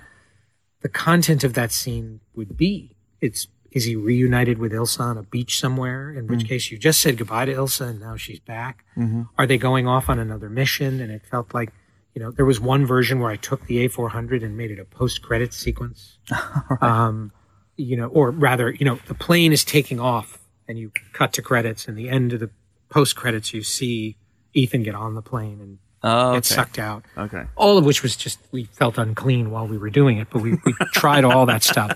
[0.83, 2.97] the content of that scene would be.
[3.21, 6.11] It's is he reunited with Ilsa on a beach somewhere?
[6.11, 8.85] In which mm case you just said goodbye to Ilsa and now she's back.
[8.97, 9.23] Mm-hmm.
[9.39, 11.01] Are they going off on another mission?
[11.01, 11.73] And it felt like,
[12.15, 14.85] you know, there was one version where I took the A400 and made it a
[14.85, 16.19] post credit sequence.
[16.31, 16.83] right.
[16.83, 17.31] um,
[17.77, 21.43] you know, or rather, you know, the plane is taking off and you cut to
[21.43, 22.51] credits and the end of the
[22.91, 24.17] post credits, you see
[24.53, 27.05] Ethan get on the plane and Oh, get sucked out.
[27.17, 27.43] Okay.
[27.57, 30.53] All of which was just we felt unclean while we were doing it, but we,
[30.65, 31.93] we tried all that stuff.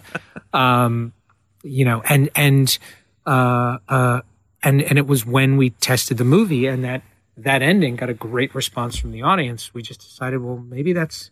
[0.52, 1.14] Um,
[1.62, 2.78] you know, and and
[3.24, 4.20] uh, uh,
[4.62, 7.00] and and it was when we tested the movie and that
[7.38, 9.72] that ending got a great response from the audience.
[9.72, 11.30] We just decided, well, maybe that's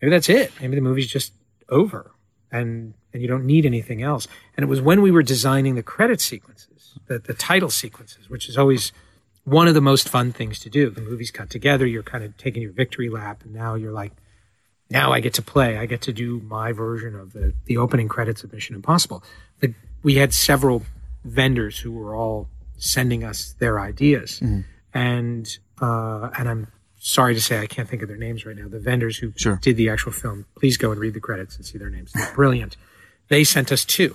[0.00, 0.52] maybe that's it.
[0.60, 1.32] Maybe the movie's just
[1.68, 2.12] over,
[2.52, 4.28] and and you don't need anything else.
[4.56, 8.48] And it was when we were designing the credit sequences, the the title sequences, which
[8.48, 8.92] is always
[9.44, 10.90] one of the most fun things to do.
[10.90, 11.86] The movie's cut together.
[11.86, 14.12] You're kind of taking your victory lap, and now you're like,
[14.90, 15.78] now I get to play.
[15.78, 19.22] I get to do my version of the the opening credits of Mission Impossible.
[19.60, 20.82] The, we had several
[21.24, 24.40] vendors who were all sending us their ideas,
[24.94, 26.66] and uh, and I'm
[27.00, 28.68] sorry to say I can't think of their names right now.
[28.68, 29.58] The vendors who Sure.
[29.60, 32.12] did the actual film, please go and read the credits and see their names.
[32.12, 32.76] They're brilliant.
[33.28, 34.14] They sent us two.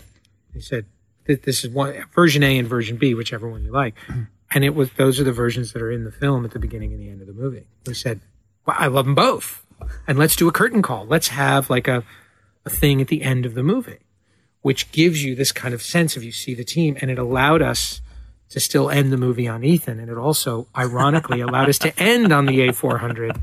[0.53, 0.85] They said
[1.25, 3.95] that this is one version A and version B, whichever one you like.
[4.53, 6.93] And it was those are the versions that are in the film at the beginning
[6.93, 7.65] and the end of the movie.
[7.87, 8.21] We said,
[8.65, 9.65] well, I love them both.
[10.07, 11.05] And let's do a curtain call.
[11.07, 12.03] Let's have like a,
[12.63, 13.97] a thing at the end of the movie,
[14.61, 16.95] which gives you this kind of sense of you see the team.
[17.01, 18.01] And it allowed us
[18.49, 19.99] to still end the movie on Ethan.
[19.99, 23.41] And it also, ironically, allowed us to end on the A400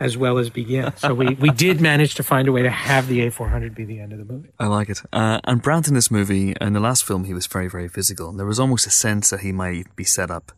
[0.00, 0.92] as well as begin.
[0.96, 4.00] So we, we did manage to find a way to have the A400 be the
[4.00, 4.50] end of the movie.
[4.58, 5.02] I like it.
[5.12, 8.28] Uh, and Brandt in this movie, in the last film, he was very, very physical.
[8.28, 10.52] And there was almost a sense that he might be set up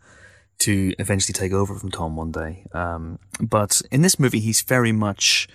[0.59, 2.67] to eventually take over from Tom one day.
[2.73, 5.49] Um, but in this movie, he's very much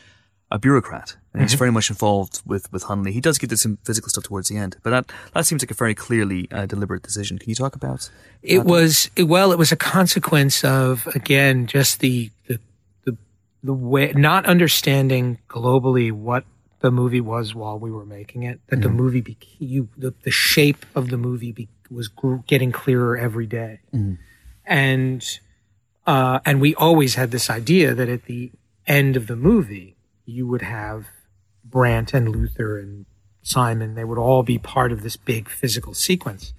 [0.50, 1.18] a bureaucrat.
[1.42, 3.12] And he's very much involved with, with Hunley.
[3.12, 5.72] He does get to some physical stuff towards the end, but that, that seems like
[5.72, 7.38] a very clearly uh, deliberate decision.
[7.38, 8.10] Can you talk about?
[8.42, 9.52] It was it, well.
[9.52, 12.60] It was a consequence of again just the the
[13.06, 13.18] the,
[13.64, 16.46] the way not understanding globally what
[16.82, 18.60] the movie was while we were making it.
[18.68, 22.72] That the movie be, you the, the shape of the movie be, was gr- getting
[22.72, 23.80] clearer every day.
[24.66, 25.40] and
[26.06, 28.52] uh, and we always had this idea that at the
[28.86, 29.96] end of the movie
[30.26, 31.08] you would have
[31.76, 33.06] Brandt and Luther and
[33.42, 33.96] Simon.
[33.96, 36.54] They would all be part of this big physical sequence.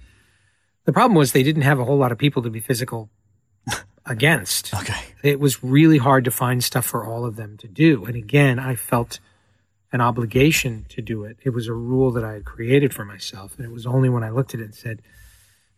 [0.85, 3.09] The problem was they didn't have a whole lot of people to be physical
[4.05, 4.75] against.
[4.75, 5.15] Okay.
[5.23, 8.05] It was really hard to find stuff for all of them to do.
[8.05, 9.19] And again, I felt
[9.91, 11.37] an obligation to do it.
[11.41, 13.57] It was a rule that I had created for myself.
[13.57, 15.01] And it was only when I looked at it and said,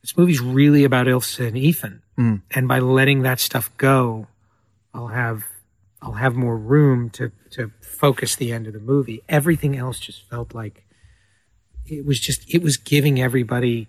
[0.01, 2.01] this movie's really about Ilsa and Ethan.
[2.17, 2.35] Hmm.
[2.51, 4.27] And by letting that stuff go,
[4.93, 5.45] I'll have
[6.01, 9.21] I'll have more room to to focus the end of the movie.
[9.27, 10.85] Everything else just felt like
[11.85, 13.87] it was just it was giving everybody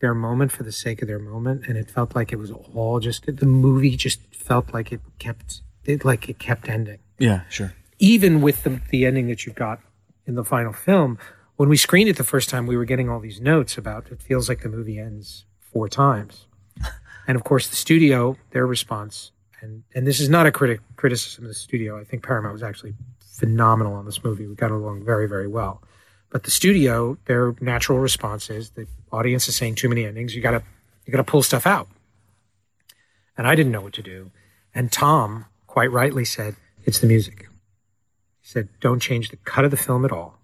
[0.00, 2.98] their moment for the sake of their moment, and it felt like it was all
[2.98, 6.98] just the movie just felt like it kept it like it kept ending.
[7.18, 7.74] Yeah, sure.
[7.98, 9.80] Even with the the ending that you've got
[10.26, 11.18] in the final film,
[11.56, 14.20] when we screened it the first time, we were getting all these notes about it
[14.20, 16.46] feels like the movie ends four times.
[17.24, 19.30] And of course, the studio, their response,
[19.62, 21.98] and and this is not a critic criticism of the studio.
[21.98, 24.46] I think Paramount was actually phenomenal on this movie.
[24.46, 25.82] We got along very very well.
[26.30, 30.34] But the studio, their natural response is the audience is saying too many endings.
[30.34, 30.62] You gotta
[31.06, 31.88] you gotta pull stuff out.
[33.36, 34.30] And I didn't know what to do.
[34.74, 37.48] And Tom quite rightly said, "It's the music."
[38.40, 40.40] He said, "Don't change the cut of the film at all.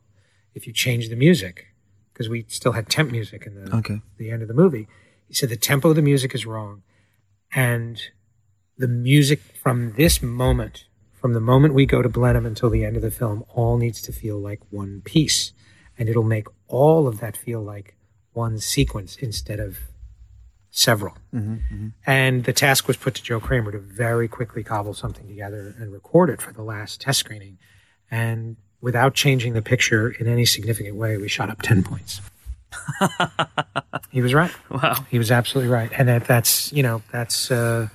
[0.55, 1.66] If you change the music,
[2.12, 4.01] because we still had temp music in the Okay.
[4.16, 4.89] the end of the movie.
[5.27, 6.82] He said the tempo of the music is wrong,
[7.53, 8.01] and
[8.79, 12.97] the music from this moment, from the moment we go to Blenheim until the end
[12.97, 15.53] of the film, all needs to feel like one piece,
[15.99, 17.97] and it'll make all of that feel like
[18.33, 19.79] one sequence instead of
[20.71, 21.17] several.
[22.07, 25.93] And the task was put to Joe Kraemer to very quickly cobble something together and
[25.93, 27.59] record it for the last test screening.
[28.11, 32.21] And without changing the picture in any significant way, we shot up 10 points.
[34.11, 34.53] he was right.
[34.71, 35.05] Wow.
[35.11, 35.91] He was absolutely right.
[35.99, 37.89] And that, that's, you know, that's, uh,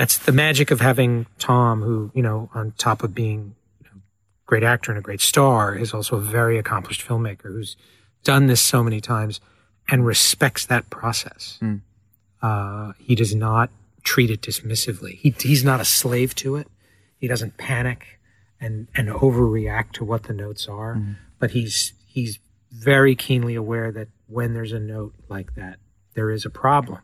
[0.00, 3.54] that's the magic of having Tom, who, you know, on top of being
[3.84, 3.98] a
[4.46, 7.76] great actor and a great star, is also a very accomplished filmmaker who's
[8.24, 9.42] done this so many times
[9.90, 11.58] and respects that process.
[12.40, 13.68] Uh, he does not
[14.02, 15.16] treat it dismissively.
[15.16, 16.66] He, he's not a slave to it.
[17.18, 18.18] He doesn't panic
[18.58, 20.94] and, and overreact to what the notes are,
[21.38, 22.38] but he's, he's
[22.70, 25.78] very keenly aware that when there's a note like that,
[26.14, 27.00] there is a problem.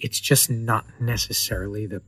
[0.00, 2.02] It's just not necessarily the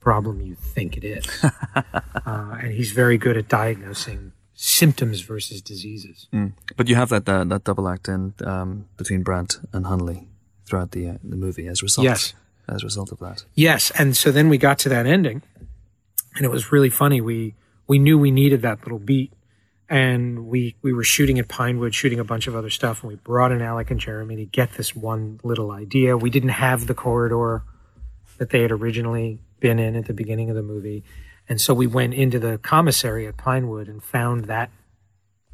[0.00, 1.26] problem you think it is.
[1.74, 6.28] uh, and he's very good at diagnosing symptoms versus diseases.
[6.76, 10.26] But you have that uh, that double act in um, between Brandt and Hunley
[10.64, 12.04] throughout the uh, the movie as a result.
[12.04, 12.34] Yes.
[12.68, 13.44] As a result of that.
[13.54, 15.42] Yes, and so then we got to that ending,
[16.34, 17.20] and it was really funny.
[17.20, 17.54] We
[17.86, 19.32] we knew we needed that little beat,
[19.88, 23.16] and we we were shooting at Pinewood, shooting a bunch of other stuff, and we
[23.16, 26.16] brought in Alec and Jeremy to get this one little idea.
[26.16, 27.62] We didn't have the corridor
[28.38, 31.04] that they had originally been in at the beginning of the movie.
[31.48, 34.70] And so we went into the commissary at Pinewood and found that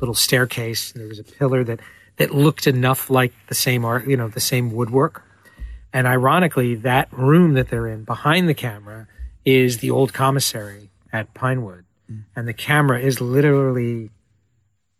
[0.00, 0.92] little staircase.
[0.92, 1.80] There was a pillar that,
[2.16, 5.22] that looked enough like the same art, you know, the same woodwork.
[5.92, 9.06] And ironically, that room that they're in behind the camera
[9.44, 11.84] is the old commissary at Pinewood.
[12.08, 12.20] Hmm.
[12.34, 14.10] And the camera is literally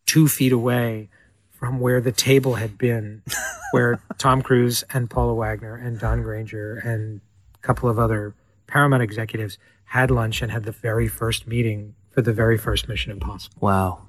[0.07, 1.09] two feet away
[1.51, 3.23] from where the table had been,
[3.73, 7.21] where Tom Cruise and Paula Wagner and Don Granger and
[7.55, 8.35] a couple of other
[8.67, 13.13] Paramount executives had lunch and had the very first meeting for the very first Mission
[13.13, 13.57] Impossible.
[13.61, 14.03] Wow.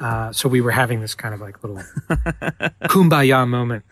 [0.00, 1.82] Uh, so we were having this kind of like little
[2.84, 3.84] kumbaya moment.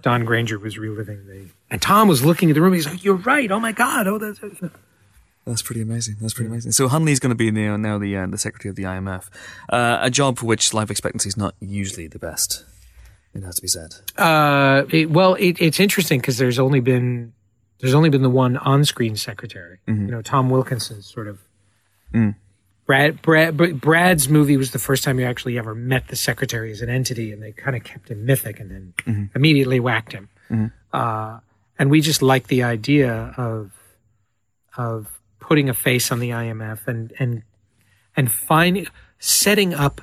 [0.00, 2.72] Don Granger was reliving the, and Tom was looking at the room.
[2.72, 3.50] He's like, "You're right.
[3.52, 4.06] Oh my God.
[4.06, 4.40] Oh, that's."
[5.50, 6.16] That's pretty amazing.
[6.20, 6.72] That's pretty amazing.
[6.72, 9.28] So Hunley's going to be now, now the uh, the secretary of the IMF,
[9.68, 12.64] uh, a job for which life expectancy is not usually the best.
[13.34, 13.94] It has to be said.
[14.16, 17.32] Uh, it, well, it, it's interesting because there's only been
[17.80, 19.78] there's only been the one on-screen secretary.
[20.06, 21.38] You know, Tom Wilkinson sort of.
[22.86, 26.72] Brad, Brad, Br- Brad's movie was the first time you actually ever met the secretary
[26.72, 28.70] as an entity, and they kind of kept him mythic, and
[29.06, 30.28] then immediately whacked him.
[30.92, 31.38] Uh,
[31.78, 33.70] and we just like the idea of
[34.76, 35.19] of
[35.50, 37.42] putting a face on the IMF and and
[38.16, 38.86] and finding
[39.18, 40.00] setting up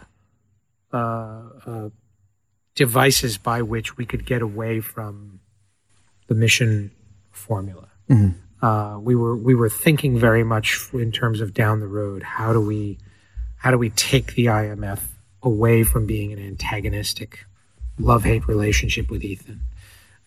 [0.91, 1.90] uh, uh,
[2.76, 5.40] devices by which we could get away from
[6.28, 6.91] the mission
[7.32, 7.88] formula.
[8.61, 12.24] Uh, we were we were thinking very much in terms of down the road.
[12.24, 12.98] How do we
[13.56, 14.99] how do we take the IMF
[15.41, 17.45] away from being an antagonistic
[17.98, 19.61] love hate relationship with Ethan?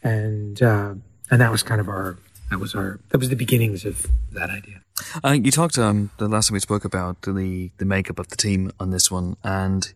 [0.02, 0.94] And uh,
[1.30, 2.16] and that was kind of our
[2.48, 4.80] that was our that was the beginnings of that idea.
[5.24, 8.36] Uh, you talked um, the last time we spoke about the the makeup of the
[8.36, 9.93] team on this one and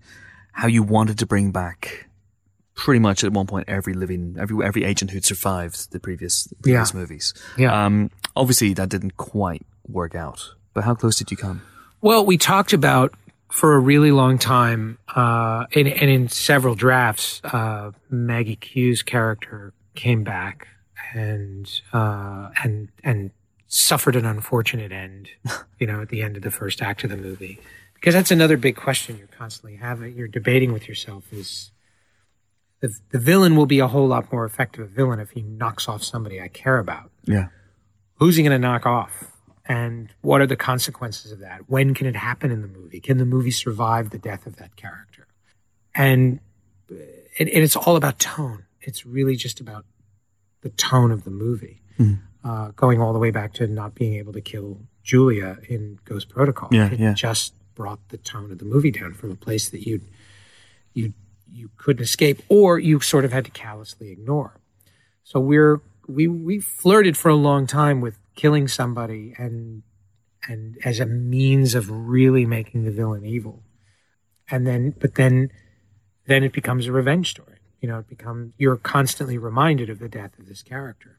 [0.52, 2.06] how you wanted to bring back
[2.74, 6.56] pretty much at one point every living every every agent who'd survived the previous the
[6.56, 7.00] previous Yeah.
[7.00, 7.34] movies.
[7.56, 7.84] Yeah.
[7.86, 10.54] Um, obviously that didn't quite work out.
[10.72, 11.62] But how close did you come?
[12.00, 13.14] Well, we talked about
[13.50, 19.72] for a really long time, uh, and, and in several drafts, uh, Maggie Q's character
[19.94, 20.66] came back
[21.14, 23.30] and uh, and and
[23.74, 25.28] suffered an unfortunate end.
[25.80, 27.60] You know, at the end of the first act of the movie,
[27.94, 30.16] because that's another big question you're constantly having.
[30.16, 31.72] You're debating with yourself: is
[32.80, 36.02] the the villain will be a whole lot more effective villain if he knocks off
[36.02, 37.10] somebody I care about.
[37.24, 37.48] Yeah.
[38.14, 39.32] who's he going to knock off?
[39.66, 41.68] And what are the consequences of that?
[41.68, 43.00] When can it happen in the movie?
[43.00, 45.26] Can the movie survive the death of that character?
[45.94, 46.40] And
[46.90, 46.94] uh,
[47.38, 48.64] and, and it's all about tone.
[48.80, 49.84] It's really just about
[50.60, 52.14] the tone of the movie mm-hmm.
[52.44, 56.28] Uh, going all the way back to not being able to kill julia in ghost
[56.28, 57.14] protocol Yeah, it yeah.
[57.14, 60.00] just brought the tone of the movie down from a place that you
[60.92, 61.12] you
[61.52, 64.60] you couldn't escape or you sort of had to callously ignore
[65.22, 69.82] so we're we we flirted for a long time with killing somebody and
[70.48, 73.62] and as a means of really making the villain evil.
[74.50, 75.50] And then but then
[76.26, 77.58] then it becomes a revenge story.
[77.80, 81.18] You know, it becomes you're constantly reminded of the death of this character.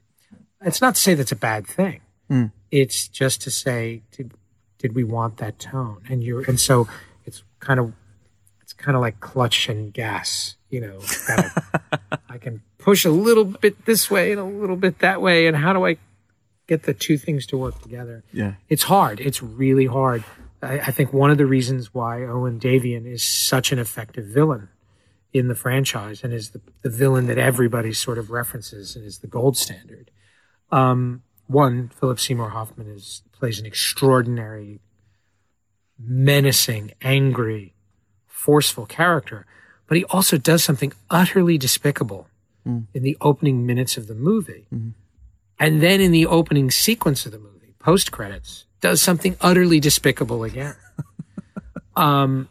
[0.61, 2.01] It's not to say that's a bad thing.
[2.27, 2.45] Hmm.
[2.71, 4.33] It's just to say did
[4.77, 6.01] did we want that tone?
[6.09, 6.87] And you're and so
[7.25, 7.93] it's kind of
[8.61, 10.99] it's kind of like clutch and gas, you know.
[11.27, 11.63] Gotta,
[12.29, 15.55] I can push a little bit this way and a little bit that way, and
[15.55, 15.97] how do I
[16.67, 18.23] get the two things to work together?
[18.33, 18.53] Yeah.
[18.69, 19.19] It's hard.
[19.19, 20.23] It's really hard.
[20.61, 24.69] I, I think one of the reasons why Owen Davian is such an effective villain
[25.33, 29.19] in the franchise and is the, the villain that everybody sort of references and is
[29.19, 30.09] the gold standard.
[30.71, 34.79] Um, one, Philip Seymour Hoffman is plays an extraordinary,
[35.99, 37.73] menacing, angry,
[38.25, 39.45] forceful character,
[39.87, 42.27] but he also does something utterly despicable
[42.95, 44.65] in the opening minutes of the movie.
[45.59, 50.43] And then in the opening sequence of the movie, post credits, does something utterly despicable
[50.43, 50.75] again.
[51.95, 52.49] um,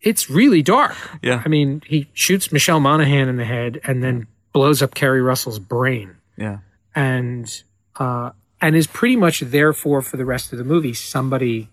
[0.00, 0.96] it's really dark.
[1.22, 1.40] Yeah.
[1.44, 5.58] I mean, he shoots Michelle Monaghan in the head and then blows up Keri Russell's
[5.58, 6.58] brain Yeah.
[6.94, 7.62] And
[7.96, 8.30] uh,
[8.60, 11.68] and is pretty much therefore for the rest of the movie somebody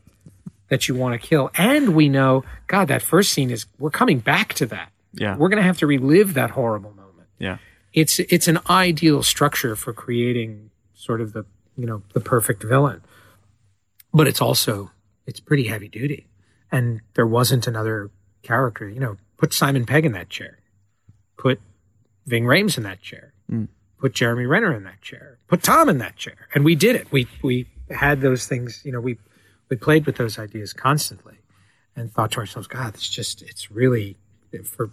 [0.69, 1.52] that you want to kill.
[1.56, 4.91] And we know, God, that first scene is we're coming back to that.
[5.14, 5.35] Yeah.
[5.35, 7.27] We're going to have to relive that horrible moment.
[7.39, 7.57] Yeah.
[7.93, 11.45] It's it's an ideal structure for creating sort of the
[11.76, 13.02] you know the perfect villain,
[14.14, 14.91] but it's also
[15.26, 16.27] it's pretty heavy duty.
[16.72, 18.10] And there wasn't another
[18.43, 18.88] character.
[18.88, 20.60] You know, put Simon Pegg in that chair,
[21.38, 21.60] put
[22.26, 23.34] Ving Rhames in that chair,
[24.02, 27.11] put Jeremy Renner in that chair, put Tom in that chair, and we did it.
[27.11, 28.82] We we had those things.
[28.84, 29.18] You know, we
[29.69, 31.38] we played with those ideas constantly,
[31.95, 34.18] and thought to ourselves, God, it's just it's really
[34.65, 34.90] for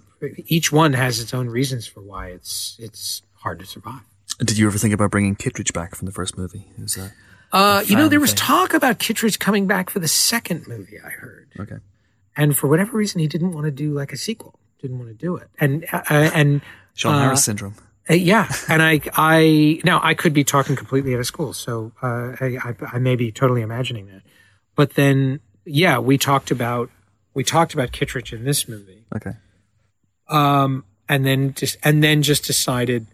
[0.46, 4.02] each one has its own reasons for why it's it's hard to survive.
[4.38, 6.70] Did you ever think about bringing Kittredge back from the first movie?
[6.78, 7.12] Is that
[7.50, 8.36] Uh, you know, there was thing.
[8.38, 11.00] talk about Kittredge coming back for the second movie.
[11.04, 11.78] I heard, Okay.
[12.36, 14.60] and for whatever reason, he didn't want to do like a sequel.
[14.82, 16.02] Didn't want to do it, and uh,
[16.34, 16.60] and
[16.94, 17.74] Sean Uh, Harris syndrome.
[18.10, 21.92] Uh, yeah, and I, I now I could be talking completely out of school, so
[22.02, 24.22] uh, I, I, I may be totally imagining that.
[24.74, 26.90] But then, yeah, we talked about
[27.34, 29.32] we talked about Kittredge in this movie, Okay.
[30.28, 33.06] um, and then just and then just decided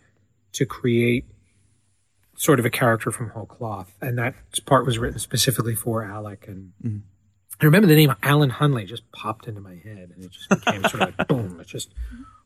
[0.52, 1.24] to create
[2.36, 4.34] sort of a character from whole cloth, and that
[4.66, 6.46] part was written specifically for Alec.
[6.46, 7.02] And
[7.60, 10.82] I remember the name Alan Hunley just popped into my head, and it just became
[10.82, 11.92] sort of like boom, it just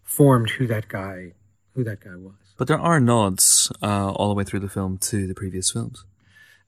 [0.02, 1.32] formed who that guy
[1.74, 2.34] who that guy was.
[2.56, 6.04] But there are nods uh, all the way through the film to the previous films.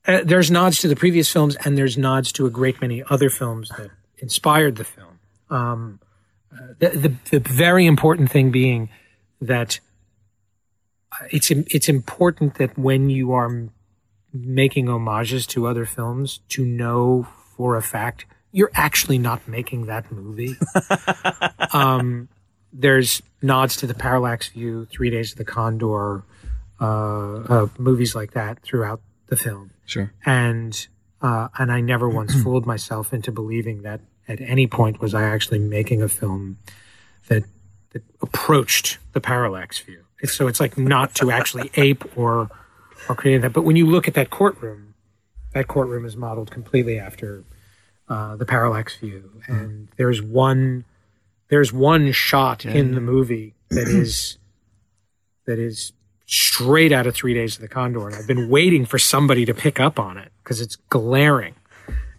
[0.07, 3.29] Uh, there's nods to the previous films, and there's nods to a great many other
[3.29, 5.19] films that inspired the film.
[5.51, 6.01] Um,
[6.53, 8.89] uh, the, the the very important thing being
[9.41, 9.81] that
[11.13, 13.69] uh, it's it's important that when you are
[14.33, 20.11] making homages to other films, to know for a fact you're actually not making that
[20.11, 20.57] movie.
[21.73, 22.29] um,
[22.73, 26.25] there's nods to the Parallax View, Three Days of the Condor,
[26.81, 30.13] uh, uh, movies like that throughout the film Sure.
[30.25, 30.87] and
[31.23, 35.23] uh, and I never once fooled myself into believing that at any point was I
[35.25, 36.59] actually making a film
[37.29, 37.45] that
[37.91, 40.05] that approached the parallax view.
[40.23, 42.49] It's, so it's like not to actually ape or
[43.09, 43.53] or create that.
[43.53, 44.95] But when you look at that courtroom,
[45.53, 47.45] that courtroom is modeled completely after
[48.09, 50.85] uh, the parallax view, and there's one
[51.51, 54.39] there's one shot in the movie that is
[55.47, 55.93] that is
[56.27, 59.53] straight out of Three Days of the Condor, and I've been waiting for somebody to
[59.53, 61.55] pick up on it because it's glaring.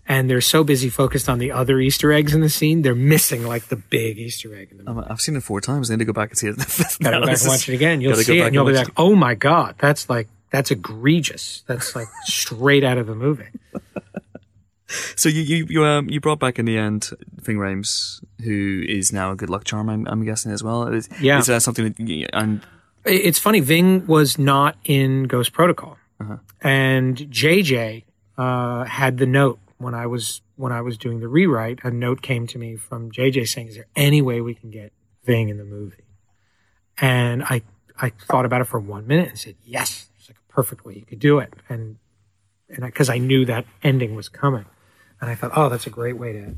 [0.08, 3.46] And they're so busy focused on the other Easter eggs in the scene, they're missing
[3.48, 5.06] like the big Easter egg in the movie.
[5.06, 5.90] Um, I've seen it four times.
[5.90, 6.58] I need to go back and see it.
[7.02, 8.02] Gotta go back and watch it again.
[8.02, 11.64] You'll see it, and you'll be like, watch "Oh my god, that's like that's egregious.
[11.68, 13.48] That's like straight out of the movie."
[15.16, 19.12] So you you you, um, you brought back in the end Ving Rhames, who is
[19.12, 19.90] now a good luck charm.
[19.90, 20.88] I'm, I'm guessing as well.
[20.88, 21.40] Is, Yeah.
[21.40, 22.62] Is that something that and
[23.06, 23.60] It's funny.
[23.60, 25.98] Ving was not in Ghost Protocol,
[26.62, 28.04] and JJ
[28.38, 31.80] uh, had the note when I was when I was doing the rewrite.
[31.84, 34.92] A note came to me from JJ saying, "Is there any way we can get
[35.24, 36.06] Ving in the movie?"
[36.98, 37.62] And I
[38.00, 40.96] I thought about it for one minute and said, "Yes, it's like a perfect way
[40.96, 41.98] you could do it." And
[42.76, 44.66] and because I, knew that ending was coming,
[45.22, 46.56] and I thought, "Oh, that's a great way to."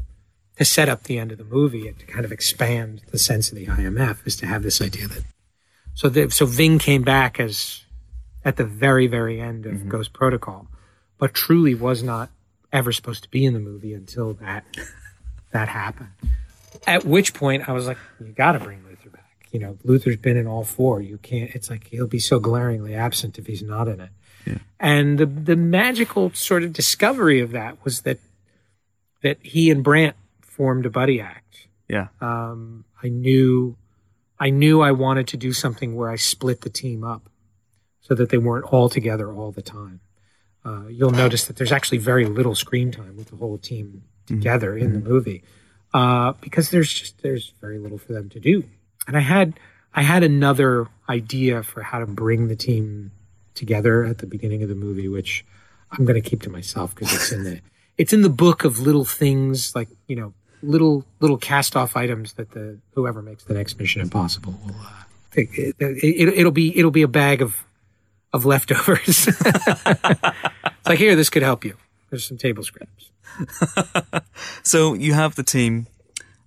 [0.57, 3.49] To set up the end of the movie and to kind of expand the sense
[3.49, 5.23] of the IMF is to have this idea that
[5.95, 7.81] so the, so Ving came back as
[8.45, 9.89] at the very very end of mm-hmm.
[9.89, 10.67] Ghost Protocol,
[11.17, 12.29] but truly was not
[12.71, 14.65] ever supposed to be in the movie until that
[15.51, 16.09] that happened.
[16.85, 19.47] At which point I was like, you got to bring Luther back.
[19.51, 21.01] You know, Luther's been in all four.
[21.01, 21.51] You can't.
[21.55, 24.09] It's like he'll be so glaringly absent if he's not in it.
[24.79, 28.19] And the the magical sort of discovery of that was that
[29.23, 31.43] that he and Brandt formed a buddy act
[31.87, 33.75] yeah, um, I knew
[34.39, 37.29] I knew I wanted to do something where I split the team up
[38.01, 40.01] so that they weren't all together all the time.
[40.65, 44.77] Uh, you'll notice that there's actually very little screen time with the whole team together
[44.77, 45.43] in the movie
[45.93, 48.63] uh, because there's just there's very little for them to do.
[49.05, 49.59] And I had
[49.93, 53.11] I had another idea for how to bring the team
[53.53, 55.45] together at the beginning of the movie, which
[55.91, 57.61] I'm going to keep to myself because it's in the
[57.97, 62.33] it's in the book of little things like you know little little cast off items
[62.33, 65.03] that the whoever makes the next Mission Impossible will uh,
[65.35, 67.63] it, it, it'll be it'll be a bag of
[68.31, 69.27] of leftovers.
[69.85, 71.75] it's like here, this could help you.
[72.09, 73.11] There's some table scraps.
[74.63, 75.87] So you have the team,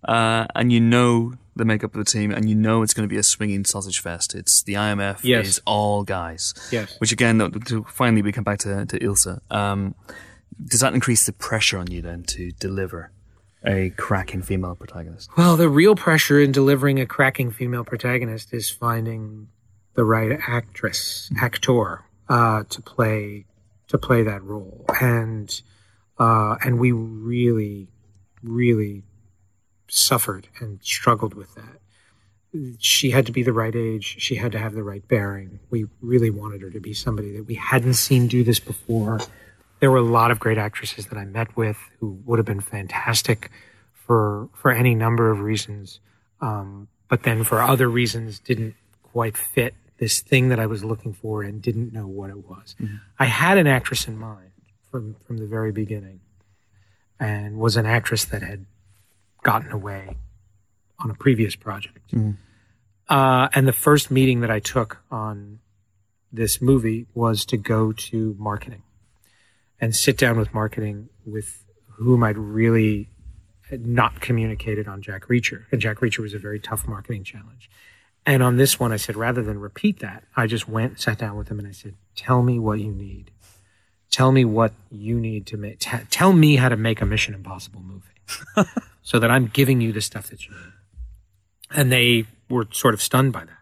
[0.04, 3.12] uh, and you know the makeup of the team, and you know it's going to
[3.12, 4.34] be a swinging sausage fest.
[4.34, 5.46] It's the IMF Yes.
[5.46, 6.54] is all guys.
[6.70, 6.96] Yes.
[6.98, 9.40] Which again, to finally we come back to to Ilsa.
[9.50, 9.94] Um,
[10.64, 13.10] does that increase the pressure on you then to deliver
[13.64, 15.28] a cracking female protagonist?
[15.36, 19.48] Well, the real pressure in delivering a cracking female protagonist is finding
[19.94, 23.46] the right actress, actor, uh, to play
[23.88, 25.60] to play that role, and
[26.18, 27.88] uh, and we really,
[28.42, 29.04] really
[29.88, 31.80] suffered and struggled with that.
[32.78, 34.16] She had to be the right age.
[34.18, 35.60] She had to have the right bearing.
[35.70, 39.20] We really wanted her to be somebody that we hadn't seen do this before.
[39.80, 42.60] There were a lot of great actresses that I met with who would have been
[42.60, 43.50] fantastic
[43.92, 46.00] for for any number of reasons,
[46.40, 51.12] um, but then for other reasons didn't quite fit this thing that I was looking
[51.14, 52.74] for and didn't know what it was.
[53.18, 54.52] I had an actress in mind
[54.90, 56.20] from from the very beginning,
[57.18, 58.66] and was an actress that had
[59.42, 60.16] gotten away
[60.98, 62.12] on a previous project.
[63.08, 65.60] Uh, and the first meeting that I took on
[66.32, 68.82] this movie was to go to marketing
[69.80, 71.64] and sit down with marketing with
[71.96, 73.08] whom I'd really
[73.70, 75.64] not communicated on Jack Reacher.
[75.72, 77.70] And Jack Reacher was a very tough marketing challenge.
[78.24, 81.36] And on this one, I said, rather than repeat that, I just went, sat down
[81.36, 83.30] with him, and I said, tell me what you need.
[84.10, 85.78] Tell me what you need to make.
[85.80, 88.70] T- tell me how to make a Mission Impossible movie
[89.02, 90.72] so that I'm giving you the stuff that you need.
[91.70, 93.52] And they were sort of stunned by that.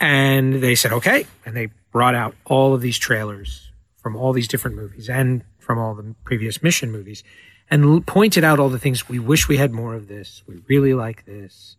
[0.00, 1.26] And they said, okay.
[1.44, 3.65] And they brought out all of these trailers
[4.06, 7.24] from all these different movies and from all the previous mission movies
[7.68, 10.44] and l- pointed out all the things we wish we had more of this.
[10.46, 11.74] We really like this.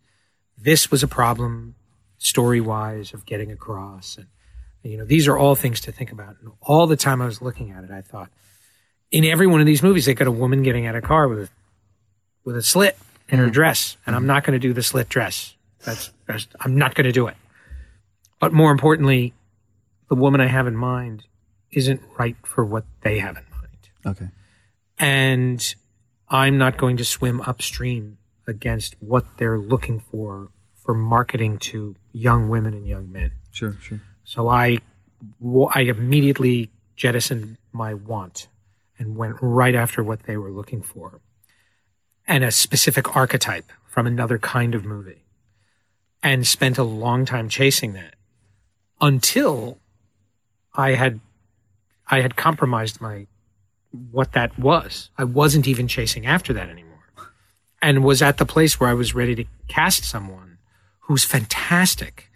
[0.58, 1.74] This was a problem
[2.18, 4.18] story wise of getting across.
[4.18, 4.26] And,
[4.82, 6.36] you know, these are all things to think about.
[6.42, 8.28] And all the time I was looking at it, I thought,
[9.10, 11.28] in every one of these movies, they got a woman getting out of a car
[11.28, 11.48] with a,
[12.44, 12.98] with a slit
[13.30, 13.52] in her mm.
[13.52, 13.96] dress.
[14.04, 14.26] And I'm mm.
[14.26, 15.56] not going to do the slit dress.
[15.82, 17.38] That's, that's I'm not going to do it.
[18.38, 19.32] But more importantly,
[20.10, 21.24] the woman I have in mind
[21.72, 23.88] isn't right for what they have in mind.
[24.06, 24.28] Okay.
[24.98, 25.74] And
[26.28, 32.48] I'm not going to swim upstream against what they're looking for for marketing to young
[32.48, 33.32] women and young men.
[33.50, 34.00] Sure, sure.
[34.24, 34.78] So I,
[35.74, 38.48] I immediately jettisoned my want
[38.98, 41.20] and went right after what they were looking for
[42.26, 45.24] and a specific archetype from another kind of movie
[46.22, 48.14] and spent a long time chasing that
[49.00, 49.78] until
[50.74, 51.20] I had,
[52.10, 53.26] I had compromised my,
[54.10, 55.10] what that was.
[55.18, 56.88] I wasn't even chasing after that anymore
[57.80, 60.58] and was at the place where I was ready to cast someone
[61.00, 62.30] who's fantastic,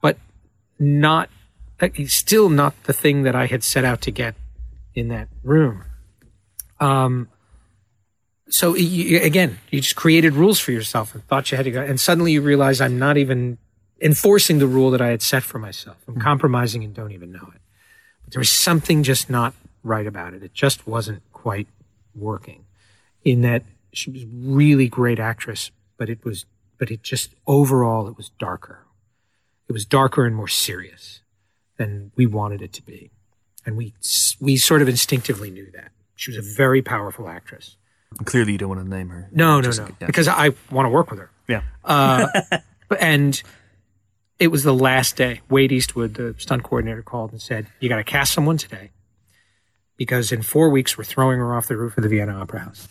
[0.00, 0.16] but
[0.78, 1.28] not
[2.06, 4.34] still not the thing that I had set out to get
[4.94, 5.84] in that room.
[6.78, 7.28] Um,
[8.48, 11.82] so you, again, you just created rules for yourself and thought you had to go,
[11.82, 13.58] and suddenly you realize I'm not even
[14.00, 15.96] enforcing the rule that I had set for myself.
[16.08, 17.59] I'm compromising and don't even know it.
[18.32, 20.42] There was something just not right about it.
[20.42, 21.68] It just wasn't quite
[22.14, 22.64] working.
[23.24, 26.46] In that she was really great actress, but it was,
[26.78, 28.86] but it just overall it was darker.
[29.68, 31.20] It was darker and more serious
[31.76, 33.10] than we wanted it to be,
[33.66, 33.94] and we
[34.40, 37.76] we sort of instinctively knew that she was a very powerful actress.
[38.18, 39.28] And clearly, you don't want to name her.
[39.32, 40.06] No, no, no, yeah.
[40.06, 41.30] because I want to work with her.
[41.46, 41.62] Yeah.
[41.84, 42.26] Uh,
[42.88, 43.40] but- and
[44.40, 45.42] it was the last day.
[45.48, 48.90] Wade Eastwood, the stunt coordinator, called and said, "You got to cast someone today,
[49.96, 52.88] because in four weeks we're throwing her off the roof of the Vienna Opera House,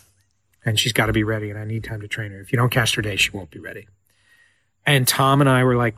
[0.64, 1.50] and she's got to be ready.
[1.50, 2.40] And I need time to train her.
[2.40, 3.88] If you don't cast her today, she won't be ready."
[4.86, 5.96] And Tom and I were like,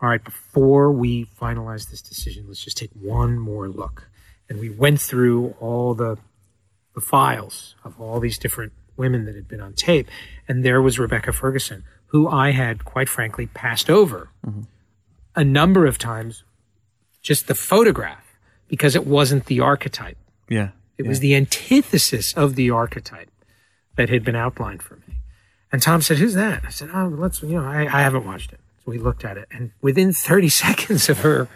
[0.00, 4.08] "All right, before we finalize this decision, let's just take one more look."
[4.48, 6.16] And we went through all the
[6.94, 10.08] the files of all these different women that had been on tape.
[10.48, 14.30] And there was Rebecca Ferguson, who I had, quite frankly, passed over
[15.36, 16.42] a number of times,
[17.22, 18.24] just the photograph,
[18.68, 20.18] because it wasn't the archetype.
[20.48, 20.70] Yeah.
[20.98, 23.30] It was the antithesis of the archetype
[23.96, 25.16] that had been outlined for me.
[25.72, 26.64] And Tom said, Who's that?
[26.66, 28.60] I said, Oh, let's, you know, I, I haven't watched it.
[28.84, 29.46] So we looked at it.
[29.50, 31.48] And within 30 seconds of her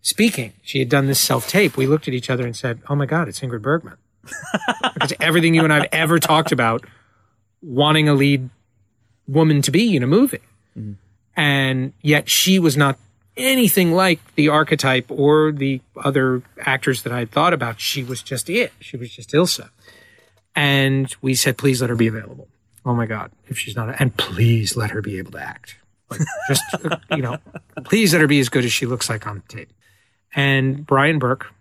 [0.00, 1.76] speaking, she had done this self tape.
[1.76, 3.98] We looked at each other and said, Oh my God, it's Ingrid Bergman.
[4.94, 6.84] because everything you and I have ever talked about
[7.62, 8.50] wanting a lead
[9.28, 10.40] woman to be in a movie.
[11.36, 12.98] And yet she was not
[13.36, 17.80] anything like the archetype or the other actors that I had thought about.
[17.80, 18.72] She was just it.
[18.80, 19.68] She was just Ilsa.
[20.56, 22.48] And we said, please let her be available.
[22.84, 25.76] Oh my God, if she's not, and please let her be able to act.
[26.10, 26.64] Like just,
[27.10, 27.36] you know,
[27.84, 29.70] please let her be as good as she looks like on tape.
[30.34, 31.52] And Bryan Burk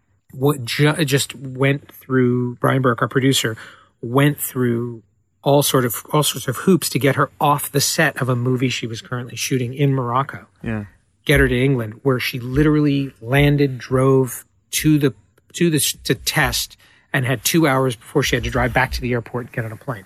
[0.66, 3.58] just went through, Bryan Burk, our producer,
[4.02, 5.04] went through
[5.48, 8.36] all sort of, all sorts of hoops to get her off the set of a
[8.36, 10.86] movie she was currently shooting in Morocco Yeah.
[11.26, 15.14] get her to England, where she literally landed, drove to the
[15.54, 16.76] to the to test,
[17.14, 19.64] and had two hours before she had to drive back to the airport and get
[19.66, 20.04] on a plane.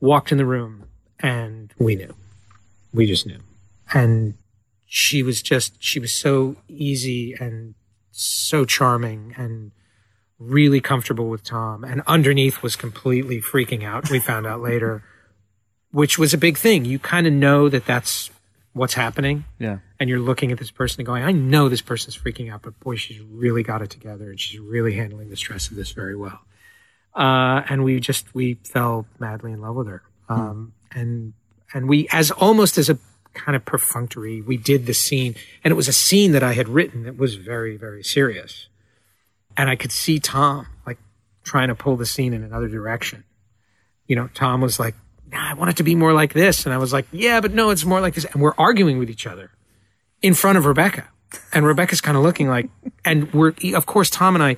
[0.00, 0.84] Walked in the room,
[1.20, 2.14] and we knew,
[2.94, 3.40] we just knew,
[3.92, 4.34] and
[4.86, 7.74] she was just she was so easy and
[8.10, 9.72] so charming and
[10.40, 14.10] really comfortable with Tom, and underneath was completely freaking out.
[14.10, 15.02] We found out later,
[15.92, 16.84] which was a big thing.
[16.86, 18.30] You kind of know that that's
[18.72, 19.78] what's happening Yeah.
[19.98, 22.78] and you're looking at this person and going, I know this person's freaking out, but
[22.80, 26.14] boy, she's really got it together and she's really handling the stress of this very
[26.14, 26.38] well.
[27.14, 30.02] Uh, and we just, we fell madly in love with her.
[30.28, 31.32] Um, and,
[31.74, 32.96] and we, as almost as a
[33.34, 35.34] kind of perfunctory, we did the scene
[35.64, 38.68] and it was a scene that I had written that was very, very serious.
[39.60, 40.96] And I could see Tom like
[41.44, 43.24] trying to pull the scene in another direction.
[44.06, 44.94] You know, Tom was like,
[45.30, 46.64] nah, I want it to be more like this.
[46.64, 48.24] And I was like, yeah, but no, it's more like this.
[48.24, 49.50] And we're arguing with each other
[50.22, 51.06] in front of Rebecca.
[51.52, 52.70] And Rebecca's kind of looking like,
[53.04, 54.56] and we're, of course, Tom and I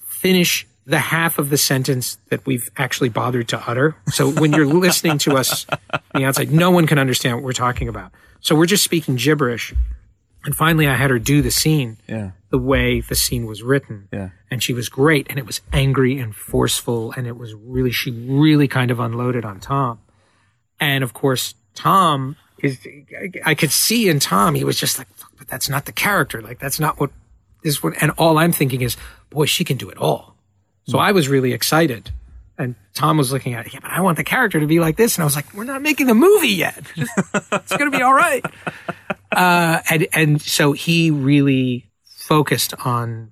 [0.00, 3.94] finish the half of the sentence that we've actually bothered to utter.
[4.08, 7.52] So when you're listening to us on the outside, no one can understand what we're
[7.52, 8.10] talking about.
[8.40, 9.72] So we're just speaking gibberish.
[10.44, 12.30] And finally, I had her do the scene Yeah.
[12.50, 14.08] the way the scene was written.
[14.12, 14.30] Yeah.
[14.50, 15.26] And she was great.
[15.28, 17.12] And it was angry and forceful.
[17.12, 20.00] And it was really, she really kind of unloaded on Tom.
[20.78, 22.78] And of course, Tom is,
[23.44, 25.08] I could see in Tom, he was just like,
[25.38, 26.40] but that's not the character.
[26.40, 27.10] Like, that's not what
[27.62, 28.10] is what this one.
[28.10, 28.96] And all I'm thinking is,
[29.28, 30.36] boy, she can do it all.
[30.86, 31.04] So hmm.
[31.04, 32.10] I was really excited.
[32.60, 34.96] And Tom was looking at it, yeah, but I want the character to be like
[34.96, 35.16] this.
[35.16, 36.84] And I was like, we're not making the movie yet.
[36.96, 38.44] it's going to be all right.
[39.32, 43.30] Uh, and, and so he really focused on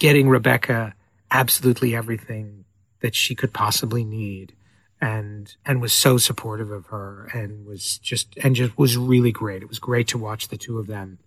[0.00, 0.94] getting Rebecca
[1.30, 2.64] absolutely everything
[3.02, 4.52] that she could possibly need
[5.00, 9.62] and and was so supportive of her and was just and just was really great.
[9.62, 11.18] It was great to watch the two of them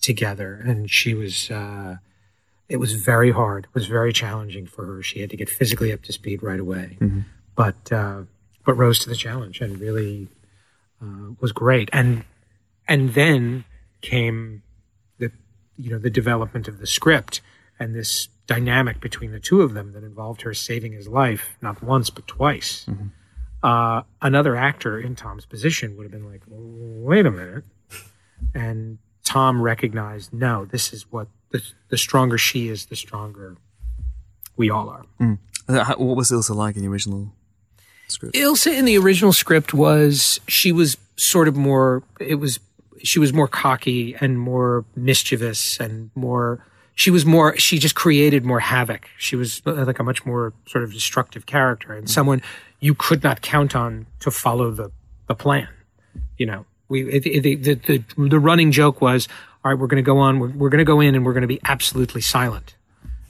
[0.00, 1.96] together and she was uh
[2.72, 3.64] it was very hard.
[3.64, 5.02] It was very challenging for her.
[5.02, 6.96] She had to get physically up to speed right away.
[7.54, 8.22] But uh
[8.64, 10.28] but rose to the challenge and really
[11.02, 11.90] uh, was great.
[11.92, 12.24] And
[12.88, 13.64] and then
[14.00, 14.62] came
[15.18, 15.30] the
[15.76, 17.40] you know the development of the script
[17.78, 21.82] and this dynamic between the two of them that involved her saving his life not
[21.82, 22.86] once but twice.
[23.62, 27.64] Uh, another actor in Tom's position would have been like, "Wait a minute,"
[28.54, 33.56] and Tom recognized, "No, this is what the the stronger she is, the stronger
[34.56, 35.04] we all are."
[35.68, 37.32] Uh, how- What was Ilsa like in the original
[38.08, 38.34] script?
[38.34, 42.58] Ilsa in the original script was she was sort of more it was
[43.02, 48.44] she was more cocky and more mischievous and more she was more she just created
[48.44, 52.40] more havoc she was uh, like a much more sort of destructive character and someone
[52.80, 54.90] you could not count on to follow the
[55.26, 55.68] the plan
[56.38, 59.28] you know we the, the the the running joke was
[59.64, 61.32] all right we're going to go on we're, we're going to go in and we're
[61.32, 62.76] going to be absolutely silent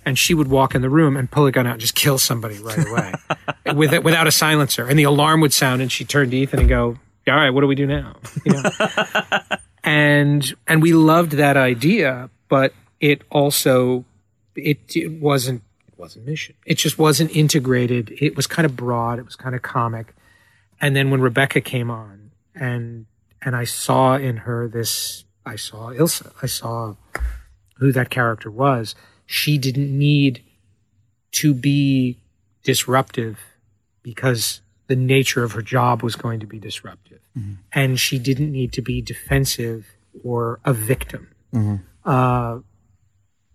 [0.05, 2.19] and she would walk in the room and pull a gun out and just kill
[2.19, 3.13] somebody right away
[3.75, 4.87] with it, without a silencer.
[4.87, 6.99] And the alarm would sound, and she turned to Ethan and go,
[7.29, 8.71] "All right, what do we do now?" You know?
[9.85, 14.05] and and we loved that idea, but it also
[14.57, 16.55] it, it wasn't it wasn't mission.
[16.67, 18.13] It just wasn't integrated.
[18.21, 19.19] It was kind of broad.
[19.19, 20.15] It was kind of comic.
[20.81, 23.07] And then when Rebecca came on, and
[23.45, 26.33] and I saw in her this, I saw Ilsa.
[26.43, 26.95] I saw
[27.77, 28.95] who that character was.
[29.27, 30.43] She didn't need
[31.33, 32.19] to be
[32.63, 33.39] disruptive
[34.03, 37.21] because the nature of her job was going to be disruptive.
[37.73, 39.87] And she didn't need to be defensive
[40.23, 41.29] or a victim,
[42.05, 42.59] uh,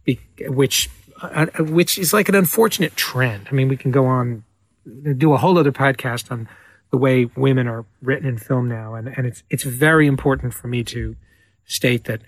[0.04, 0.90] be, which,
[1.22, 3.48] uh, which is like an unfortunate trend.
[3.52, 4.44] I mean, we can go on,
[5.18, 6.50] do a whole other podcast on
[6.92, 8.96] the way women are written in film now.
[8.96, 11.16] And, and it's, it's very important for me to
[11.66, 12.22] state that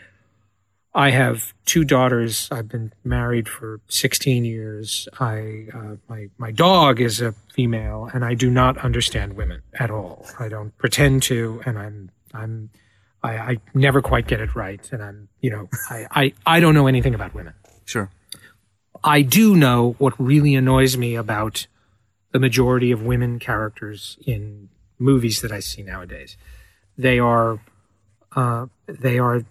[0.93, 2.49] I have two daughters.
[2.51, 5.07] I've been married for 16 years.
[5.19, 9.91] I uh, my my dog is a female, and I do not understand women at
[9.91, 10.25] all.
[10.39, 12.71] I don't pretend to, and I'm I'm
[13.21, 16.73] I, I never quite get it right, and I'm you know I, I I don't
[16.73, 17.53] know anything about women.
[17.85, 18.09] Sure.
[19.03, 21.67] I do know what really annoys me about
[22.31, 26.37] the majority of women characters in movies that I see nowadays.
[26.97, 27.59] They are
[28.35, 29.43] uh, they are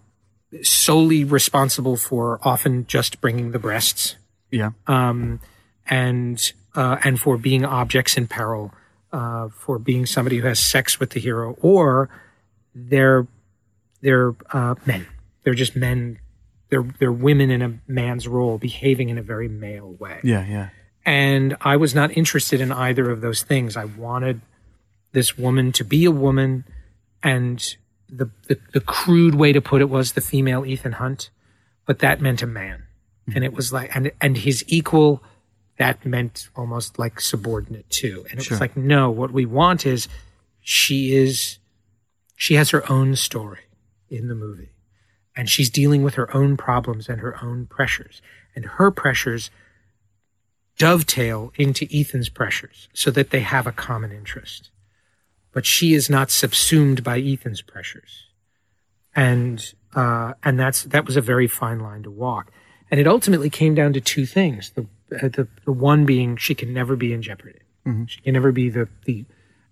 [0.62, 4.16] solely responsible for often just bringing the breasts
[4.50, 4.70] Yeah.
[4.86, 5.40] um,
[5.86, 6.40] and
[6.74, 8.72] uh, and for being objects in peril,
[9.12, 12.08] uh, for being somebody who has sex with the hero, or
[12.74, 13.26] they're
[14.00, 15.06] they're uh, men.
[15.42, 16.18] They're just men.
[16.68, 20.20] They're they're women in a man's role, behaving in a very male way.
[20.22, 20.46] Yeah.
[20.46, 20.68] Yeah.
[21.04, 23.76] And I was not interested in either of those things.
[23.76, 24.40] I wanted
[25.12, 26.64] this woman to be a woman,
[27.22, 27.76] and
[28.10, 31.30] the, the, the crude way to put it was the female Ethan Hunt,
[31.86, 32.84] but that meant a man.
[33.26, 33.32] Hmm.
[33.36, 35.22] And it was like, and, and his equal,
[35.78, 38.26] that meant almost like subordinate too.
[38.30, 38.56] And it Sure.
[38.56, 40.08] was like, no, what we want is
[40.60, 41.58] she is,
[42.36, 43.60] she has her own story
[44.10, 44.70] in the movie
[45.36, 48.20] and she's dealing with her own problems and her own pressures
[48.54, 49.50] and her pressures
[50.78, 54.70] dovetail into Ethan's pressures so that they have a common interest.
[55.52, 58.26] But she is not subsumed by Ethan's pressures.
[59.14, 62.52] And uh, and that's that was a very fine line to walk.
[62.90, 64.70] And it ultimately came down to two things.
[64.70, 64.82] The
[65.12, 67.58] uh, the, the one being she can never be in jeopardy.
[68.06, 69.24] She can never be the the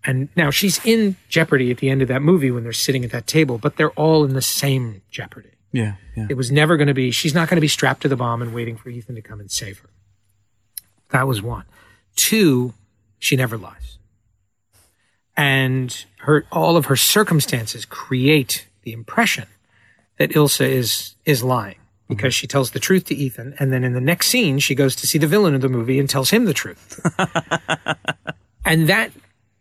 [0.06, 3.10] and now she's in jeopardy at the end of that movie when they're sitting at
[3.10, 5.50] that table, but they're all in the same jeopardy.
[5.72, 5.94] Yeah.
[6.16, 6.28] Yeah.
[6.30, 8.40] It was never going to be, she's not going to be strapped to the bomb
[8.40, 9.90] and waiting for Ethan to come and save her.
[11.10, 11.64] That was one.
[12.16, 12.74] Two,
[13.18, 13.98] she never lies.
[15.36, 19.46] And her, all of her circumstances create the impression
[20.18, 21.76] that Ilsa is, is lying.
[22.08, 22.40] because mm-hmm.
[22.40, 25.06] she tells the truth to Ethan, and then in the next scene she goes to
[25.06, 27.00] see the villain of the movie and tells him the truth.
[28.64, 29.12] and that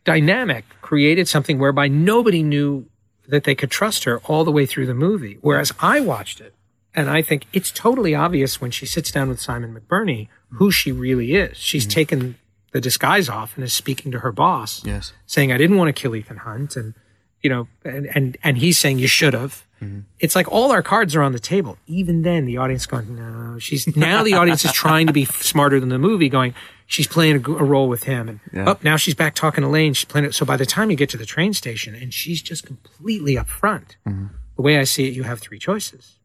[0.06, 2.86] dynamic created something whereby nobody knew
[3.28, 5.38] that they could trust her all the way through the movie.
[5.42, 6.54] Whereas I watched it
[6.96, 10.92] and I think it's totally obvious when she sits down with Simon McBurney who she
[10.92, 11.58] really is.
[11.58, 11.92] She's mm-hmm.
[11.92, 12.38] taken
[12.72, 15.14] the disguise off and is speaking to her boss, Yes.
[15.26, 16.76] saying, I didn't want to kill Ethan Hunt.
[16.76, 16.94] And,
[17.42, 19.66] you know, and, and, and he's saying, you should have.
[19.82, 20.02] Mm-hmm.
[20.20, 21.78] It's like all our cards are on the table.
[21.88, 25.80] Even then, the audience going, no, she's now the audience is trying to be smarter
[25.80, 26.54] than the movie, going,
[26.86, 28.30] she's playing a role with him.
[28.30, 28.72] And Yeah.
[28.72, 29.94] oh, now she's back talking to Lane.
[29.94, 30.36] She's playing it.
[30.36, 33.48] So by the time you get to the train station and she's just completely up
[33.48, 34.28] front, mm-hmm.
[34.56, 36.16] the way I see it, you have three choices.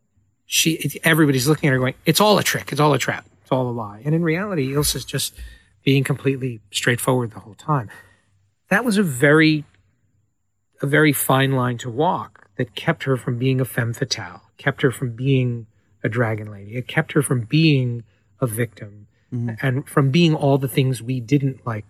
[0.52, 2.72] She, everybody's looking at her going, it's all a trick.
[2.72, 3.24] It's all a trap.
[3.42, 4.02] It's all a lie.
[4.04, 5.32] And in reality, Ilsa's just
[5.84, 7.88] being completely straightforward the whole time.
[8.68, 9.64] That was a very,
[10.82, 14.82] a very fine line to walk that kept her from being a femme fatale, kept
[14.82, 15.68] her from being
[16.02, 16.74] a dragon lady.
[16.74, 18.02] It kept her from being
[18.40, 19.50] a victim mm-hmm.
[19.64, 21.84] and from being all the things we didn't like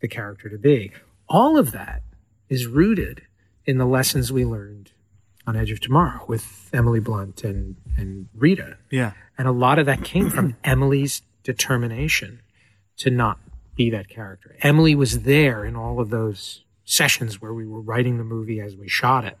[0.00, 0.92] the character to be.
[1.26, 2.02] All of that
[2.50, 3.22] is rooted
[3.64, 4.90] in the lessons we learned
[5.46, 8.78] on Edge of Tomorrow with Emily Blunt and, and Rita.
[8.90, 9.12] Yeah.
[9.36, 12.40] And a lot of that came from Emily's determination
[12.98, 13.38] to not
[13.76, 14.56] be that character.
[14.62, 18.76] Emily was there in all of those sessions where we were writing the movie as
[18.76, 19.38] we shot it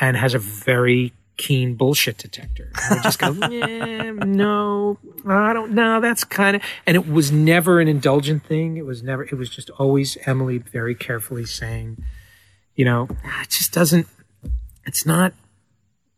[0.00, 2.70] and has a very keen bullshit detector.
[2.90, 6.00] And we just go, yeah, no, I don't know.
[6.00, 8.76] That's kind of, and it was never an indulgent thing.
[8.76, 12.02] It was never, it was just always Emily very carefully saying,
[12.74, 14.06] you know, "Ah, it just doesn't,
[14.88, 15.32] it's not,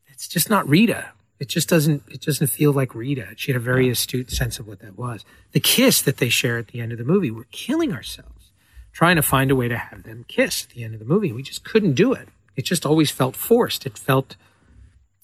[0.08, 1.10] it's just not Rita.
[1.38, 3.28] It just doesn't, it doesn't feel like Rita.
[3.36, 5.24] She had a very astute sense of what that was.
[5.52, 8.52] The kiss that they share at the end of the movie, we're killing ourselves
[8.92, 11.32] trying to find a way to have them kiss at the end of the movie.
[11.32, 12.28] We just couldn't do it.
[12.56, 13.86] It just always felt forced.
[13.86, 14.36] It felt,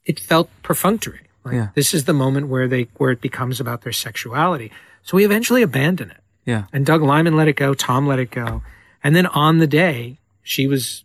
[0.05, 1.23] it felt perfunctory.
[1.45, 1.69] Like Yeah.
[1.75, 4.71] this is the moment where they, where it becomes about their sexuality.
[5.03, 6.21] So we eventually abandon it.
[6.45, 6.65] Yeah.
[6.73, 7.75] And Doug Liman let it go.
[7.75, 8.63] Tom let it go.
[9.05, 11.05] And then on the day, she was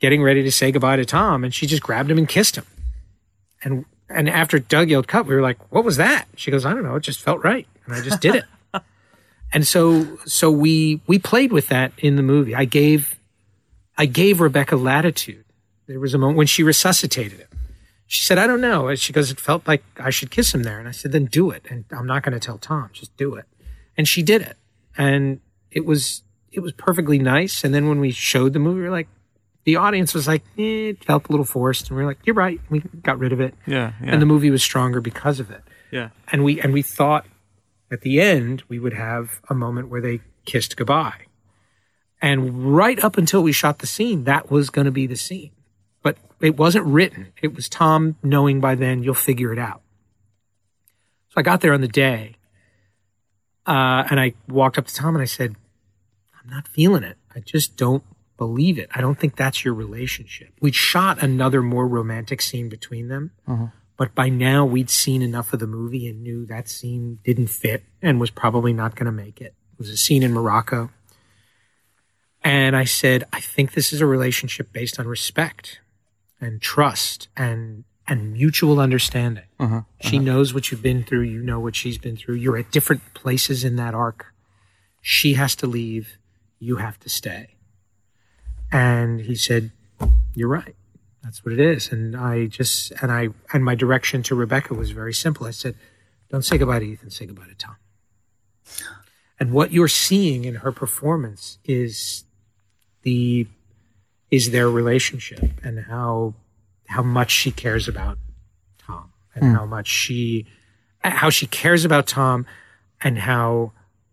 [0.00, 2.66] getting ready to say goodbye to Tom, and she just grabbed him and kissed him.
[3.62, 6.74] And and after Doug yelled cut, we were like, "What was that?" She goes, "I
[6.74, 6.96] don't know.
[6.96, 8.44] It just felt right, and I just did it."
[9.52, 12.54] and so so we we played with that in the movie.
[12.54, 13.18] I gave
[13.96, 15.44] I gave Rebecca latitude.
[15.86, 17.48] There was a moment when she resuscitated him.
[18.06, 20.64] She said, "I don't know." And she goes, "It felt like I should kiss him
[20.64, 22.90] there." And I said, "Then do it." And I'm not going to tell Tom.
[22.92, 23.44] Just do it.
[23.96, 24.56] And she did it,
[24.96, 25.40] and
[25.70, 27.62] it was it was perfectly nice.
[27.62, 29.08] And then when we showed the movie, we were like,
[29.64, 32.34] the audience was like, eh, it felt a little forced, and we are like, "You're
[32.34, 33.92] right." We got rid of it, Yeah.
[34.02, 34.12] Yeah.
[34.12, 35.62] and the movie was stronger because of it.
[35.90, 36.10] yeah.
[36.32, 37.26] And we and we thought
[37.90, 41.26] at the end we would have a moment where they kissed goodbye.
[42.22, 45.50] And right up until we shot the scene, that was going to be the scene.
[46.02, 47.32] But it wasn't written.
[47.42, 49.82] It was Tom knowing by then you'll figure it out.
[51.30, 52.36] So I got there on the day,
[53.66, 55.54] uh, and I walked up to Tom and I said,
[56.42, 57.16] "I'm not feeling it.
[57.34, 58.02] I just don't
[58.40, 58.88] believe it.
[58.94, 63.66] I don't think that's your relationship." We'd shot another more romantic scene between them, uh-huh.
[63.96, 67.84] but by now we'd seen enough of the movie and knew that scene didn't fit
[68.00, 69.54] and was probably not going to make it.
[69.74, 70.90] It was a scene in Morocco.
[72.42, 75.80] And I said, I think this is a relationship based on respect
[76.40, 79.44] and trust and and mutual understanding.
[79.58, 79.76] Uh-huh.
[79.76, 80.08] Uh-huh.
[80.08, 82.36] She knows what you've been through, you know what she's been through.
[82.36, 84.26] You're at different places in that arc.
[85.00, 86.18] She has to leave,
[86.58, 87.54] you have to stay.
[88.72, 89.70] And he said,
[90.34, 90.76] You're right.
[91.22, 91.92] That's what it is.
[91.92, 95.46] And I just and I and my direction to Rebecca was very simple.
[95.46, 95.74] I said,
[96.30, 97.76] Don't say goodbye to Ethan, say goodbye to Tom.
[99.38, 102.24] And what you're seeing in her performance is
[103.02, 103.46] the
[104.30, 106.34] is their relationship and how
[106.88, 108.18] how much she cares about
[108.78, 110.46] Tom and how much she
[111.02, 112.46] how she cares about Tom
[113.00, 113.72] and how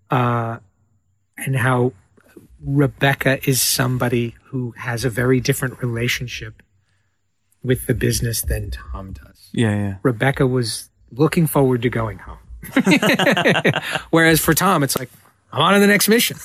[0.10, 0.58] uh
[1.38, 1.92] and how
[2.64, 6.62] Rebecca is somebody who has a very different relationship
[7.64, 9.50] with the business than Tom does.
[9.52, 9.76] Yeah.
[9.76, 9.96] Yeah.
[10.04, 12.38] Rebecca was looking forward to going home.
[14.10, 15.10] Whereas for Tom, it's like,
[15.52, 16.38] I'm on to the next mission.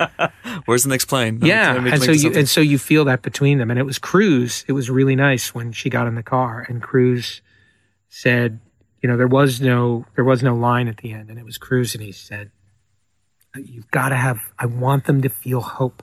[0.64, 1.40] Where's the next plane?
[1.42, 1.74] Yeah.
[1.74, 2.38] And so you something.
[2.38, 3.70] and so you feel that between them.
[3.70, 4.64] And it was Cruise.
[4.68, 7.42] It was really nice when she got in the car and Cruise
[8.08, 8.60] said,
[9.02, 11.30] you know, there was no there was no line at the end.
[11.30, 12.50] And it was Cruise and he said,
[13.56, 16.02] You've got to have I want them to feel hope.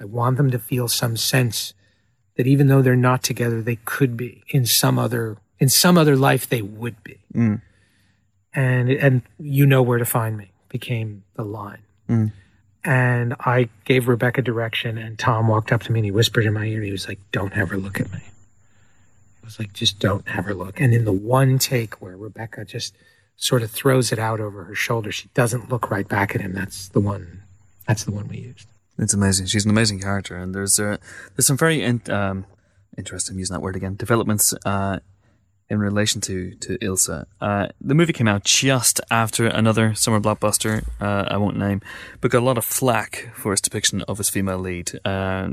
[0.00, 1.74] I want them to feel some sense
[2.36, 6.16] that even though they're not together, they could be in some other in some other
[6.16, 7.18] life they would be.
[7.34, 7.62] Mm.
[8.54, 11.82] And and you know where to find me became the line.
[12.08, 12.32] Mm.
[12.84, 16.52] And I gave Rebecca direction, and Tom walked up to me and he whispered in
[16.52, 16.82] my ear.
[16.82, 18.20] He was like, "Don't ever look at me."
[19.42, 20.80] I was like, just don't ever look.
[20.80, 22.94] And in the one take where Rebecca just
[23.36, 26.52] sort of throws it out over her shoulder, she doesn't look right back at him.
[26.52, 27.42] That's the one.
[27.86, 28.68] That's the one we used.
[28.98, 29.46] It's amazing.
[29.46, 30.98] She's an amazing character, and there's uh,
[31.34, 32.46] there's some very in, um,
[32.96, 33.38] interesting.
[33.38, 33.96] Using that word again.
[33.96, 35.00] Developments uh,
[35.72, 37.24] in relation to to Ilsa.
[37.40, 40.84] Uh, the movie came out just after another summer blockbuster.
[41.00, 41.80] Uh, I won't name,
[42.20, 45.48] but got a lot of flack for its depiction of its female lead, uh,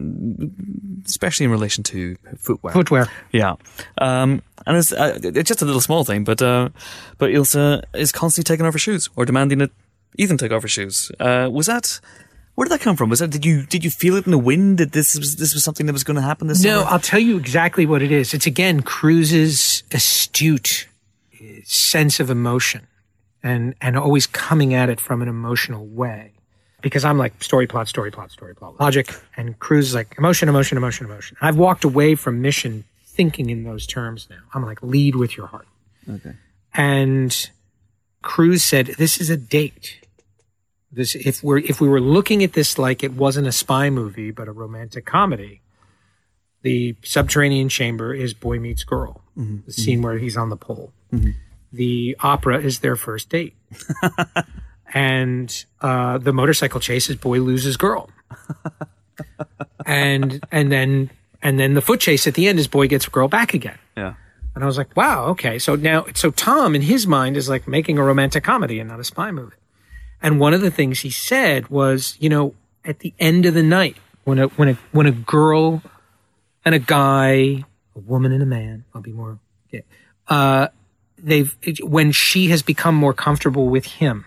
[1.06, 2.74] especially in relation to footwear.
[2.74, 3.08] Footwear.
[3.32, 3.56] Yeah,
[3.98, 6.70] um, and it's, uh, it's just a little small thing, but uh,
[7.18, 9.72] but Ilsa is constantly taking off her shoes or demanding that
[10.18, 11.12] Ethan take off her shoes.
[11.20, 12.02] Uh, was that?
[12.60, 13.10] Where did that come from?
[13.10, 15.54] Was that did you did you feel it in the wind that this was this
[15.54, 16.92] was something that was going to happen this No, summer?
[16.92, 18.34] I'll tell you exactly what it is.
[18.34, 20.90] It's again Cruise's astute
[21.42, 22.86] uh, sense of emotion
[23.42, 26.34] and and always coming at it from an emotional way.
[26.82, 30.50] Because I'm like story plot, story plot, story plot, logic, and Cruise is like emotion,
[30.50, 31.38] emotion, emotion, emotion.
[31.40, 34.42] I've walked away from Mission thinking in those terms now.
[34.54, 35.68] I'm like lead with your heart.
[36.10, 36.34] Okay.
[36.74, 37.50] And
[38.22, 40.09] Cruise said, "This is a date.
[40.92, 44.32] This if we're if we were looking at this like it wasn't a spy movie
[44.32, 45.62] but a romantic comedy,
[46.64, 49.22] the subterranean chamber is boy meets girl.
[49.66, 50.92] The scene where he's on the pole.
[51.72, 53.56] The opera is their first date,
[54.94, 58.10] and uh, the motorcycle chase is boy loses girl,
[59.86, 61.12] and and then
[61.44, 64.16] and then the foot chase at the end is boy gets girl back again." Yeah.
[64.56, 65.60] And I was like, wow, okay.
[65.60, 69.00] So now, so Tom in his mind is like making a romantic comedy and not
[69.00, 69.56] a spy movie.
[70.22, 73.64] And one of the things he said was, you know, at the end of the
[73.64, 75.82] night, when a, when a, when a girl
[76.66, 77.64] and a guy,
[77.96, 79.40] a woman and a man, I'll be more,
[79.72, 79.82] yeah,
[80.28, 80.68] uh,
[81.18, 84.26] they've, when she has become more comfortable with him,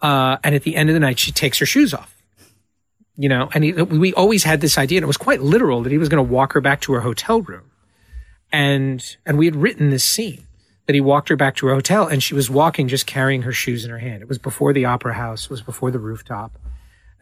[0.00, 2.10] uh, and at the end of the night, she takes her shoes off.
[3.16, 5.92] You know, and he, we always had this idea, and it was quite literal that
[5.92, 7.70] he was going to walk her back to her hotel room
[8.54, 10.43] and and we had written this scene
[10.86, 13.52] that he walked her back to her hotel and she was walking just carrying her
[13.52, 14.22] shoes in her hand.
[14.22, 16.58] It was before the opera house it was before the rooftop.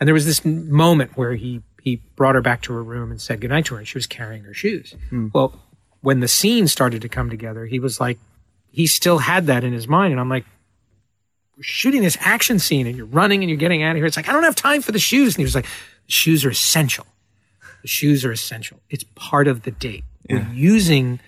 [0.00, 3.20] And there was this moment where he he brought her back to her room and
[3.20, 4.94] said goodnight to her and she was carrying her shoes.
[5.10, 5.28] Hmm.
[5.32, 5.60] Well
[6.00, 8.18] when the scene started to come together he was like
[8.70, 10.44] he still had that in his mind and i'm like
[11.56, 14.06] we're shooting this action scene and you're running and you're getting out of here.
[14.06, 15.34] It's like i don't have time for the shoes.
[15.34, 15.66] And he was like
[16.06, 17.06] the shoes are essential.
[17.82, 18.80] The shoes are essential.
[18.90, 20.04] It's part of the date.
[20.28, 21.20] We're using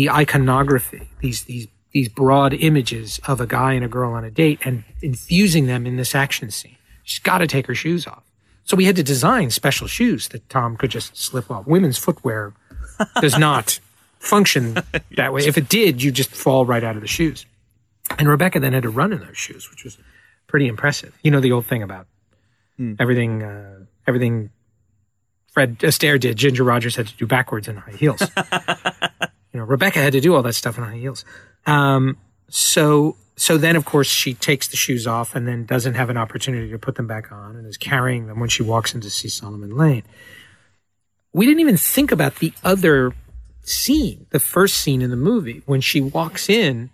[0.00, 4.30] the iconography, these these these broad images of a guy and a girl on a
[4.30, 6.76] date, and infusing them in this action scene.
[7.02, 8.22] She's got to take her shoes off.
[8.64, 11.66] So we had to design special shoes that Tom could just slip off.
[11.66, 12.54] Women's footwear
[13.20, 13.78] does not
[14.20, 14.78] function
[15.16, 15.42] that way.
[15.42, 17.44] If it did, you just fall right out of the shoes.
[18.18, 19.98] And Rebecca then had to run in those shoes, which was
[20.46, 21.14] pretty impressive.
[21.22, 22.06] You know the old thing about
[22.98, 24.50] everything, uh, everything
[25.52, 28.22] Fred Astaire did, Ginger Rogers had to do backwards in high heels.
[29.52, 31.24] you know, Rebecca had to do all that stuff in high heels.
[31.66, 32.16] Um,
[32.48, 36.16] so, so then of course she takes the shoes off and then doesn't have an
[36.16, 39.10] opportunity to put them back on and is carrying them when she walks in to
[39.10, 40.02] see Solomon Lane.
[41.32, 43.12] We didn't even think about the other
[43.62, 46.90] scene, the first scene in the movie when she walks in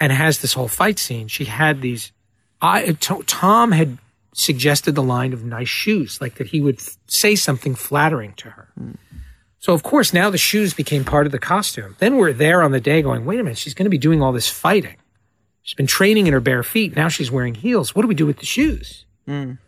[0.00, 1.28] and has this whole fight scene.
[1.28, 2.10] She had these.
[2.60, 3.98] I Tom had
[4.32, 8.50] suggested the line of nice shoes, like that he would f- say something flattering to
[8.50, 8.68] her.
[9.60, 11.94] So of course now the shoes became part of the costume.
[11.98, 14.22] Then we're there on the day going, wait a minute, she's going to be doing
[14.22, 14.96] all this fighting.
[15.62, 16.96] She's been training in her bare feet.
[16.96, 17.94] Now she's wearing heels.
[17.94, 19.04] What do we do with the shoes?
[19.28, 19.58] Mm.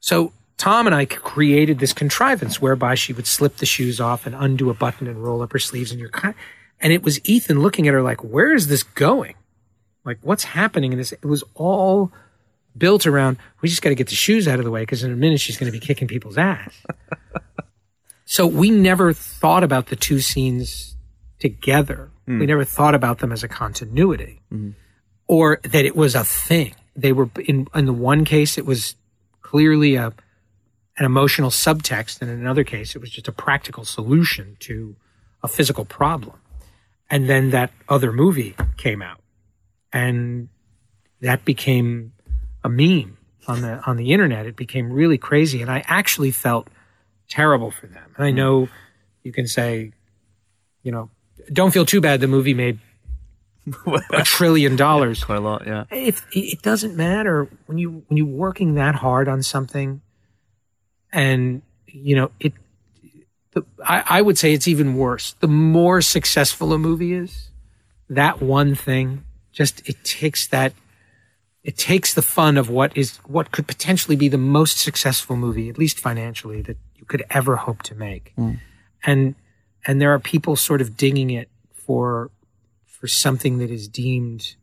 [0.00, 4.34] So Tom and I created this contrivance whereby she would slip the shoes off and
[4.34, 6.34] undo a button and roll up her sleeves and you're kind
[6.80, 9.34] and it was Ethan looking at her like, where is this going?
[10.04, 11.12] Like, what's happening in this?
[11.12, 12.10] It was all
[12.76, 15.12] built around, we just got to get the shoes out of the way because in
[15.12, 16.74] a minute she's going to be kicking people's ass.
[18.32, 20.96] so we never thought about the two scenes
[21.38, 22.10] together.
[22.24, 22.38] Hmm.
[22.38, 24.70] We never thought about them as a continuity mm-hmm.
[25.26, 26.74] or that it was a thing.
[26.96, 28.96] They were in, in the one case, it was
[29.42, 30.14] clearly a,
[30.96, 32.22] an emotional subtext.
[32.22, 34.96] And in another case, it was just a practical solution to
[35.42, 36.40] a physical problem.
[37.10, 39.20] And then that other movie came out
[39.92, 40.48] and
[41.20, 42.14] that became
[42.64, 44.46] a meme on the on the internet.
[44.46, 46.68] It became really crazy, and I actually felt
[47.32, 48.12] terrible for them.
[48.16, 48.36] And I mm-hmm.
[48.36, 48.68] know
[49.22, 49.92] you can say,
[50.82, 51.10] you know,
[51.52, 52.20] don't feel too bad.
[52.20, 52.78] The movie made
[54.12, 55.24] a trillion dollars.
[55.24, 55.84] Quite a lot, yeah.
[55.90, 60.02] If it doesn't matter when you when you're working that hard on something,
[61.12, 62.52] and you know it.
[63.52, 65.34] The, I, I would say it's even worse.
[65.40, 67.50] The more successful a movie is,
[68.08, 70.72] that one thing just it takes that
[71.62, 75.68] it takes the fun of what is what could potentially be the most successful movie,
[75.68, 78.32] at least financially, that you could ever hope to make.
[78.36, 78.52] Hmm.
[79.04, 79.34] And
[79.84, 82.30] and there are people sort of dinging it for
[82.86, 84.54] for something that is deemed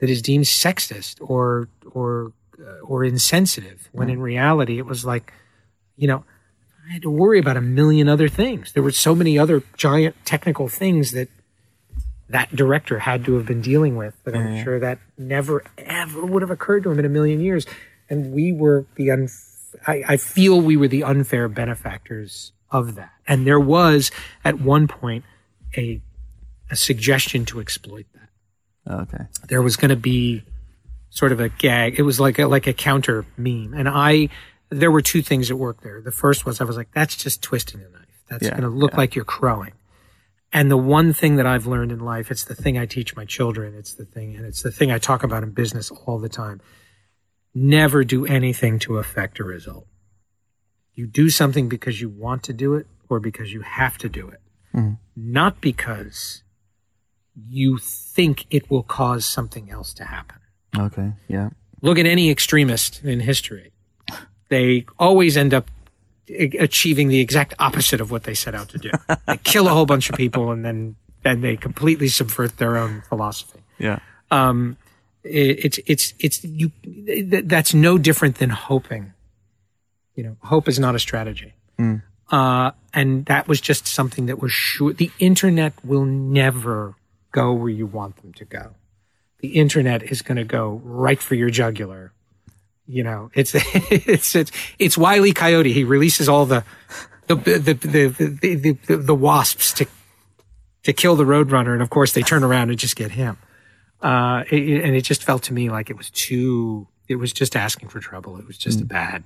[0.00, 4.14] that is deemed sexist or or uh, or insensitive when hmm.
[4.14, 5.32] in reality it was like
[5.96, 6.24] you know
[6.88, 8.72] I had to worry about a million other things.
[8.72, 11.28] There were so many other giant technical things that
[12.28, 14.64] that director had to have been dealing with that I'm hmm.
[14.64, 17.66] sure that never ever would have occurred to him in a million years.
[18.10, 19.28] And we were the un-
[19.86, 23.12] I, I feel we were the unfair benefactors of that.
[23.26, 24.10] And there was
[24.44, 25.24] at one point
[25.76, 26.00] a
[26.70, 28.28] a suggestion to exploit that
[28.88, 29.24] oh, Okay.
[29.48, 30.42] there was going to be
[31.10, 31.98] sort of a gag.
[31.98, 33.72] It was like a, like a counter meme.
[33.72, 34.28] And I,
[34.70, 36.00] there were two things at work there.
[36.02, 38.02] The first was I was like, that's just twisting the knife.
[38.28, 39.72] That's Yeah, going to look like you're crowing.
[40.52, 43.24] And the one thing that I've learned in life, it's the thing I teach my
[43.24, 43.74] children.
[43.76, 46.60] It's the thing, and it's the thing I talk about in business all the time.
[47.58, 49.86] Never do anything to affect a result.
[50.92, 54.28] You do something because you want to do it or because you have to do
[54.28, 54.40] it,
[55.16, 56.42] not because
[57.48, 60.36] you think it will cause something else to happen.
[60.78, 61.12] Okay.
[61.28, 61.48] Yeah.
[61.80, 63.72] Look at any extremist in history.
[64.50, 65.70] They always end up
[66.28, 68.90] achieving the exact opposite of what they set out to do.
[69.26, 73.02] they kill a whole bunch of people and then, then they completely subvert their own
[73.08, 73.60] philosophy.
[73.78, 74.00] Yeah.
[74.30, 74.76] Um,
[75.28, 76.70] it's, it's, it's, you,
[77.42, 79.12] that's no different than hoping.
[80.14, 81.54] You know, hope is not a strategy.
[82.30, 84.92] Uh, and that was just something that was sure.
[84.92, 86.94] The internet will never
[87.32, 88.74] go where you want them to go.
[89.40, 92.12] The internet is going to go right for your jugular.
[92.86, 95.72] You know, it's it's it's it's Wiley Coyote.
[95.72, 96.64] He releases all the
[97.26, 99.86] the the the the, the, the, the wasps to
[100.84, 103.36] to kill the roadrunner, and of course they turn around and just get him.
[104.00, 106.86] Uh, it, and it just felt to me like it was too.
[107.08, 108.36] It was just asking for trouble.
[108.38, 109.22] It was just a bad,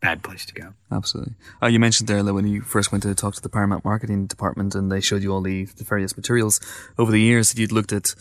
[0.00, 0.72] bad place to go.
[0.90, 1.34] Absolutely.
[1.62, 4.26] Uh, you mentioned there that when you first went to talk to the Paramount marketing
[4.26, 6.60] department and they showed you all the, the various materials
[6.96, 8.14] over the years that you'd looked at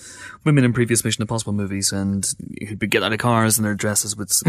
[0.43, 2.27] women in previous Mission Impossible movies and
[2.67, 4.41] who'd be get out of cars and their dresses would s-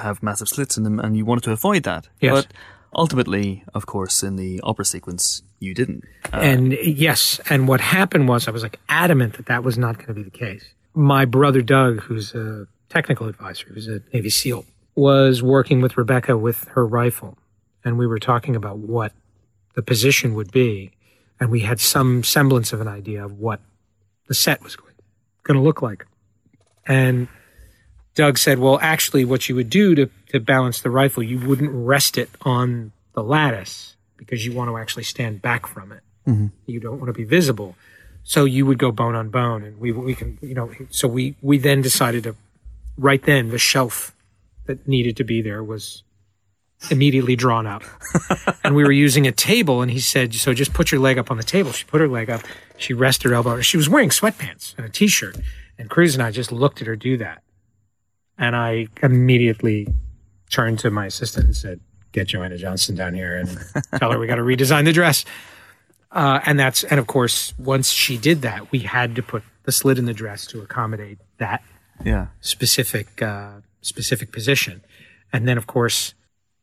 [0.00, 2.08] have massive slits in them and you wanted to avoid that.
[2.20, 2.32] Yes.
[2.44, 2.52] But
[2.94, 6.04] ultimately, of course, in the opera sequence, you didn't.
[6.32, 9.96] Uh, and yes, and what happened was I was like adamant that that was not
[9.96, 10.64] going to be the case.
[10.94, 14.64] My brother Doug, who's a technical advisor, who's a Navy SEAL,
[14.94, 17.38] was working with Rebecca with her rifle,
[17.84, 19.12] and we were talking about what
[19.74, 20.92] the position would be,
[21.38, 23.60] and we had some semblance of an idea of what
[24.26, 24.94] the set was going,
[25.44, 26.06] going to look like.
[26.86, 27.28] And
[28.14, 31.70] Doug said, "Well, actually, what you would do to to balance the rifle, you wouldn't
[31.72, 36.02] rest it on the lattice because you want to actually stand back from it.
[36.26, 36.48] Mm-hmm.
[36.66, 37.74] You don't want to be visible,
[38.22, 40.70] so you would go bone on bone, and we we can you know.
[40.90, 42.36] So we we then decided to
[42.98, 44.14] right then the shelf
[44.66, 46.02] that needed to be there was
[46.90, 47.82] immediately drawn up,
[48.64, 51.30] and we were using a table, and he said, "So just put your leg up
[51.30, 52.42] on the table." She put her leg up.
[52.76, 53.62] She rested her elbow.
[53.62, 55.38] She was wearing sweatpants and a t-shirt,
[55.78, 57.42] and Cruise and I just looked at her do that.
[58.36, 59.88] And I immediately
[60.50, 61.80] turned to my assistant and said,
[62.18, 63.48] "Get Joanna Johnston down here and
[63.98, 65.24] tell her we got to redesign the dress."
[66.10, 69.70] Uh, and that's and of course, once she did that, we had to put the
[69.70, 71.62] slit in the dress to accommodate that
[72.04, 72.26] yeah.
[72.40, 74.82] specific uh, specific position.
[75.32, 76.14] And then, of course,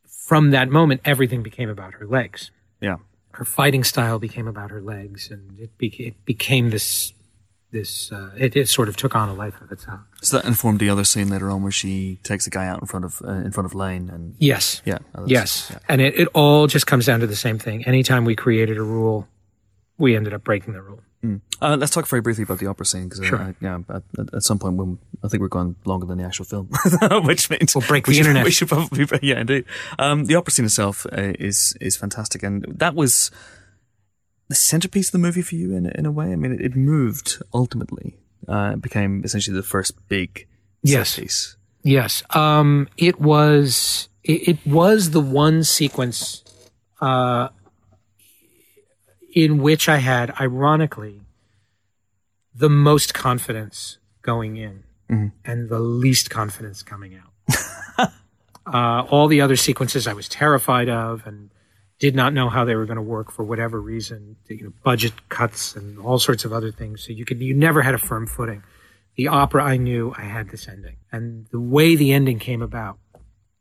[0.08, 2.52] from that moment, everything became about her legs.
[2.82, 2.98] Yeah.
[3.32, 7.14] Her fighting style became about her legs, and it, it became this
[7.76, 10.00] this uh, it, it sort of took on a life of its own.
[10.22, 12.88] So that informed the other scene later on where she takes a guy out in
[12.88, 14.82] front of uh, in front of Lane and Yes.
[14.86, 15.00] yeah.
[15.28, 15.70] Yes.
[15.72, 15.80] yeah.
[15.90, 17.86] And it, it all just comes down to the same thing.
[17.86, 19.28] Anytime we created a rule,
[19.98, 21.02] we ended up breaking the rule.
[21.60, 23.42] Uh, let's talk very briefly about the opera scene because Sure.
[23.42, 26.24] uh, yeah, at, at- at some point when I think we're going longer than the
[26.24, 26.70] actual film,
[27.26, 28.46] which means We'll break we the should, internet.
[28.50, 29.66] We should probably, yeah, indeed.
[29.98, 33.32] Um, the opera scene itself uh, is is fantastic, and that was
[34.48, 36.32] the centerpiece of the movie for you in in a way.
[36.32, 38.18] I mean, it, it moved ultimately.
[38.48, 40.48] Uh, it became essentially the first big
[40.84, 41.18] Yes.
[41.18, 41.58] piece.
[41.84, 42.22] Yes.
[42.32, 46.44] Um, it was it, it was the one sequence
[47.02, 47.50] uh,
[49.34, 51.22] in which I had, ironically,
[52.54, 54.84] the most confidence going in
[55.44, 57.32] and the least confidence coming out.
[58.66, 61.52] uh, all the other sequences I was terrified of and
[62.00, 65.14] did not know how they were going to work for whatever reason, you know, budget
[65.30, 67.04] cuts and all sorts of other things.
[67.04, 68.64] So you could you never had a firm footing.
[69.16, 72.98] The opera I knew I had this ending, and the way the ending came about,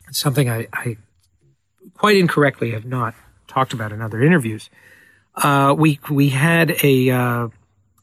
[0.08, 0.96] it's something I, I
[1.96, 3.14] quite incorrectly have not
[3.46, 4.68] talked about in other interviews.
[5.36, 7.48] Uh, we we had a uh,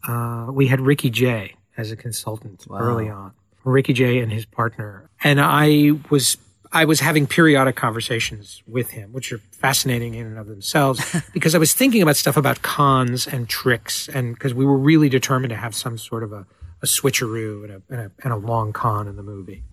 [0.08, 3.34] uh, we had Ricky Jay as a consultant early on.
[3.64, 6.38] Ricky Jay and his partner, and I was
[6.74, 11.54] I was having periodic conversations with him, which are fascinating in and of themselves, because
[11.54, 15.50] I was thinking about stuff about cons and tricks, and because we were really determined
[15.50, 16.46] to have some sort of a,
[16.82, 19.64] a switcheroo and a, and a, and a long con in the movie.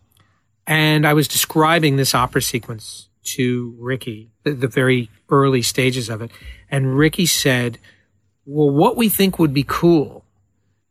[0.66, 6.20] And I was describing this opera sequence to Ricky, the, the very early stages of
[6.20, 6.32] it,
[6.68, 7.78] and Ricky said,
[8.44, 10.24] "Well, what we think would be cool."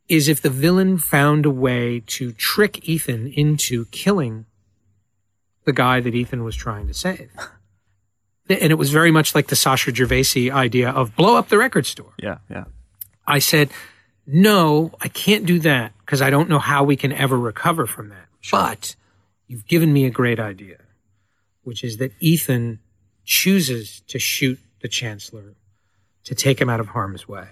[0.08, 4.46] Is if the villain found a way to trick Ethan into killing
[5.68, 7.30] the guy that Ethan was trying to save.
[8.48, 11.84] And it was very much like the Sacha Gervasi idea of blow up the record
[11.84, 12.14] store.
[12.18, 12.64] Yeah, yeah.
[13.26, 13.68] I said,
[14.26, 18.08] no, I can't do that because I don't know how we can ever recover from
[18.08, 18.24] that.
[18.50, 18.96] But
[19.46, 20.78] you've given me a great idea,
[21.62, 22.78] which is that Ethan
[23.26, 25.54] chooses to shoot the chancellor
[26.24, 27.48] to take him out of harm's way.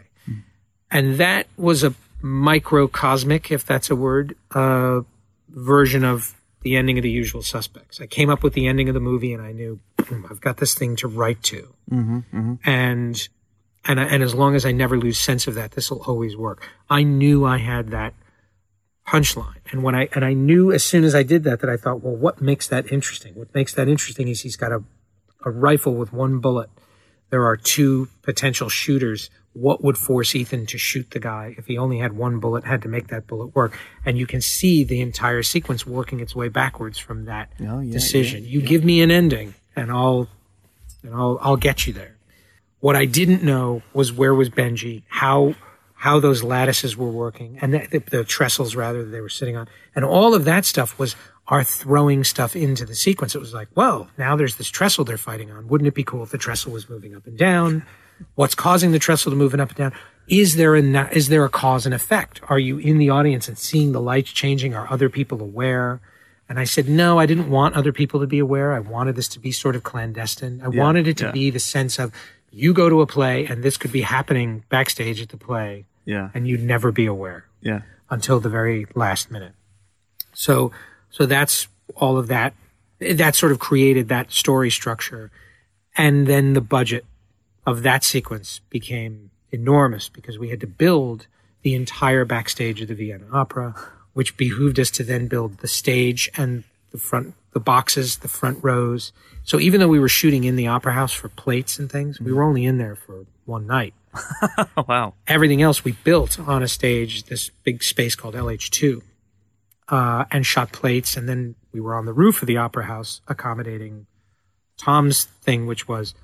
[0.91, 5.03] And that was a microcosmic, if that's a word, uh,
[5.51, 6.35] version of
[6.67, 8.01] the ending of The Usual Suspects.
[8.01, 10.57] I came up with the ending of the movie, and I knew "Hmm, I've got
[10.57, 11.75] this thing to write to,
[12.65, 13.29] and
[13.85, 16.37] and I, and as long as I never lose sense of that, this will always
[16.37, 16.69] work.
[16.91, 18.15] I knew I had that
[19.07, 21.77] punchline, and when I and I knew as soon as I did that that I
[21.77, 23.37] thought, well, what makes that interesting?
[23.37, 24.83] What makes that interesting is he's got a
[25.45, 26.69] a rifle with one bullet.
[27.31, 29.31] There are two potential shooters.
[29.57, 32.83] What would force Ethan to shoot the guy if he only had one bullet, had
[32.83, 33.79] to make that bullet work?
[34.05, 37.93] And you can see the entire sequence working its way backwards from that Oh, yeah,
[37.93, 38.45] decision.
[38.45, 40.29] you give me an ending and I'll
[41.03, 42.17] and I'll I'll get you there.
[42.81, 45.55] What I didn't know was where was Benji, how
[45.95, 49.57] how those lattices were working, and the, the, the trestles rather that they were sitting
[49.57, 51.17] on, and all of that stuff was
[51.49, 53.35] our throwing stuff into the sequence.
[53.35, 55.69] It was like, whoa, now there's this trestle they're fighting on.
[55.69, 57.87] Wouldn't it be cool if the trestle was moving up and down?
[58.35, 59.93] What's causing the trestle to move up and down?
[60.29, 62.41] Is there a na- is there a cause and effect?
[62.49, 64.75] Are you in the audience and seeing the lights changing?
[64.75, 66.01] Are other people aware?
[66.49, 68.73] And I said, no, I didn't want other people to be aware.
[68.73, 70.61] I wanted this to be sort of clandestine.
[70.63, 71.33] I wanted it to yeah.
[71.33, 72.13] be the sense of
[72.53, 76.31] you go to a play and this could be happening backstage at the play Yeah,
[76.35, 77.83] and you'd never be aware yeah.
[78.11, 79.53] until the very last minute.
[80.33, 80.71] So,
[81.11, 82.55] so that's all of that.
[83.01, 85.31] That sort of created that story structure.
[85.97, 87.05] And then the budget
[87.67, 91.27] of that sequence became enormous because we had to build
[91.63, 93.75] the entire backstage of the Vienna Opera,
[94.13, 98.63] which behooved us to then build the stage and the front, the boxes, the front
[98.63, 99.13] rows.
[99.43, 102.33] So even though we were shooting in the opera house for plates and things, we
[102.33, 103.95] were only in there for one night
[104.89, 105.15] wow.
[105.27, 109.03] everything else we built on a stage, this big space called LH2,
[109.89, 111.17] uh, and shot plates.
[111.17, 114.07] And then we were on the roof of the opera house accommodating
[114.77, 116.15] Tom's thing, which was,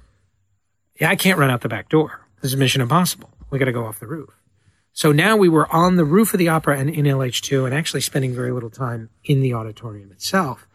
[1.03, 2.21] yeah, I can't run out the back door.
[2.43, 3.29] This is Mission Impossible.
[3.51, 4.31] We got to go off the roof.
[4.93, 8.03] So now we were on the roof of the opera and in LH2 and actually
[8.03, 10.69] spending very little time in the auditorium itself.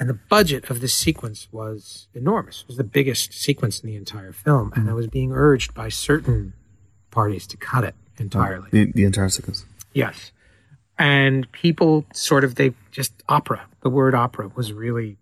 [0.00, 2.62] And the budget of this sequence was enormous.
[2.62, 4.72] It was the biggest sequence in the entire film.
[4.74, 6.54] And I was being urged by certain
[7.12, 8.66] parties to cut it entirely.
[8.72, 9.64] The the entire sequence.
[9.92, 10.32] Yes.
[10.98, 15.18] And people sort of, they just, opera, the word opera was really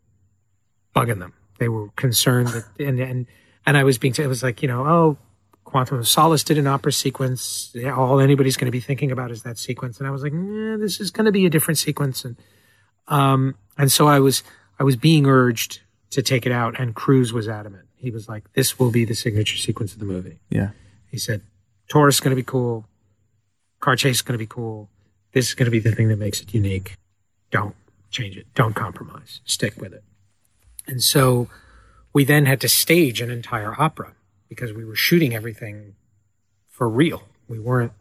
[0.97, 1.35] bugging them.
[1.59, 3.27] They were concerned that, and, and,
[3.66, 5.19] and I was being, it was like, you know, oh,
[5.65, 7.74] Quantum of Solace did an opera sequence.
[7.95, 9.99] All anybody's going to be thinking about is that sequence.
[9.99, 12.24] And I was like, nah, this is going to be a different sequence.
[12.24, 12.37] And,
[13.07, 14.43] um, and so I was,
[14.78, 15.81] I was being urged
[16.11, 17.87] to take it out and Cruise was adamant.
[17.97, 20.41] He was like, this will be the signature sequence of the movie.
[20.49, 20.70] Yeah.
[21.11, 21.43] He said,
[21.89, 22.87] Torus is going to be cool.
[23.78, 24.89] Car chase is going to be cool.
[25.32, 26.97] This is going to be the thing that makes it unique.
[27.51, 27.77] Don't
[28.11, 28.47] change it.
[28.55, 29.41] Don't compromise.
[29.45, 30.03] Stick with it.
[30.87, 31.49] And so
[32.12, 34.15] we then had to stage an entire opera
[34.49, 35.95] because we were shooting everything
[36.69, 37.23] for real.
[37.49, 37.93] We weren't,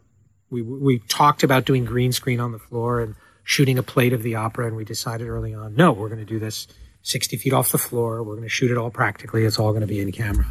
[0.50, 3.14] we, we talked about doing green screen on the floor and
[3.44, 4.66] shooting a plate of the opera.
[4.66, 6.66] And we decided early on, no, we're going to do this
[7.02, 8.22] 60 feet off the floor.
[8.22, 9.44] We're going to shoot it all practically.
[9.44, 10.46] It's all going to be in camera.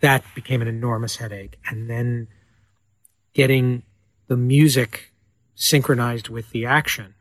[0.00, 1.58] That became an enormous headache.
[1.66, 2.28] And then
[3.34, 3.82] getting
[4.28, 5.12] the music
[5.54, 7.14] synchronized with the action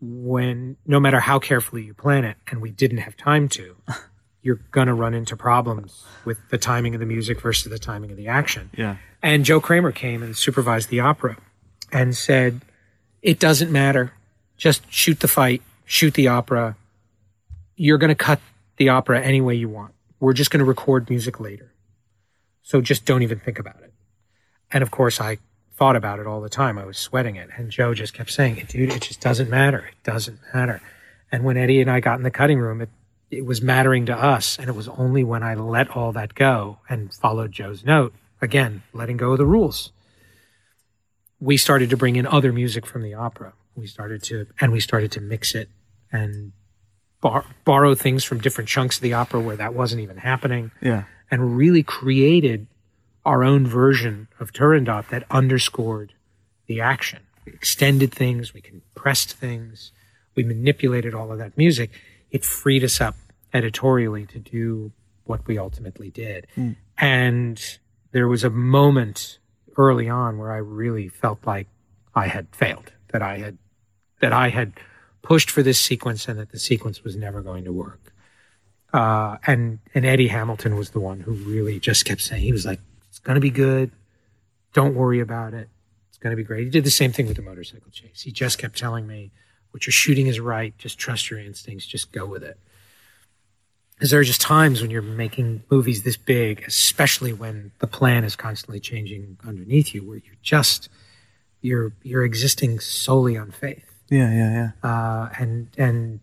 [0.00, 3.76] when no matter how carefully you plan it and we didn't have time to
[4.42, 8.10] you're going to run into problems with the timing of the music versus the timing
[8.10, 8.96] of the action Yeah.
[9.22, 11.36] and Joe Kraemer came and supervised the opera
[11.92, 12.60] and said
[13.22, 14.12] it doesn't matter
[14.56, 16.76] just shoot the fight shoot the opera
[17.76, 18.40] you're going to cut
[18.76, 21.72] the opera any way you want we're just going to record music later
[22.62, 23.92] so just don't even think about it
[24.70, 25.38] and of course, I
[25.72, 26.76] thought about it all the time.
[26.76, 27.48] I was sweating it.
[27.56, 29.78] And Joe just kept saying, dude, it just doesn't matter.
[29.78, 30.82] It doesn't matter.
[31.32, 32.90] And when Eddie and I got in the cutting room, it,
[33.30, 34.58] it was mattering to us.
[34.58, 38.82] And it was only when I let all that go and followed Joe's note, again,
[38.92, 39.92] letting go of the rules,
[41.40, 43.52] we started to bring in other music from the opera.
[43.76, 45.68] We started to, and we started to mix it
[46.10, 46.52] and
[47.20, 51.04] bar- borrow things from different chunks of the opera where that wasn't even happening, Yeah.
[51.30, 52.66] and really created
[53.24, 56.14] our own version of Turandot that underscored
[56.66, 57.20] the action.
[57.44, 59.92] We extended things, we compressed things,
[60.34, 61.90] we manipulated all of that music.
[62.30, 63.16] It freed us up
[63.52, 64.92] editorially to do
[65.24, 66.46] what we ultimately did.
[66.98, 67.78] And
[68.12, 69.38] there was a moment
[69.76, 71.68] early on where I really felt like
[72.14, 73.58] I had failed, that I had
[74.20, 74.72] that I had
[75.22, 78.12] pushed for this sequence and that the sequence was never going to work.
[78.92, 82.66] Uh, and and Eddie Hamilton was the one who really just kept saying he was
[82.66, 83.92] like, "It's going to be good.
[84.72, 85.68] Don't worry about it.
[86.08, 88.22] It's going to be great." He did the same thing with the motorcycle chase.
[88.22, 89.30] He just kept telling me,
[89.78, 90.76] "What you're shooting is right.
[90.76, 91.86] Just trust your instincts.
[91.86, 92.58] Just go with it."
[93.94, 98.24] Because there are just times when you're making movies this big, especially when the plan
[98.24, 100.88] is constantly changing underneath you, where you're just
[101.60, 104.88] you're you're existing solely on faith Yeah, yeah, yeah.
[104.88, 106.20] uh, and and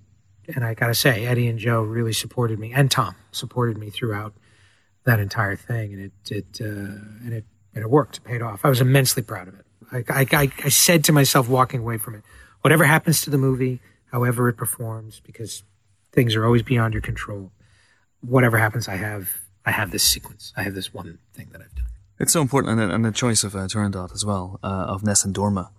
[0.54, 4.34] and I gotta say, Eddie and Joe really supported me, and Tom supported me throughout
[5.06, 6.66] that entire thing, and it it uh,
[7.24, 8.64] and it and it worked, it paid off.
[8.66, 9.66] I was immensely proud of it.
[9.92, 12.24] I, I I I said to myself, walking away from it,
[12.66, 13.80] whatever happens to the movie,
[14.12, 15.62] however it performs, because
[16.12, 17.52] things are always beyond your control.
[18.22, 19.30] Whatever happens, I have
[19.68, 20.52] I have this sequence.
[20.58, 21.86] I have this one thing that I've done.
[22.20, 25.32] It's so important, and, and the choice of uh, Turandot as well, uh, of Nessun
[25.32, 25.70] Dorma,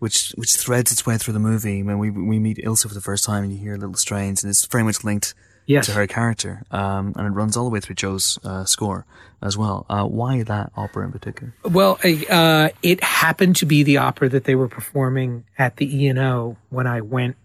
[0.00, 1.84] which which threads its way through the movie.
[1.84, 4.50] When we we meet Ilsa for the first time, and you hear little strains, and
[4.50, 5.32] it's very much linked
[5.66, 5.86] Yes.
[5.86, 9.04] to her character, um, and it runs all the way through Joe's uh, score
[9.42, 9.84] as well.
[9.88, 11.54] Uh, why that opera in particular?
[11.64, 11.98] Well,
[12.30, 16.18] uh, it happened to be the opera that they were performing at the E and
[16.18, 17.36] O when I went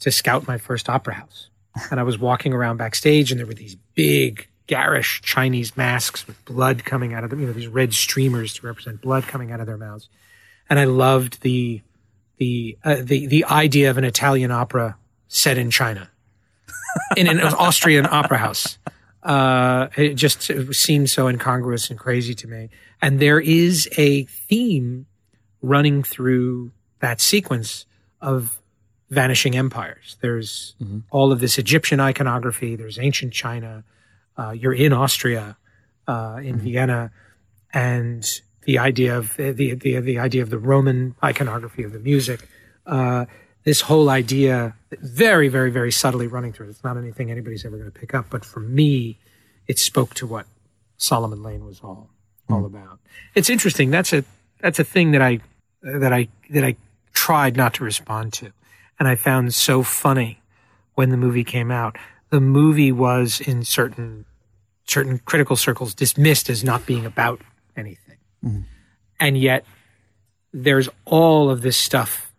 [0.00, 1.48] to scout my first opera house,
[1.90, 6.42] and I was walking around backstage, and there were these big, garish Chinese masks with
[6.44, 7.40] blood coming out of them.
[7.40, 10.08] You know, these red streamers to represent blood coming out of their mouths,
[10.70, 11.82] and I loved the
[12.38, 14.96] the uh, the the idea of an Italian opera
[15.28, 16.10] set in China,
[17.16, 18.78] in an Austrian opera house
[19.24, 22.68] uh, it just it seemed so incongruous and crazy to me.
[23.00, 25.06] And there is a theme
[25.62, 27.86] running through that sequence
[28.20, 28.60] of
[29.10, 30.16] vanishing empires.
[30.20, 30.74] There's
[31.10, 32.76] all of this Egyptian iconography.
[32.76, 33.84] There's ancient China.
[34.36, 35.56] Uh, you're in Austria,
[36.06, 37.10] uh, in Vienna,
[37.72, 38.26] and
[38.62, 42.46] the idea of the, the the idea of the Roman iconography of the music.
[42.86, 43.24] Uh,
[43.64, 46.70] this whole idea, very, very, very subtly running through it.
[46.70, 49.18] It's not anything anybody's ever going to pick up, but for me,
[49.66, 50.46] it spoke to what
[50.96, 52.10] Solomon Lane was all
[52.48, 52.76] all hmm.
[52.76, 52.98] about.
[53.34, 53.90] It's interesting.
[53.90, 54.24] That's a
[54.60, 55.40] that's a thing that I
[55.82, 56.76] that I that I
[57.12, 58.52] tried not to respond to,
[58.98, 60.40] and I found so funny
[60.94, 61.96] when the movie came out.
[62.30, 64.26] The movie was in certain
[64.86, 67.40] certain critical circles dismissed as not being about
[67.76, 68.60] anything, hmm.
[69.18, 69.64] and yet
[70.52, 72.33] there's all of this stuff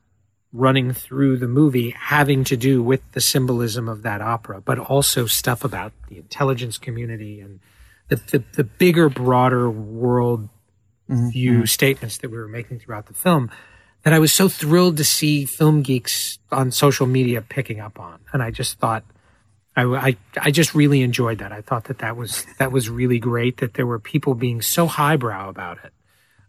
[0.56, 5.26] running through the movie having to do with the symbolism of that opera, but also
[5.26, 7.60] stuff about the intelligence community and
[8.07, 10.49] the, the, the bigger, broader world
[11.10, 11.30] mm-hmm.
[11.30, 11.65] view mm-hmm.
[11.65, 13.52] statements that we were making throughout the film
[14.03, 18.19] that I was so thrilled to see film geeks on social media picking up on.
[18.32, 19.03] And I just thought,
[19.76, 21.52] I, I, I just really enjoyed that.
[21.52, 24.86] I thought that that was, that was really great that there were people being so
[24.86, 25.91] highbrow about it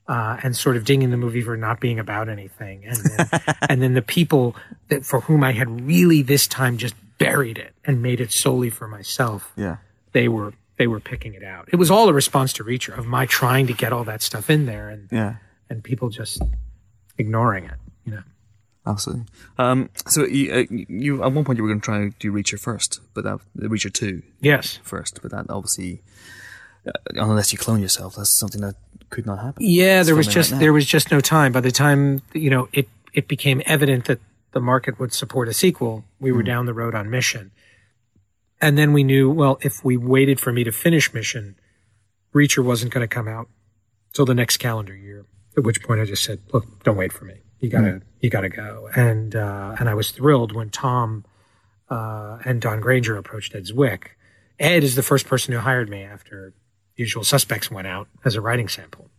[0.08, 2.84] uh, and sort of dinging the movie for not being about anything.
[2.84, 3.28] And then,
[3.68, 4.54] and then the people
[4.88, 8.70] that for whom I had really this time just buried it and made it solely
[8.70, 9.76] for myself, Yeah.
[10.12, 11.68] they were they were picking it out.
[11.72, 14.50] It was all a response to Reacher of my trying to get all that stuff
[14.50, 15.36] in there and Yeah.
[15.70, 16.42] and people just
[17.18, 17.74] ignoring it.
[18.04, 18.22] You know.
[18.86, 19.24] Absolutely.
[19.58, 22.30] Um, so you, uh, you at one point you were going to try to do
[22.30, 24.78] Reacher first, but that Reacher two Yes.
[24.84, 26.02] first, but that obviously,
[27.14, 28.76] unless you clone yourself, that's something that
[29.10, 29.62] could not happen.
[29.64, 31.52] Yeah, It's there was just right there was just no time.
[31.52, 34.20] By the time you know it, it became evident that
[34.52, 36.04] the market would support a sequel.
[36.20, 37.50] We were down the road on Mission,
[38.60, 41.56] and then we knew well if we waited for me to finish Mission,
[42.34, 43.48] Reacher wasn't going to come out
[44.12, 45.26] till the next calendar year.
[45.56, 47.34] At which point I just said, "Look, don't wait for me.
[47.60, 47.98] You gotta Hmm.
[48.20, 51.24] you gotta go." And uh, and I was thrilled when Tom
[51.88, 54.08] uh, and Don Granger approached Ed Zwick.
[54.58, 56.52] Ed is the first person who hired me after
[56.96, 59.10] Usual Suspects went out as a writing sample.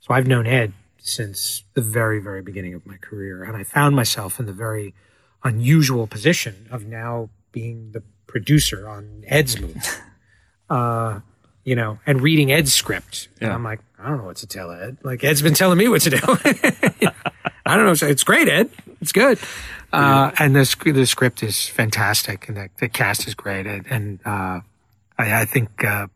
[0.00, 3.42] So I've known Ed since the very, very beginning of my career.
[3.42, 4.94] And I found myself in the very
[5.42, 9.80] unusual position of now being the producer on Ed's movie.
[10.70, 11.20] Uh,
[11.62, 13.28] you know, and reading Ed's script.
[13.38, 14.96] And I'm like, I don't know what to tell Ed.
[15.02, 16.18] Like Ed's been telling me what to do.
[17.66, 18.08] I don't know.
[18.08, 18.70] It's great, Ed.
[19.02, 19.38] It's good.
[19.92, 23.66] Uh, and the, sc- the script is fantastic and the, the cast is great.
[23.66, 24.60] And, and uh,
[25.18, 26.08] I, I think uh,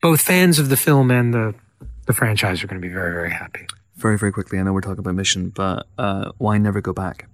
[0.00, 1.54] both fans of the film and the,
[2.06, 3.66] the franchise are going to be very, very happy.
[3.96, 4.58] Very, very quickly.
[4.58, 7.28] I know we're talking about mission, but uh, why never go back?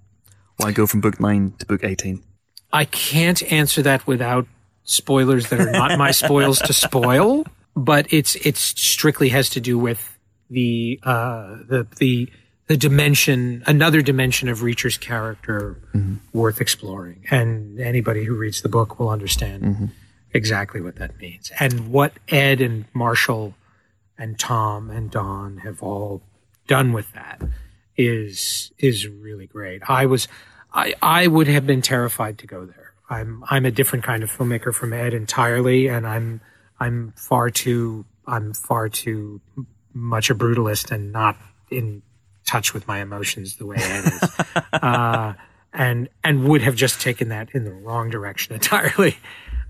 [0.56, 2.24] Why go from book nine to book eighteen?
[2.72, 4.48] I can't answer that without
[4.84, 7.44] spoilers that are not my spoils to spoil,
[7.76, 10.18] but it's it's strictly has to do with
[10.50, 12.28] the uh, the the
[12.68, 15.78] the dimension, another dimension of Reacher's character
[16.32, 17.24] worth exploring.
[17.30, 19.92] And anybody who reads the book will understand
[20.36, 21.50] exactly what that means.
[21.58, 23.54] And what Ed and Marshall
[24.18, 26.22] and Tom and Don have all
[26.66, 27.42] done with that
[27.96, 29.82] is is really great.
[29.88, 30.28] I was
[30.72, 32.92] I I would have been terrified to go there.
[33.08, 36.40] I'm I'm a different kind of filmmaker from Ed entirely and I'm
[36.78, 39.40] I'm far too I'm far too
[39.92, 41.36] much a brutalist and not
[41.70, 42.02] in
[42.44, 44.40] touch with my emotions the way Ed is.
[44.72, 45.34] uh,
[45.72, 49.16] and and would have just taken that in the wrong direction entirely.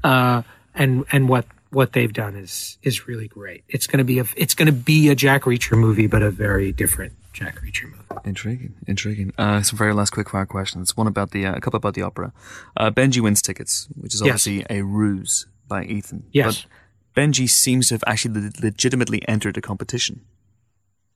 [0.05, 0.43] Uh,
[0.74, 3.64] and and what what they've done is is really great.
[3.68, 6.31] It's going to be a it's going to be a Jack Reacher movie, but a
[6.31, 8.02] very different Jack Reacher movie.
[8.24, 9.32] Intriguing, intriguing.
[9.39, 10.97] Uh, some very last quick fire questions.
[10.97, 12.32] One about the, uh, a couple about the opera.
[12.77, 14.47] Uh, Benji wins tickets, which is Yes.
[14.47, 16.24] obviously a ruse by Ethan.
[16.32, 16.66] Yes.
[17.14, 20.23] But Benji seems to have actually le- legitimately entered a competition.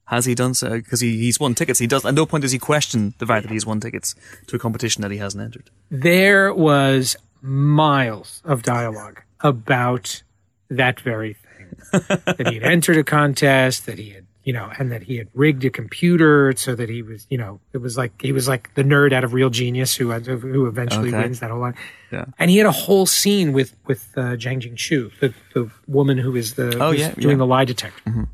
[0.04, 0.70] Has he done so?
[0.70, 1.78] Because he, he's won tickets.
[1.78, 2.04] He does.
[2.04, 4.14] At no point does he question the fact that he's won tickets
[4.48, 5.70] to a competition that he hasn't entered.
[5.90, 10.22] There was miles of dialogue about
[10.68, 11.74] that very thing.
[11.92, 15.28] that he had entered a contest, that he had, you know, and that he had
[15.34, 18.72] rigged a computer so that he was, you know, it was like he was like
[18.74, 21.18] the nerd out of Real Genius who who eventually Okay.
[21.18, 21.74] wins that whole line.
[22.12, 22.26] Yeah.
[22.38, 26.36] And he had a whole scene with with uh, Zhang Jingchu, the the woman who
[26.36, 27.38] is the Oh, yeah, doing yeah.
[27.38, 28.28] the lie detector.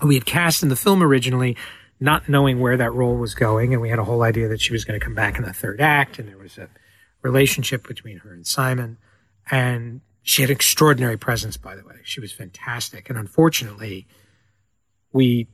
[0.00, 1.56] Who we had cast in the film originally,
[2.00, 4.72] not knowing where that role was going, and we had a whole idea that she
[4.72, 6.68] was going to come back in the third act, and there was a
[7.26, 8.98] relationship between her and Simon,
[9.50, 11.56] and she had extraordinary presence.
[11.56, 14.06] By the way, she was fantastic, and unfortunately,
[15.12, 15.48] we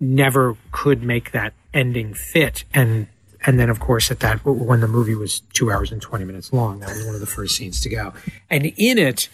[0.00, 3.08] never could make that ending fit, and
[3.46, 6.52] and then of course at that when the movie was two hours and 20 minutes
[6.52, 8.12] long that was one of the first scenes to go.
[8.48, 9.28] And in it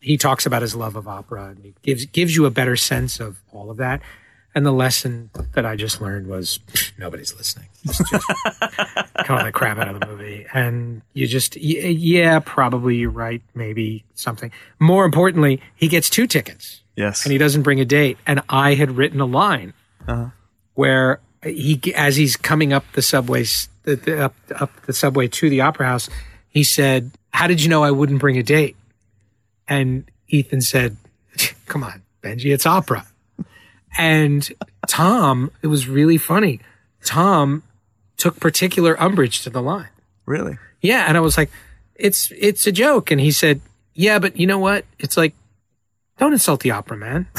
[0.00, 3.20] he talks about his love of opera and he gives gives you a better sense
[3.20, 4.00] of all of that
[4.54, 6.58] and the lesson that i just learned was
[6.98, 8.28] nobody's listening it's just
[9.16, 13.42] cut all that crap out of the movie and you just yeah probably you're right
[13.54, 17.24] maybe something more importantly he gets two tickets Yes.
[17.24, 18.18] and he doesn't bring a date.
[18.26, 19.72] And I had written a line
[20.06, 20.28] uh-huh.
[20.74, 25.50] where he, as he's coming up the subways, the, the, up, up the subway to
[25.50, 26.08] the opera house,
[26.48, 28.76] he said, "How did you know I wouldn't bring a date?"
[29.66, 30.96] And Ethan said,
[31.66, 33.06] "Come on, Benji, it's opera."
[33.98, 34.48] And
[34.88, 36.60] Tom, it was really funny.
[37.04, 37.62] Tom
[38.16, 39.88] took particular umbrage to the line.
[40.26, 40.58] really?
[40.80, 41.50] Yeah, and I was like,
[41.94, 43.60] "It's it's a joke," and he said,
[43.94, 44.84] "Yeah, but you know what?
[44.98, 45.34] It's like."
[46.18, 47.26] Don't insult the opera, man.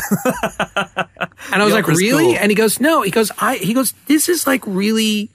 [1.51, 2.33] And I was The like, really?
[2.33, 2.35] cool.
[2.37, 3.01] And he goes, no.
[3.01, 3.55] He goes, I.
[3.57, 5.29] He goes, this is like really.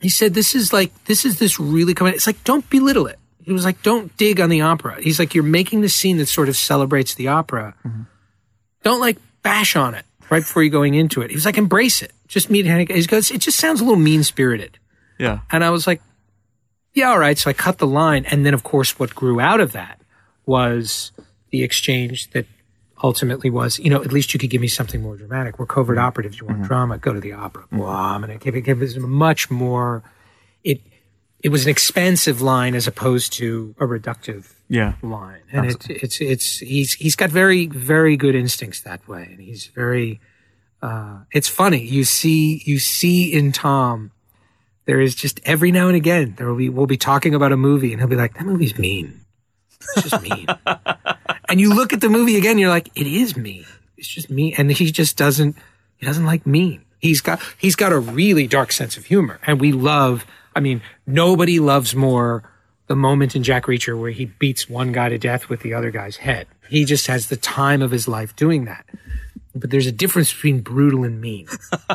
[0.00, 2.14] He said, this is like this is this really coming.
[2.14, 3.18] It's like don't belittle it.
[3.44, 5.00] He was like, don't dig on the opera.
[5.00, 7.74] He's like, you're making the scene that sort of celebrates the opera.
[7.86, 8.02] Mm-hmm.
[8.82, 11.28] Don't like bash on it right before you're going into it.
[11.28, 12.10] He was like, embrace it.
[12.26, 12.90] Just meet it.
[12.90, 14.78] He goes, it just sounds a little mean spirited.
[15.18, 15.40] Yeah.
[15.50, 16.00] And I was like,
[16.94, 17.36] yeah, all right.
[17.36, 18.24] So I cut the line.
[18.24, 20.00] And then, of course, what grew out of that
[20.46, 21.12] was
[21.50, 22.46] the exchange that
[23.02, 25.58] ultimately was, you know, at least you could give me something more dramatic.
[25.58, 26.06] We're covert mm-hmm.
[26.06, 26.40] operatives.
[26.40, 26.66] You want mm-hmm.
[26.66, 26.96] drama?
[26.96, 27.64] Go to the opera.
[27.64, 27.78] Mm-hmm.
[27.78, 30.02] Well, I'm going to give it, it much more.
[30.64, 30.80] It,
[31.40, 34.94] it was an expansive line as opposed to a reductive Yeah.
[35.02, 35.42] line.
[35.52, 39.28] And it, it's, it's, he's, he's got very, very good instincts that way.
[39.30, 40.18] And he's very,
[40.80, 41.82] uh, it's funny.
[41.82, 44.12] You see, you see in Tom,
[44.86, 47.56] there is just every now and again, there will be, we'll be talking about a
[47.58, 49.20] movie and he'll be like, that movie's mean.
[49.94, 50.46] It's just mean.
[51.50, 53.66] and you look at the movie again, you're like, it is mean.
[53.98, 54.54] It's just mean.
[54.56, 55.54] And he just doesn't,
[55.98, 56.82] he doesn't like mean.
[56.98, 59.38] He's got, he's got a really dark sense of humor.
[59.46, 60.24] And we love,
[60.56, 62.42] I mean, nobody loves more
[62.86, 65.90] the moment in Jack Reacher where he beats one guy to death with the other
[65.90, 66.46] guy's head.
[66.68, 68.84] He just has the time of his life doing that.
[69.54, 71.46] But there's a difference between brutal and mean.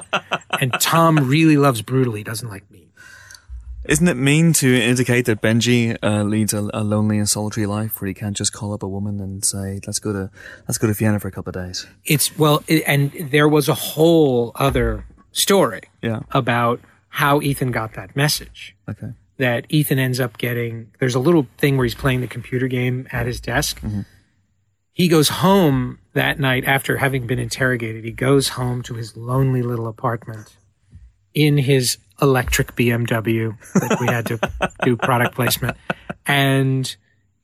[0.62, 2.14] and Tom really loves brutal.
[2.14, 2.90] He doesn't like mean.
[3.86, 8.02] Isn't it mean to indicate that Benji uh, leads a, a lonely and solitary life
[8.02, 10.30] where he can't just call up a woman and say, "Let's go to
[10.68, 11.88] let's go to Vienna for a couple of days"?
[12.04, 16.20] It's well, it, and there was a whole other story Yeah.
[16.32, 18.76] about how Ethan got that message.
[18.90, 19.12] Okay.
[19.38, 20.92] That Ethan ends up getting.
[21.00, 23.80] There's a little thing where he's playing the computer game at his desk.
[23.82, 24.02] Mm-hmm.
[24.94, 28.04] He goes home that night after having been interrogated.
[28.04, 30.58] He goes home to his lonely little apartment
[31.36, 34.40] in his electric BMW that we had to
[34.84, 35.78] do product placement.
[36.26, 36.96] And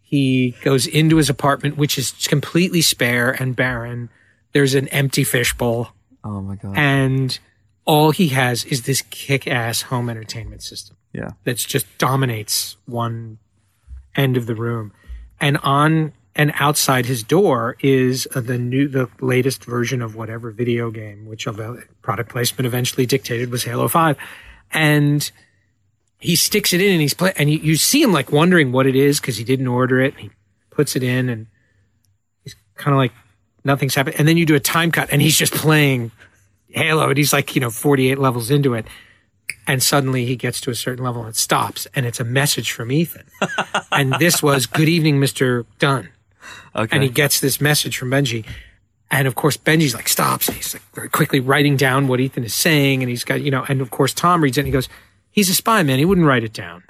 [0.01, 4.09] he goes into his apartment, which is completely spare and barren.
[4.53, 5.89] There's an empty fishbowl
[6.23, 6.75] Oh my god.
[6.75, 7.37] and
[7.85, 11.31] all he has is this kick-ass home entertainment system yeah.
[11.43, 13.39] that just dominates one
[14.15, 14.93] end of the room,
[15.39, 20.49] and on and outside his door is uh, the new, the latest version of whatever
[20.49, 21.47] video game, which
[22.01, 24.17] product placement eventually dictated was Halo Five,
[24.71, 25.31] and
[26.23, 28.87] he sticks it in and he's play and you, you see him like wondering what
[28.87, 30.15] it is because he didn't order it.
[30.17, 30.31] He
[30.69, 31.47] puts it in and
[32.43, 33.11] he's kind of like
[33.65, 34.15] nothing's happened.
[34.17, 36.11] And then you do a time cut and he's just playing
[36.73, 38.85] Halo and he's like you know 48 levels into it.
[39.65, 42.71] And suddenly he gets to a certain level and it stops and it's a message
[42.71, 43.25] from Ethan.
[43.91, 45.65] and this was good evening, Mr.
[45.79, 46.09] Dunn.
[46.75, 46.95] Okay.
[46.95, 48.45] And he gets this message from Benji.
[49.11, 50.47] And of course, Benji's like stops.
[50.47, 53.03] And he's like very quickly writing down what Ethan is saying.
[53.03, 54.89] And he's got, you know, and of course, Tom reads it and he goes,
[55.31, 55.99] he's a spy, man.
[55.99, 56.83] He wouldn't write it down.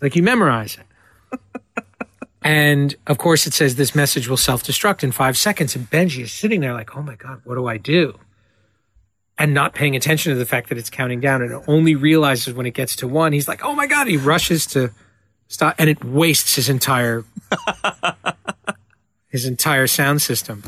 [0.00, 1.84] Like you memorize it.
[2.42, 5.76] and of course, it says this message will self destruct in five seconds.
[5.76, 8.18] And Benji is sitting there like, oh my God, what do I do?
[9.38, 12.66] And not paying attention to the fact that it's counting down and only realizes when
[12.66, 13.32] it gets to one.
[13.32, 14.08] He's like, oh my God.
[14.08, 14.90] He rushes to
[15.46, 17.24] stop and it wastes his entire,
[19.28, 20.64] his entire sound system.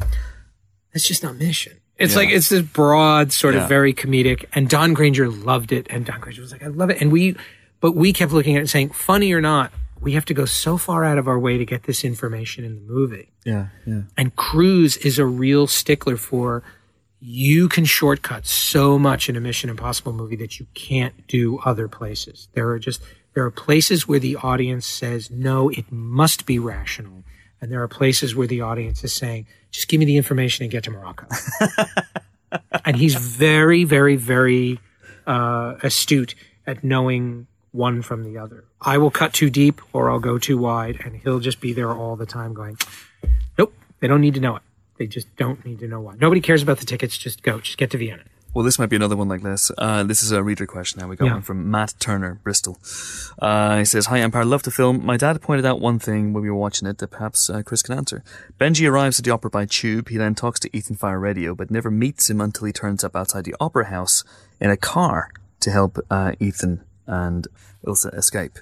[0.92, 1.80] That's just not mission.
[2.00, 4.46] It's like it's this broad, sort of very comedic.
[4.54, 7.36] And Don Granger loved it, and Don Granger was like, "I love it." And we,
[7.80, 9.70] but we kept looking at it and saying, "Funny or not,
[10.00, 12.74] we have to go so far out of our way to get this information in
[12.76, 14.02] the movie." yeah, yeah.
[14.16, 16.62] And Cruise is a real stickler for
[17.20, 21.88] you can shortcut so much in a Mission Impossible movie that you can't do other
[21.88, 22.48] places.
[22.54, 23.02] There are just
[23.34, 27.24] there are places where the audience says, "No, it must be rational."
[27.60, 30.72] And there are places where the audience is saying, just give me the information and
[30.72, 31.26] get to Morocco.
[32.84, 34.80] and he's very, very, very
[35.26, 36.34] uh, astute
[36.66, 38.64] at knowing one from the other.
[38.80, 41.92] I will cut too deep or I'll go too wide, and he'll just be there
[41.92, 42.78] all the time going,
[43.58, 44.62] nope, they don't need to know it.
[45.00, 46.14] They just don't need to know why.
[46.20, 47.16] Nobody cares about the tickets.
[47.16, 47.58] Just go.
[47.58, 48.22] Just get to Vienna.
[48.52, 49.70] Well, this might be another one like this.
[49.78, 51.08] Uh, this is a reader question now.
[51.08, 51.32] We got Yeah.
[51.34, 52.78] one from Matt Turner, Bristol.
[53.38, 55.02] Uh, he says, Hi Empire, love the film.
[55.06, 57.80] My dad pointed out one thing when we were watching it that perhaps uh, Chris
[57.82, 58.22] can answer.
[58.60, 60.10] Benji arrives at the opera by tube.
[60.10, 63.16] He then talks to Ethan via radio, but never meets him until he turns up
[63.16, 64.22] outside the opera house
[64.60, 67.48] in a car to help uh, Ethan and
[67.86, 68.58] Ilsa escape.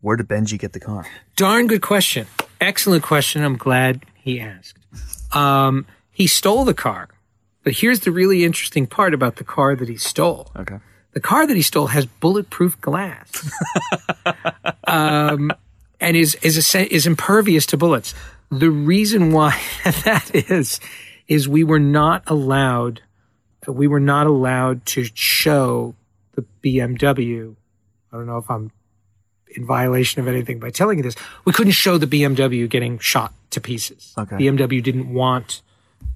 [0.00, 1.06] Where did Benji get the car?
[1.34, 2.28] Darn good question.
[2.60, 3.42] Excellent question.
[3.42, 4.78] I'm glad he asked.
[5.32, 7.08] Um, he stole the car.
[7.62, 10.52] But here's the really interesting part about the car that he stole.
[10.56, 10.78] Okay.
[11.12, 13.50] The car that he stole has bulletproof glass,
[14.86, 15.50] um,
[15.98, 18.14] and is is a, is impervious to bullets.
[18.50, 19.60] The reason why
[20.04, 20.78] that is
[21.26, 23.00] is we were not allowed
[23.66, 25.94] we were not allowed to show
[26.34, 27.56] the BMW.
[28.12, 28.70] I don't know if I'm
[29.54, 31.16] in violation of anything by telling you this.
[31.44, 34.12] We couldn't show the BMW getting shot to pieces.
[34.18, 34.36] Okay.
[34.36, 35.62] BMW didn't want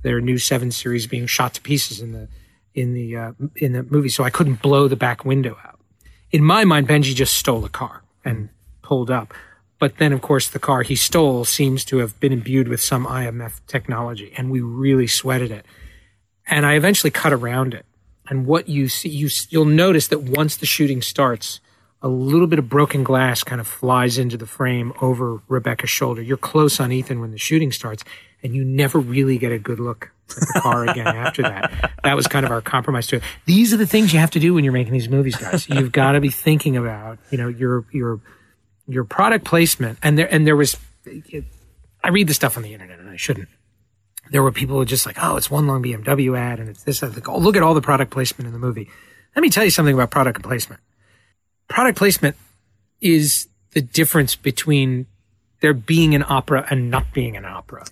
[0.03, 2.29] their new seven series being shot to pieces in the
[2.75, 5.81] in the uh, in the movie, so I couldn't blow the back window out.
[6.31, 8.49] In my mind, Benji just stole a car and
[8.83, 9.35] pulled up.
[9.79, 13.07] But then, of course, the car he stole seems to have been imbued with some
[13.07, 15.65] IMF technology, and we really sweated it.
[16.47, 17.87] And I eventually cut around it.
[18.29, 21.61] And what you see, you, you'll notice that once the shooting starts,
[22.03, 26.23] a little bit of broken glass kind of flies into the frame over Rebecca's shoulder.
[26.23, 28.05] You're close on Ethan when the shooting starts,
[28.43, 31.93] and you never really get a good look at the car again after that.
[32.03, 33.23] That was kind of our compromise to it.
[33.45, 35.69] These are the things you have to do when you're making these movies, guys.
[35.69, 38.21] You've got to be thinking about, you know, your your
[38.89, 39.99] your product placement.
[40.03, 40.79] And there and there was,
[42.03, 43.49] I read the stuff on the internet, and I shouldn't.
[44.31, 46.85] There were people who were just like, oh, it's one long BMW ad, and it's
[46.85, 47.03] this.
[47.03, 48.89] Like, oh, look at all the product placement in the movie.
[49.37, 50.81] Let me tell you something about product placement
[51.71, 52.37] product placement
[53.01, 55.07] is the difference between
[55.61, 57.87] there being an opera and not being an opera.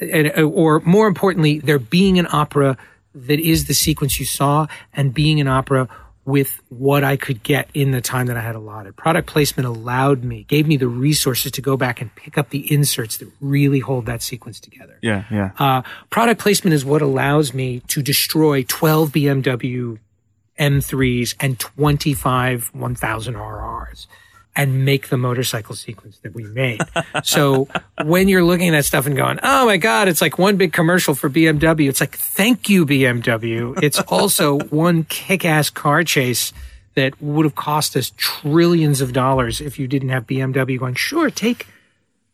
[0.00, 2.76] And, or more importantly, there being an opera
[3.14, 5.88] that is the sequence you saw and being an opera
[6.24, 8.94] with what I could get in the time that I had allotted.
[8.96, 12.70] Product placement allowed me, gave me the resources to go back and pick up the
[12.70, 14.98] inserts that really hold that sequence together.
[15.00, 15.52] Yeah, yeah.
[15.58, 19.98] Uh, product placement is what allows me to destroy 12 BMW
[20.58, 24.06] M3s and 25 1000 RRs
[24.58, 26.80] and make the motorcycle sequence that we made.
[27.22, 27.68] so
[28.04, 30.72] when you're looking at that stuff and going, oh my God, it's like one big
[30.72, 31.88] commercial for BMW.
[31.88, 33.80] It's like, thank you, BMW.
[33.80, 36.52] It's also one kick ass car chase
[36.96, 41.30] that would have cost us trillions of dollars if you didn't have BMW going, sure,
[41.30, 41.68] take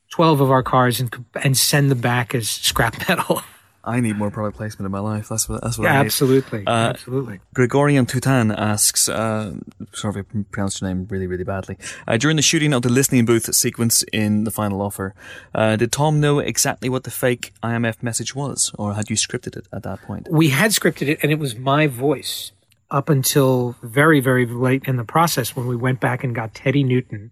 [0.08, 3.42] 12 of our cars and, and send them back as scrap metal.
[3.84, 5.28] I need more product placement in my life.
[5.28, 5.62] That's what.
[5.62, 6.06] That's what I need.
[6.06, 6.66] absolutely.
[6.66, 7.40] Uh, absolutely.
[7.54, 9.54] Gregorian Tutan asks, uh,
[9.92, 11.76] sorry if I pronounced your name really, really badly.
[12.08, 15.14] Uh, during the shooting of the listening booth sequence in The Final Offer,
[15.54, 19.56] uh, did Tom know exactly what the fake IMF message was, or had you scripted
[19.56, 20.28] it at that point?
[20.30, 22.52] we had scripted it and it was my voice
[22.90, 26.82] up until very very late in the process when we went back and got teddy
[26.84, 27.30] newton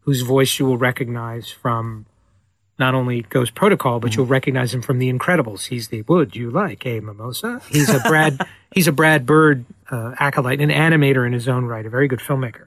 [0.00, 2.06] whose voice you will recognize from
[2.78, 5.66] not only Ghost Protocol, but you'll recognize him from The Incredibles.
[5.66, 7.62] He's the Would you like a mimosa?
[7.70, 8.40] He's a Brad.
[8.72, 12.18] he's a Brad Bird uh, acolyte, an animator in his own right, a very good
[12.18, 12.66] filmmaker.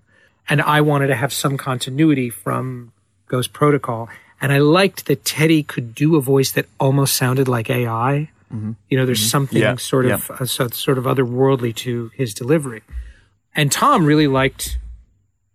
[0.50, 2.92] And I wanted to have some continuity from
[3.28, 4.10] Ghost Protocol,
[4.42, 8.32] and I liked that Teddy could do a voice that almost sounded like AI.
[8.88, 12.82] You know, there's something Yeah, sort of uh, so, sort of otherworldly to his delivery.
[13.56, 14.80] And Tom really liked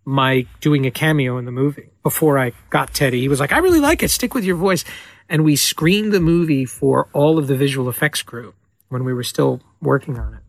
[0.05, 3.19] my doing a cameo in the movie before I got Teddy.
[3.19, 4.11] He was like, I really like it.
[4.11, 4.85] Stick with your voice.
[5.27, 8.53] And we screened the movie for all of the visual effects crew
[8.89, 10.39] when we were still working on it.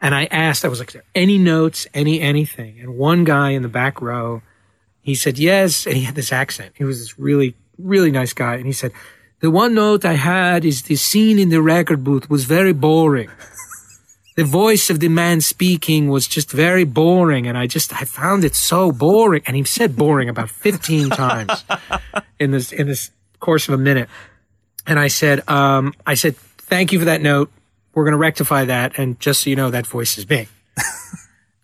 [0.00, 2.80] And I asked, I was like, any notes, any anything?
[2.80, 4.42] And one guy in the back row,
[5.02, 5.86] he said, yes.
[5.86, 6.74] And he had this accent.
[6.76, 8.54] He was this really, really nice guy.
[8.54, 8.92] And he said,
[9.40, 13.30] the one note I had is the scene in the record booth was very boring
[14.40, 18.42] the voice of the man speaking was just very boring and i just i found
[18.42, 19.42] it so boring.
[19.46, 21.62] And he said boring about 15 times
[22.38, 24.08] in this in this course of a minute.
[24.86, 27.52] And i said um i said thank you for that note.
[27.92, 30.48] We're going to rectify that and just so you know that voice is me.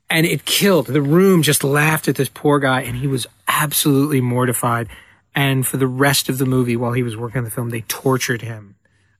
[0.08, 0.86] And it killed.
[0.86, 4.86] The room just laughed at this poor guy and he was absolutely mortified.
[5.34, 7.80] And for the rest of the movie while he was working on the film they
[7.88, 8.76] tortured him.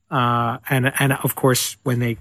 [0.09, 2.17] Uh, and and of course when they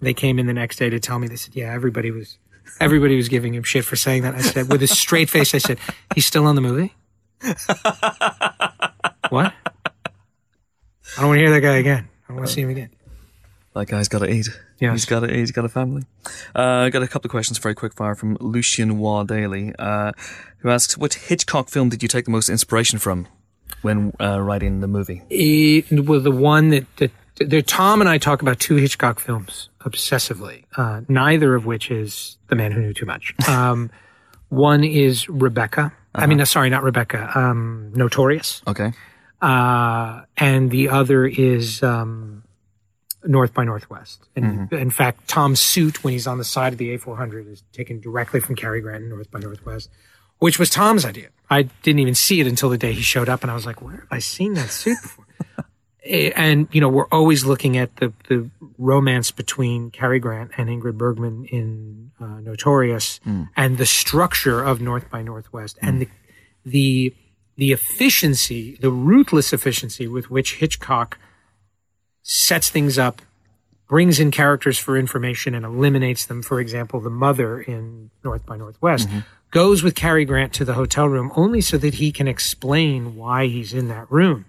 [0.00, 2.38] they came in the next day to tell me they said yeah everybody was
[2.80, 5.58] everybody was giving him shit for saying that i said with a straight face i
[5.58, 5.78] said
[6.14, 6.94] he's still on the movie
[9.30, 9.52] what
[11.16, 12.90] i don't want to hear that guy again i don't want to see him again
[13.74, 14.48] That guy's got to eat.
[14.80, 14.92] Yes.
[14.92, 15.38] He's got to eat.
[15.38, 16.02] He's got a family.
[16.56, 20.10] Uh, I got a couple of questions very quick fire from Lucian Waugh Daly, uh,
[20.58, 23.28] who asks, "What Hitchcock film did you take the most inspiration from
[23.82, 28.18] when uh, writing the movie?" it was the one that, that there, Tom and I
[28.18, 32.94] talk about two Hitchcock films obsessively, uh, neither of which is The Man Who Knew
[32.94, 33.34] Too Much.
[33.48, 33.90] Um,
[34.48, 35.92] one is Rebecca.
[36.12, 37.30] I mean, uh, sorry, not Rebecca.
[37.38, 38.62] Um, Notorious.
[38.66, 38.92] Okay.
[39.40, 42.42] Uh, and the other is um,
[43.24, 44.28] North by Northwest.
[44.34, 48.00] And in fact, Tom's suit when he's on the side of the A400 is taken
[48.00, 49.88] directly from Cary Grant in North by Northwest,
[50.38, 51.28] which was Tom's idea.
[51.48, 53.80] I didn't even see it until the day he showed up, and I was like,
[53.82, 55.26] "Where have I seen that suit before?"
[56.06, 60.96] And you know, we're always looking at the the romance between Cary Grant and Ingrid
[60.96, 63.44] Bergman in uh, Notorious, hmm.
[63.56, 65.98] and the structure of North by Northwest, and hmm.
[66.00, 66.08] the
[66.64, 67.14] the
[67.56, 71.18] the efficiency, the ruthless efficiency with which Hitchcock
[72.22, 73.20] sets things up,
[73.86, 76.42] brings in characters for information and eliminates them.
[76.42, 79.20] For example, the mother in North by Northwest mm-hmm.
[79.50, 83.46] goes with Cary Grant to the hotel room only so that he can explain why
[83.46, 84.46] he's in that room.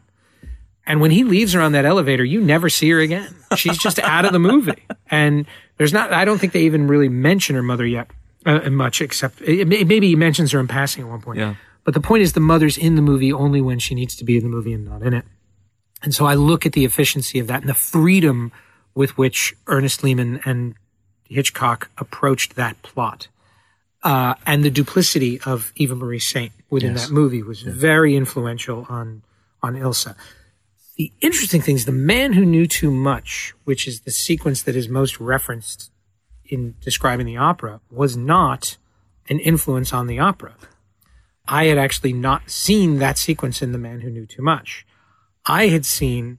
[0.86, 3.34] And when he leaves her on that elevator, you never see her again.
[3.56, 4.84] She's just out of the movie.
[5.10, 5.46] And
[5.78, 8.10] there's not, I don't think they even really mention her mother yet
[8.46, 11.40] uh, much, except it, may- maybe he mentions her in passing at one point.
[11.40, 11.56] Yeah.
[11.84, 14.38] But the point is, the mother's in the movie only when she needs to be
[14.38, 15.26] in the movie and not in it.
[16.04, 18.52] And so I look at the efficiency of that and the freedom
[18.96, 20.74] with which Ernest Lehman and
[21.30, 23.28] Hitchcock approached that plot.
[24.04, 27.08] Uh, and the duplicity of Eva Marie Saint within Yes.
[27.08, 29.22] that movie was very influential on,
[29.62, 30.16] on Ilsa.
[31.02, 34.76] The interesting thing is the man who knew too much, which is the sequence that
[34.76, 35.90] is most referenced
[36.46, 38.78] in describing the opera, was not
[39.28, 40.54] an influence on the opera.
[41.48, 44.86] I had actually not seen that sequence in The Man Who Knew Too Much.
[45.44, 46.38] I had seen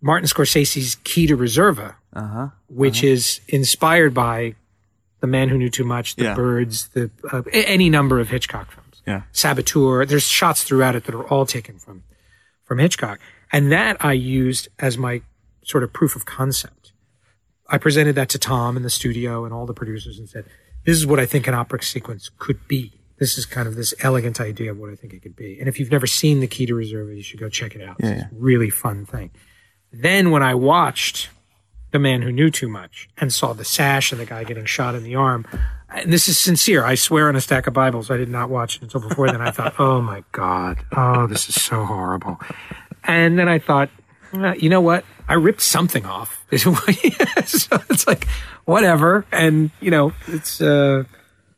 [0.00, 2.48] Martin Scorsese's Key to Reserva, Uh-huh.
[2.68, 4.54] which is inspired by
[5.20, 6.34] The Man Who Knew Too Much, The Yeah.
[6.34, 9.02] Birds, the uh, any number of Hitchcock films.
[9.06, 9.24] Yeah.
[9.32, 10.06] Saboteur.
[10.06, 12.04] There's shots throughout it that are all taken from
[12.64, 13.18] from Hitchcock,
[13.52, 15.22] and that I used as my
[15.64, 16.92] sort of proof of concept.
[17.68, 20.46] I presented that to Tom in the studio and all the producers and said,
[20.86, 22.92] "This is what I think an opera sequence could be.
[23.18, 25.68] This is kind of this elegant idea of what I think it could be." And
[25.68, 27.96] if you've never seen The Key to Reserva, you should go check it out.
[28.00, 29.30] Yeah, it's a really fun thing.
[29.92, 31.28] Then when I watched
[31.90, 34.94] The Man Who Knew Too Much and saw the sash and the guy getting shot
[34.94, 35.46] in the arm,
[35.90, 36.84] and this is sincere.
[36.84, 39.40] I swear on a stack of Bibles, I did not watch it until before then.
[39.40, 42.38] I thought, oh my God, oh, this is so horrible.
[43.04, 43.90] And then I thought,
[44.32, 45.04] "Uh, you know what?
[45.28, 46.44] I ripped something off.
[46.50, 46.72] so
[47.90, 48.26] it's like,
[48.64, 49.26] whatever.
[49.30, 51.04] And, you know, it's, uh,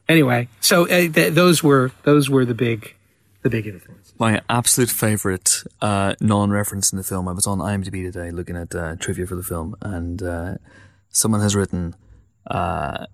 [0.09, 0.49] anyway.
[0.61, 2.97] So uh, th- those were, those were the big,
[3.43, 4.13] the big influences.
[4.19, 7.29] My absolute favorite uh, non-reference in the film.
[7.29, 10.55] I was on IMDb today looking at uh, trivia for the film, and uh,
[11.09, 11.95] someone has written
[12.51, 13.07] uh,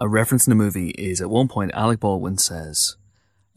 [0.00, 2.96] a reference in the movie is at one point Alec Baldwin says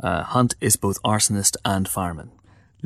[0.02, 2.32] uh, Hunt is both arsonist and fireman.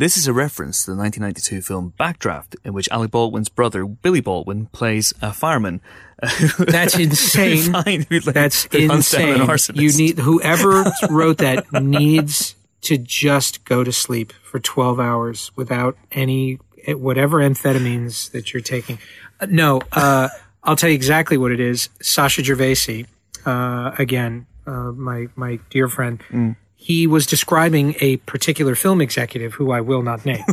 [0.02, 4.20] This is a reference to the 1992 film Backdraft, in which Alec Baldwin's brother Billy
[4.20, 5.80] Baldwin plays a fireman.
[6.58, 7.72] That's insane.
[7.72, 9.48] Fine, who, like, That's insane.
[9.76, 15.96] You need whoever wrote that needs to just go to sleep for 12 hours without
[16.12, 16.58] any
[16.88, 18.98] whatever amphetamines that you're taking.
[19.40, 20.30] Uh, no, uh,
[20.64, 21.90] I'll tell you exactly what it is.
[22.02, 23.06] Sacha Gervasi,
[23.46, 26.56] uh, again, uh, my my dear friend, mm.
[26.82, 30.44] He was describing a particular film executive who I will not name.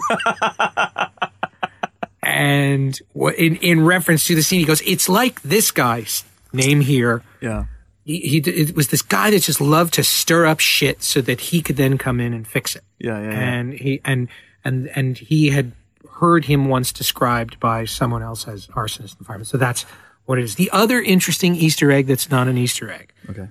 [2.22, 7.22] and in in reference to the scene, he goes, "It's like this guy's name here."
[7.40, 7.64] Yeah.
[8.04, 11.40] He, he it was this guy that just loved to stir up shit so that
[11.40, 12.84] he could then come in and fix it.
[12.98, 13.30] Yeah, yeah.
[13.30, 14.28] And he and
[14.62, 15.72] and and he had
[16.20, 19.46] heard him once described by someone else as arsonist and fireman.
[19.46, 19.86] So that's
[20.26, 20.56] what it is.
[20.56, 23.14] The other interesting Easter egg that's not an Easter egg.
[23.30, 23.48] Okay.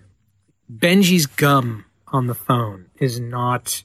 [0.72, 3.84] Benji's gum on the phone is not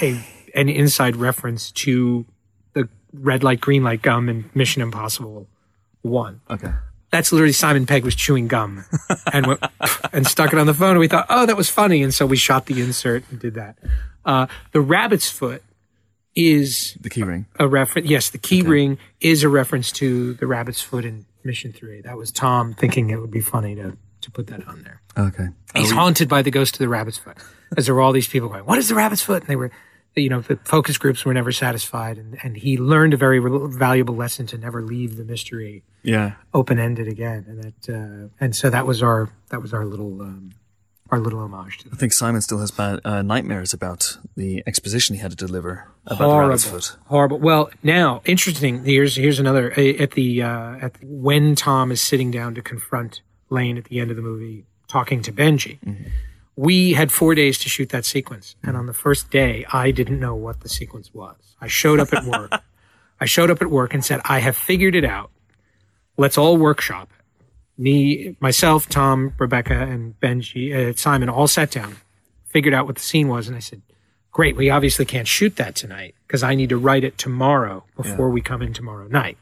[0.00, 0.22] a
[0.54, 2.26] an inside reference to
[2.74, 5.48] the red light green light gum in Mission Impossible
[6.02, 6.40] 1.
[6.50, 6.72] Okay.
[7.10, 8.84] That's literally Simon Pegg was chewing gum
[9.32, 9.60] and went,
[10.12, 12.24] and stuck it on the phone and we thought, "Oh, that was funny." And so
[12.24, 13.76] we shot the insert and did that.
[14.24, 15.62] Uh, the rabbit's foot
[16.34, 17.46] is the key ring.
[17.58, 18.68] A reference Yes, the key okay.
[18.68, 22.00] ring is a reference to the rabbit's foot in Mission 3.
[22.02, 25.02] That was Tom thinking it would be funny to to put that on there.
[25.16, 25.48] Okay.
[25.74, 27.36] He's we- haunted by the ghost of the rabbit's foot.
[27.76, 29.42] As there were all these people going, what is the rabbit's foot?
[29.42, 29.70] And they were,
[30.14, 32.18] you know, the focus groups were never satisfied.
[32.18, 36.32] And, and he learned a very re- valuable lesson to never leave the mystery yeah.
[36.52, 37.46] open ended again.
[37.48, 40.52] And that, uh, and so that was our, that was our little, um,
[41.12, 45.14] our little homage to I think Simon still has bad uh, nightmares about the exposition
[45.14, 46.96] he had to deliver about horrible, the rabbit's foot.
[47.04, 47.38] Horrible.
[47.38, 48.82] Well, now interesting.
[48.82, 53.20] Here's here's another at the uh, at when Tom is sitting down to confront
[53.52, 55.78] Lane at the end of the movie talking to Benji.
[55.80, 56.08] Mm-hmm.
[56.56, 58.56] We had four days to shoot that sequence.
[58.62, 61.56] And on the first day, I didn't know what the sequence was.
[61.60, 62.52] I showed up at work.
[63.20, 65.30] I showed up at work and said, I have figured it out.
[66.16, 67.82] Let's all workshop it.
[67.82, 71.96] Me, myself, Tom, Rebecca, and Benji, uh, Simon all sat down,
[72.44, 73.48] figured out what the scene was.
[73.48, 73.80] And I said,
[74.30, 74.56] great.
[74.56, 78.34] We obviously can't shoot that tonight because I need to write it tomorrow before yeah.
[78.34, 79.38] we come in tomorrow night.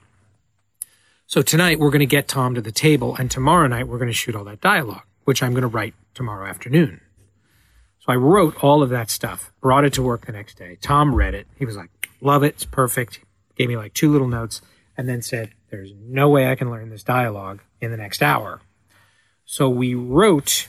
[1.31, 4.10] So tonight we're going to get Tom to the table, and tomorrow night we're going
[4.10, 7.00] to shoot all that dialogue, which I'm going to write tomorrow afternoon.
[8.00, 10.76] So I wrote all of that stuff, brought it to work the next day.
[10.81, 11.47] Tom read it.
[11.57, 11.89] He was like,
[12.20, 12.55] love it.
[12.55, 13.20] It's perfect.
[13.55, 14.60] Gave me like two little notes
[14.97, 18.60] and then said, there's no way I can learn this dialogue in the next hour.
[19.44, 20.67] So we wrote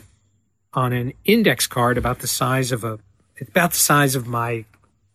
[0.76, 3.00] on an index card about the size of a,
[3.42, 4.66] about the size of my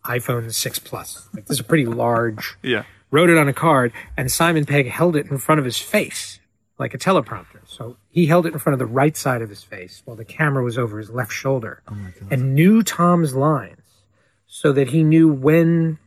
[0.03, 1.29] iPhone 6 Plus.
[1.33, 4.87] Like this is a pretty large yeah wrote it on a card, and Simon Pegg
[4.89, 6.39] held it in front of his face
[6.77, 7.61] like a teleprompter.
[7.65, 10.25] So he held it in front of the right side of his face while the
[10.25, 11.95] camera was over his left shoulder oh
[12.29, 13.81] and knew Tom's lines
[14.45, 15.97] so that he knew when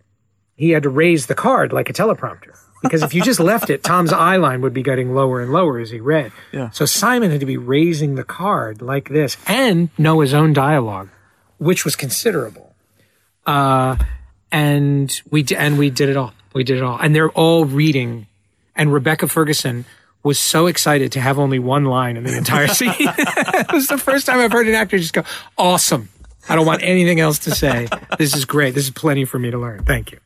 [0.55, 2.57] he had to raise the card like a teleprompter.
[2.83, 5.79] Because if you just left it, Tom's eye line would be getting lower and lower
[5.79, 6.33] as he read.
[6.51, 6.71] Yeah.
[6.71, 11.11] So Simon had to be raising the card like this and know his own dialogue,
[11.59, 12.75] which was considerable.
[13.45, 13.97] Uh,
[14.51, 16.33] and we d- and we did it all.
[16.53, 16.99] We did it all.
[16.99, 18.27] And they're all reading.
[18.77, 19.85] And Rebecca Ferguson
[20.23, 22.95] was so excited to have only one line in the entire scene.
[22.99, 25.23] it was the first time I've heard an actor just go,
[25.57, 26.09] awesome.
[26.49, 27.87] I don't want anything else to say.
[28.19, 28.75] This is great.
[28.75, 29.85] This is plenty for me to learn.
[29.85, 30.19] Thank you.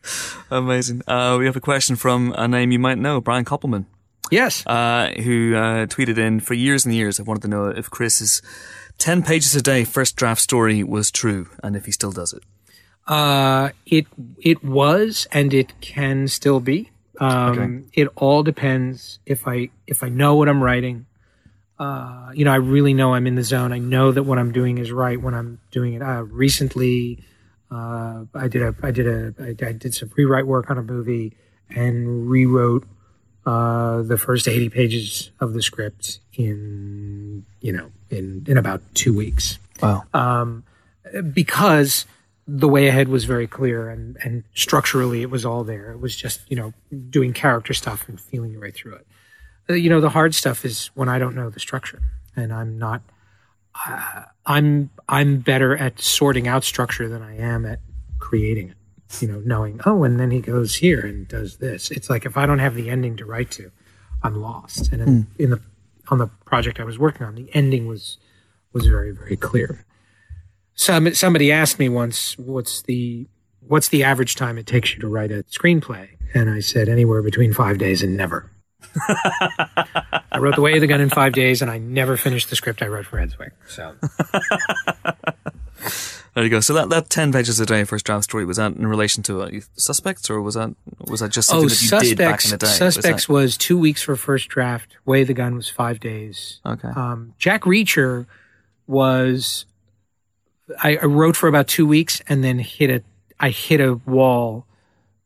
[0.50, 1.02] Amazing.
[1.06, 3.86] Uh, we have a question from a name you might know, Brian Koppelman.
[4.30, 4.64] Yes.
[4.66, 7.20] Uh, who uh, tweeted in for years and years.
[7.20, 8.42] I wanted to know if Chris's
[8.98, 12.42] 10 pages a day first draft story was true and if he still does it.
[13.06, 14.06] Uh, it
[14.38, 16.90] it was, and it can still be.
[17.20, 18.02] Um, okay.
[18.02, 21.06] It all depends if I if I know what I'm writing.
[21.78, 23.72] Uh, you know, I really know I'm in the zone.
[23.72, 26.02] I know that what I'm doing is right when I'm doing it.
[26.02, 27.24] Uh, recently,
[27.70, 30.82] uh, I did a I did a I, I did some rewrite work on a
[30.82, 31.36] movie
[31.68, 32.86] and rewrote
[33.46, 39.12] uh, the first 80 pages of the script in you know in in about two
[39.12, 39.58] weeks.
[39.82, 40.04] Wow.
[40.14, 40.64] Um,
[41.32, 42.06] because
[42.46, 45.92] the way ahead was very clear and, and structurally it was all there.
[45.92, 46.72] It was just, you know,
[47.08, 49.06] doing character stuff and feeling your way through it.
[49.70, 52.02] Uh, you know, the hard stuff is when I don't know the structure
[52.36, 53.02] and I'm not,
[53.86, 57.80] uh, I'm, I'm better at sorting out structure than I am at
[58.18, 58.76] creating it.
[59.20, 61.92] You know, knowing, oh, and then he goes here and does this.
[61.92, 63.70] It's like if I don't have the ending to write to,
[64.24, 64.92] I'm lost.
[64.92, 65.26] And in, mm.
[65.38, 65.60] in the,
[66.08, 68.18] on the project I was working on, the ending was,
[68.72, 69.84] was very, very clear.
[70.74, 73.28] Some, somebody asked me once, what's the,
[73.60, 76.08] what's the average time it takes you to write a screenplay?
[76.34, 78.50] And I said anywhere between five days and never.
[79.08, 82.56] I wrote The Way of the Gun in five days, and I never finished the
[82.56, 83.50] script I wrote for Headswing.
[83.66, 83.94] So
[86.34, 86.60] there you go.
[86.60, 89.42] So that, that ten pages a day first draft story was that in relation to
[89.42, 90.74] uh, suspects, or was that
[91.06, 92.66] was that just something oh, that you suspects, did back in the day?
[92.66, 94.96] Suspects was, was, two weeks for first draft.
[95.04, 96.60] Way of the Gun was five days.
[96.64, 96.88] Okay.
[96.88, 98.26] Um, Jack Reacher
[98.86, 99.66] was
[100.82, 103.02] I, I wrote for about two weeks and then hit a
[103.38, 104.66] I hit a wall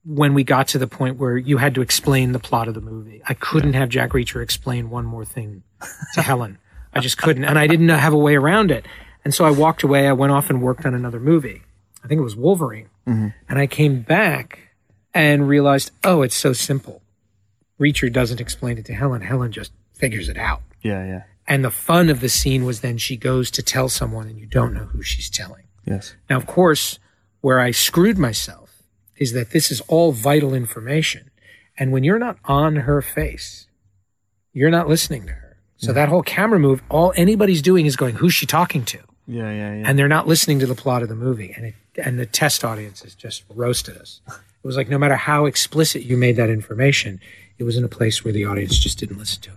[0.04, 2.80] when we got to the point where you had to explain the plot of the
[2.80, 3.20] movie.
[3.28, 5.62] I couldn't have Jack Reacher explain one more thing
[6.14, 6.58] to Helen.
[6.94, 8.86] I just couldn't, and I didn't have a way around it.
[9.24, 10.08] And so I walked away.
[10.08, 11.62] I went off and worked on another movie.
[12.02, 12.88] I think it was Wolverine.
[13.06, 13.28] Mm-hmm.
[13.48, 14.70] And I came back
[15.12, 17.02] and realized, oh, it's so simple.
[17.78, 19.20] Reacher doesn't explain it to Helen.
[19.20, 20.62] Helen just figures it out.
[20.82, 21.22] Yeah, yeah.
[21.48, 24.46] And the fun of the scene was then she goes to tell someone and you
[24.46, 25.64] don't know who she's telling.
[25.86, 26.14] Yes.
[26.28, 26.98] Now, of course,
[27.40, 28.82] where I screwed myself
[29.16, 31.30] is that this is all vital information.
[31.78, 33.66] And when you're not on her face,
[34.52, 35.56] you're not listening to her.
[35.78, 38.98] So that whole camera move, all anybody's doing is going, who's she talking to?
[39.28, 39.84] Yeah, yeah, yeah.
[39.86, 41.54] And they're not listening to the plot of the movie.
[41.56, 44.20] And it, and the test audience audiences just roasted us.
[44.28, 47.20] It was like no matter how explicit you made that information,
[47.58, 49.56] it was in a place where the audience just didn't listen to it.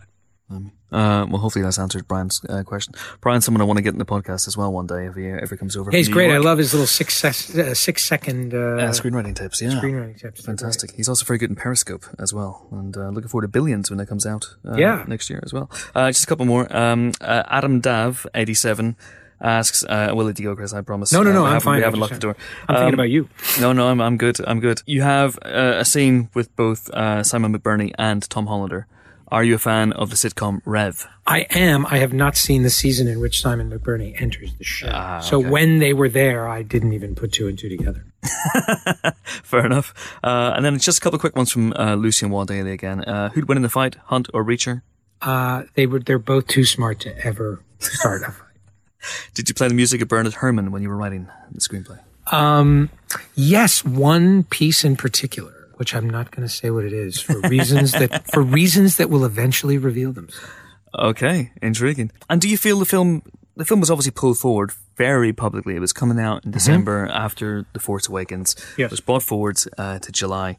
[0.49, 2.93] Um, Uh, well, hopefully that's answered Brian's uh, question.
[3.21, 5.27] Brian's someone I want to get in the podcast as well one day if he
[5.27, 5.89] ever comes over.
[5.91, 6.31] He's great.
[6.31, 9.69] I love his little six, ses- uh, six second uh, screenwriting tips, yeah.
[9.71, 10.45] screenwriting tips.
[10.45, 10.91] Fantastic.
[10.91, 13.99] He's also very good in Periscope as well, and uh, looking forward to Billions when
[14.01, 15.05] it comes out uh, Yeah.
[15.07, 15.69] next year as well.
[15.95, 16.67] Uh, just a couple more.
[16.75, 18.97] Um, uh, Adam Dav, eighty-seven,
[19.39, 20.73] asks, uh, "Will it go, Chris?
[20.73, 21.77] I promise." No, no, no, we I'm haven't- fine.
[21.77, 22.35] We haven't locked the door.
[22.67, 23.29] I'm thinking Um, about you.
[23.61, 24.37] No, no, I'm, I'm good.
[24.45, 24.81] I'm good.
[24.85, 28.87] You have uh, a scene with both uh, Simon McBurney and Tom Hollander.
[29.31, 31.07] Are you a fan of the sitcom Rev?
[31.25, 31.85] I am.
[31.85, 34.89] I have not seen the season in which Simon McBurney enters the show.
[34.91, 38.05] Ah, so when they were there, I didn't even put two and two together.
[39.23, 39.93] Fair enough.
[40.21, 43.05] Uh, and then just a couple of quick ones from uh, Lucien Waldaley again.
[43.05, 44.81] Uh, who'd win in the fight, Hunt or Reacher?
[45.21, 45.99] Uh, they were.
[45.99, 48.47] They're both too smart to ever start a fight.
[49.33, 51.99] Did you play the music of Bernard Herrmann when you were writing the screenplay?
[52.33, 52.89] Um,
[53.35, 57.39] yes, one piece in particular, which I'm not going to say what it is for
[57.39, 60.47] reasons that for reasons that will eventually reveal themselves.
[60.93, 62.11] Okay, intriguing.
[62.29, 63.23] And do you feel the film?
[63.55, 65.75] The film was obviously pulled forward very publicly.
[65.75, 68.55] It was coming out in December after The Force Awakens.
[68.77, 68.85] Yes.
[68.85, 70.55] It was brought forward uh, to July.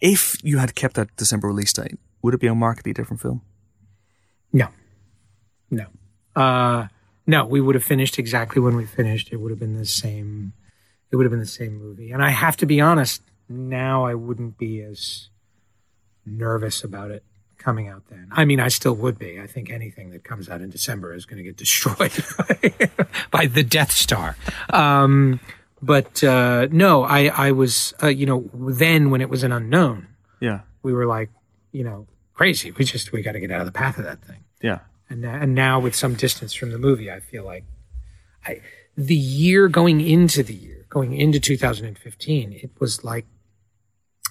[0.00, 3.42] If you had kept that December release date, would it be a markedly different film?
[4.52, 4.68] No,
[5.68, 5.86] no,
[6.36, 6.86] uh,
[7.26, 7.44] no.
[7.44, 9.32] We would have finished exactly when we finished.
[9.32, 10.52] It would have been the same.
[11.10, 12.12] It would have been the same movie.
[12.12, 13.20] And I have to be honest.
[13.50, 15.28] Now I wouldn't be as
[16.24, 17.24] nervous about it
[17.58, 18.28] coming out then.
[18.30, 19.40] I mean, I still would be.
[19.40, 22.70] I think anything that comes out in December is going to get destroyed by,
[23.30, 24.36] by the Death Star.
[24.72, 25.40] Um,
[25.82, 30.06] but uh, no, I, I was, uh, you know, then when it was an unknown,
[30.40, 31.30] Yeah, we were like,
[31.72, 32.70] you know, crazy.
[32.70, 34.44] We just we got to get out of the path of that thing.
[34.62, 37.64] yeah, And and now with some distance from the movie, I feel like
[38.46, 38.60] I
[38.96, 43.26] the year going into the year, going into 2015, it was like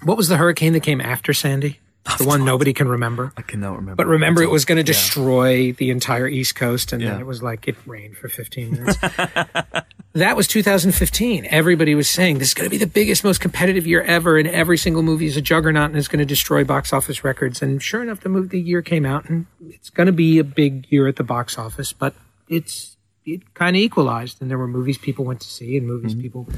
[0.03, 1.79] what was the hurricane that came after Sandy?
[2.17, 3.33] The one nobody can remember.
[3.37, 3.95] I cannot remember.
[3.95, 7.43] But remember, it was going to destroy the entire East Coast, and then it was
[7.43, 8.97] like it rained for 15 minutes.
[10.13, 11.45] that was 2015.
[11.49, 14.47] Everybody was saying this is going to be the biggest, most competitive year ever, and
[14.47, 17.61] every single movie is a juggernaut and is going to destroy box office records.
[17.61, 20.43] And sure enough, the movie the year came out, and it's going to be a
[20.43, 21.93] big year at the box office.
[21.93, 22.15] But
[22.47, 26.13] it's it kind of equalized, and there were movies people went to see and movies
[26.13, 26.21] mm-hmm.
[26.21, 26.49] people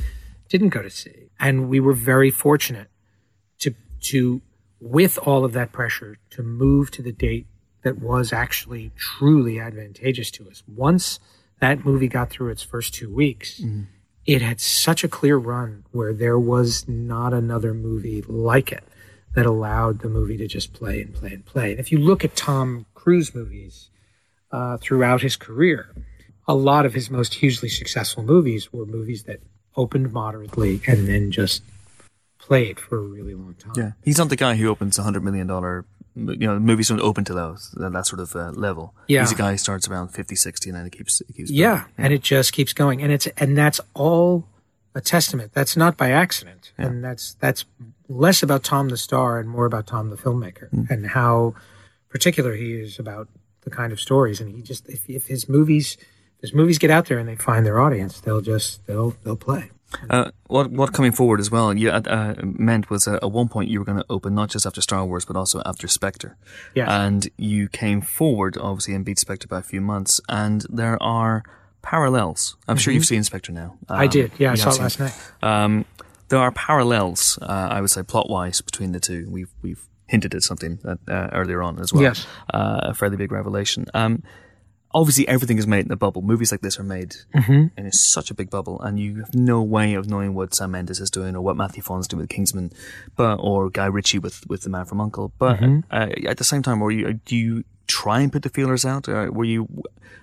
[0.48, 2.91] didn't go to see, and we were very fortunate
[4.01, 4.41] to
[4.80, 7.45] with all of that pressure to move to the date
[7.83, 10.63] that was actually truly advantageous to us.
[10.67, 11.19] Once
[11.59, 13.61] that movie got through its first two weeks,
[14.25, 18.83] it had such a clear run where there was not another movie like it
[19.35, 21.71] that allowed the movie to just play and play and play.
[21.71, 23.89] And if you look at Tom Cruise movies
[24.51, 25.95] uh, throughout his career,
[26.47, 29.39] a lot of his most hugely successful movies were movies that
[29.77, 31.63] opened moderately and then just
[32.42, 33.74] played for a really long time.
[33.76, 35.86] yeah, he's not the guy who opens a hundred million dollar.
[36.14, 38.94] You know, movies don't open to those that, that sort of uh, level.
[39.08, 39.22] Yeah.
[39.22, 41.50] he's a guy who starts around 50, 60, and then it keeps it keeps.
[41.50, 44.45] Yeah, and it just keeps going, and it's and that's all
[44.94, 45.53] a testament.
[45.53, 47.64] That's not by accident, and that's that's
[48.10, 51.56] less about Tom the star and more about Tom the filmmaker and how
[52.10, 53.30] particular he is about
[53.61, 54.42] the kind of stories.
[54.42, 55.95] And he just if, if his movies
[56.38, 59.38] if his movies get out there and they find their audience, they'll just they'll they'll
[59.38, 59.72] play.
[60.10, 61.74] Uh, what what coming forward as well?
[61.74, 64.50] You uh, uh, meant was uh, at one point you were going to open not
[64.50, 66.38] just after Star Wars but also after Spectre.
[66.76, 66.88] Yes.
[66.90, 71.44] And you came forward obviously and beat Spectre by a few months, and there are
[71.82, 72.58] parallels.
[72.68, 73.78] I'm sure you've seen Spectre now.
[73.86, 73.94] Mm-hmm.
[73.94, 75.14] I Um, did, yeah, I saw it last night.
[75.42, 75.86] Um,
[76.30, 79.28] there are parallels, uh, I would say, plot wise between the two.
[79.30, 82.03] We've we've hinted at something that, uh, earlier on as well.
[82.03, 82.26] Yes.
[82.53, 83.86] uh, a fairly big revelation.
[83.94, 84.24] Um,
[84.94, 86.22] obviously, everything is made in a bubble.
[86.22, 87.68] Movies like this are made Mm-hmm.
[87.78, 90.72] in a, such a big bubble, and you have no way of knowing what Sam
[90.72, 92.72] Mendes is doing or what Matthew Vaughn's doing with Kingsman,
[93.16, 95.32] but or Guy Ritchie with with The Man from Uncle.
[95.38, 95.80] But Mm-hmm.
[95.92, 99.10] uh, at the same time, or you do you try and put the feelers out?
[99.10, 99.68] Or were you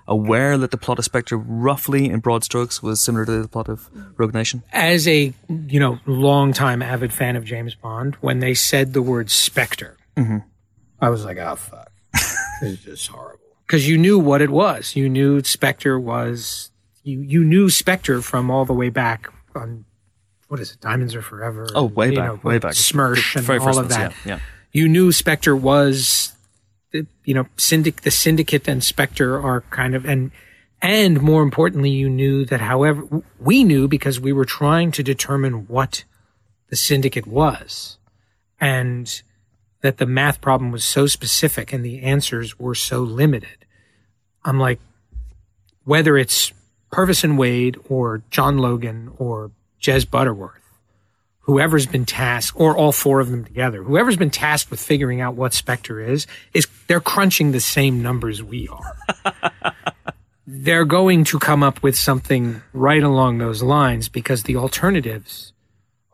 [0.06, 3.68] aware that the plot of Spectre, roughly in broad strokes, was similar to the plot
[3.68, 4.62] of Rogue Nation?
[4.72, 9.02] As a you know long time avid fan of James Bond, when they said the
[9.02, 9.96] word Spectre,
[11.00, 13.40] I was like, oh fuck, this is just horrible.
[13.68, 14.96] Because you knew what it was.
[14.96, 16.70] You knew Spectre was
[17.04, 19.84] you you knew Spectre from all the way back on
[20.48, 21.68] what is it, Diamonds Are Forever.
[21.74, 22.72] Oh, way back, know, way back.
[22.72, 24.12] SMERSH The and all of that.
[24.24, 24.38] yeah, yeah.
[24.72, 26.32] You knew Spectre was,
[26.92, 30.30] the, you know, syndic the Syndicate and Spectre are kind of and
[30.80, 35.66] and more importantly, you knew that however we knew because we were trying to determine
[35.66, 36.04] what
[36.70, 37.98] the Syndicate was,
[38.60, 39.22] and
[39.80, 43.64] that the math problem was so specific and the answers were so limited.
[44.44, 44.80] I'm like,
[45.84, 46.52] whether it's
[46.90, 49.50] Purvis and Wade or John Logan or
[49.80, 50.54] Jez Butterworth,
[51.40, 55.34] whoever's been tasked, or all four of them together, whoever's been tasked with figuring out
[55.34, 59.34] what Spectre is, is they're crunching the same numbers we are.
[60.46, 65.52] they're going to come up with something right along those lines because the alternatives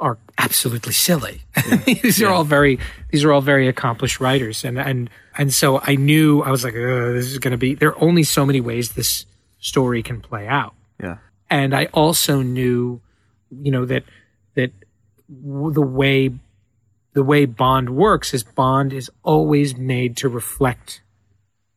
[0.05, 1.43] are absolutely silly.
[1.87, 2.79] these are all very
[3.11, 5.09] these are all very accomplished writers, and and
[5.39, 7.75] and so I knew I was like, this is going to be.
[7.75, 9.25] There are only so many ways this
[9.59, 11.17] story can play out, Yeah.
[11.49, 13.01] and I also knew,
[13.51, 14.05] you know, that
[14.55, 14.71] that
[15.29, 16.31] w- the way
[17.15, 21.01] the way Bond works is Bond is always made to reflect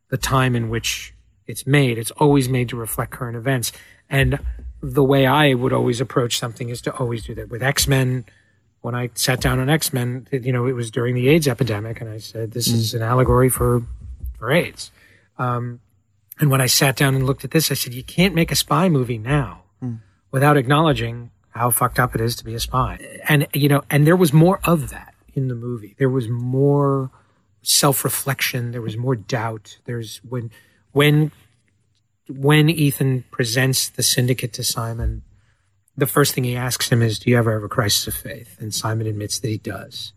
[0.09, 1.13] the time in which
[1.45, 1.97] it's made.
[1.97, 3.71] It's always made to reflect current events.
[4.09, 4.39] And
[4.81, 8.25] the way I would always approach something is to always do that with X Men.
[8.81, 11.99] When I sat down on X Men, you know, it was during the AIDS epidemic,
[11.99, 13.83] and I said, "This is an allegory for
[14.37, 14.91] for AIDS."
[15.37, 15.79] Um,
[16.39, 18.55] and when I sat down and looked at this, I said, "You can't make a
[18.55, 19.63] spy movie now
[20.31, 24.05] without acknowledging how fucked up it is to be a spy." And you know, and
[24.05, 25.95] there was more of that in the movie.
[25.97, 27.09] There was more
[27.63, 28.71] self-reflection.
[28.71, 29.79] There was more doubt.
[29.85, 30.51] There's when
[30.91, 31.31] when
[32.29, 35.23] when Ethan presents the syndicate to Simon,
[35.95, 38.57] the first thing he asks him is, "Do you ever have a crisis of faith?"
[38.59, 40.13] And Simon admits that he does,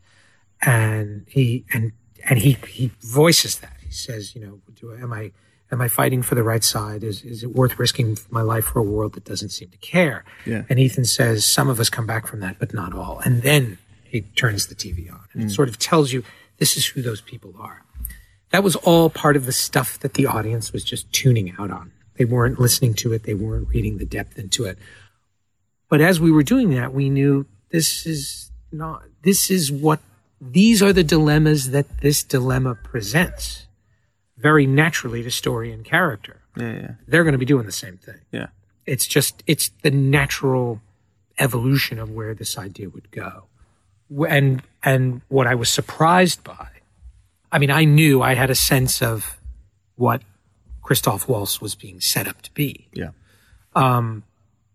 [0.63, 1.93] and he and
[2.29, 3.77] and he he voices that.
[3.81, 5.33] He says, "You know, do am I
[5.73, 7.03] am I fighting for the right side?
[7.03, 10.25] Is is it worth risking my life for a world that doesn't seem to care?"
[10.45, 10.65] Yeah.
[10.69, 13.79] And Ethan says, "Some of us come back from that, but not all." And then
[14.05, 15.55] he turns the TV on, and it mm.
[15.55, 16.25] sort of tells you
[16.59, 17.85] this is who those people are
[18.51, 21.93] that was all part of the stuff that the audience was just tuning out on.
[22.21, 24.77] They weren't listening to it, they weren't reading the depth into it.
[25.89, 30.01] But as we were doing that, we knew this is not, this is what,
[30.39, 33.69] these are the dilemmas that this dilemma presents
[34.37, 36.43] very naturally to story and character.
[36.59, 38.21] Yeah, yeah, They're going to be doing the same thing.
[38.31, 38.49] yeah.
[38.85, 40.83] It's just, it's the natural
[41.39, 43.45] evolution of where this idea would go.
[44.29, 46.69] And, and what I was surprised by
[47.51, 49.39] I mean, I knew I had a sense of
[49.97, 50.21] what
[50.91, 52.89] Christoph Waltz was being set up to be.
[52.93, 53.11] Yeah.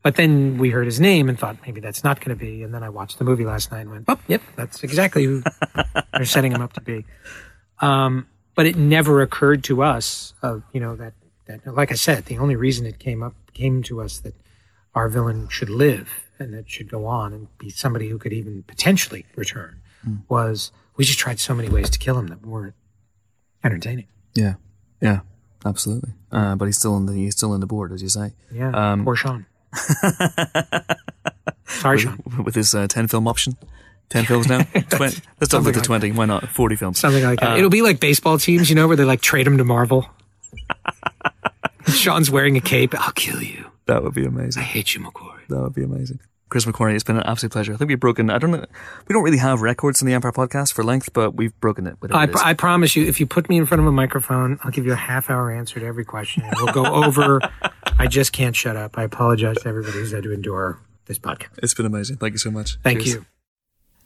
[0.01, 2.63] But then we heard his name and thought maybe that's not going to be.
[2.63, 5.43] And then I watched the movie last night and went, oh, yep, that's exactly who
[6.13, 7.03] they're setting him up to be.
[7.81, 11.15] Um, but it never occurred to us, of you know, that,
[11.47, 14.35] that, like I said, the only reason it came up, came to us that
[14.93, 18.63] our villain should live and that should go on and be somebody who could even
[18.63, 19.81] potentially return
[20.29, 22.75] was we just tried so many ways to kill him that weren't
[23.65, 24.07] entertaining.
[24.33, 24.53] Yeah.
[25.01, 25.19] Yeah.
[25.65, 26.11] Absolutely.
[26.31, 28.33] Uh, but he's still in the he's still in the board, as you say.
[28.51, 29.45] Yeah, Um, poor Sean.
[31.67, 32.19] Sorry, Sean.
[32.43, 33.57] With his uh, ten film option.
[34.09, 34.61] Ten films now.
[34.89, 35.11] Twen-
[35.41, 36.11] let's talk about the like twenty.
[36.11, 36.47] Why not?
[36.49, 36.99] Forty films.
[36.99, 37.57] Something like that.
[37.57, 40.07] It'll be like baseball teams, you know, where they like trade him to Marvel.
[41.87, 42.93] Sean's wearing a cape.
[42.99, 43.65] I'll kill you.
[43.87, 44.61] That would be amazing.
[44.61, 45.47] I hate you, McQuarrie.
[45.49, 46.19] That would be amazing.
[46.55, 47.73] Chris McQuarrie, it's been an absolute pleasure.
[47.73, 48.29] I think we've broken.
[48.29, 48.63] I don't know.
[49.09, 51.97] We don't really have records in the Empire podcast for length, but we've broken it.
[52.11, 52.35] I, it.
[52.37, 54.93] I promise you, if you put me in front of a microphone, I'll give you
[54.93, 56.43] a half hour answer to every question.
[56.43, 57.41] And we'll go over.
[57.99, 58.97] I just can't shut up.
[58.97, 61.49] I apologize to everybody who's had to endure this podcast.
[61.57, 62.19] it's been amazing.
[62.19, 62.77] Thank you so much.
[62.83, 63.15] Thank Cheers.
[63.15, 63.25] you.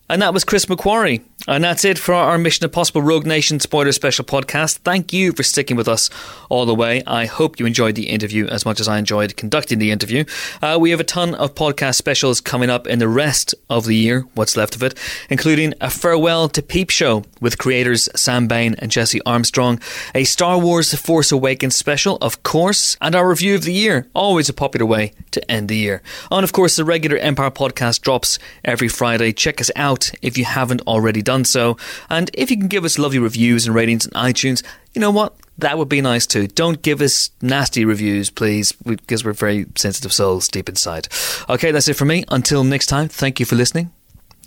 [0.10, 1.22] And that was Chris McQuarrie.
[1.48, 4.80] And that's it for our Mission Impossible Rogue Nation spoiler special podcast.
[4.80, 6.10] Thank you for sticking with us
[6.50, 7.02] all the way.
[7.08, 10.26] I hope you enjoyed the interview as much as I enjoyed conducting the interview.
[10.62, 13.96] Uh, we have a ton of podcast specials coming up in the rest of the
[13.96, 14.96] year, what's left of it,
[15.30, 19.80] including a farewell to Peep Show with creators Sam Bain and Jesse Armstrong,
[20.14, 24.08] a Star Wars The Force Awakens special, of course, and our review of the year,
[24.14, 26.02] always a popular way to end the year.
[26.30, 29.32] And of course, the regular Empire podcast drops every Friday.
[29.32, 31.78] Check us out if you haven't already done so.
[32.10, 34.64] And if you can give us lovely reviews and ratings on iTunes,
[34.94, 35.36] you know what?
[35.58, 36.48] That would be nice too.
[36.48, 41.10] Don't give us nasty reviews, please, because we're very sensitive souls deep inside.
[41.50, 42.24] Okay, that's it for me.
[42.30, 43.92] Until next time, thank you for listening.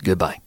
[0.02, 0.40] Goodbye.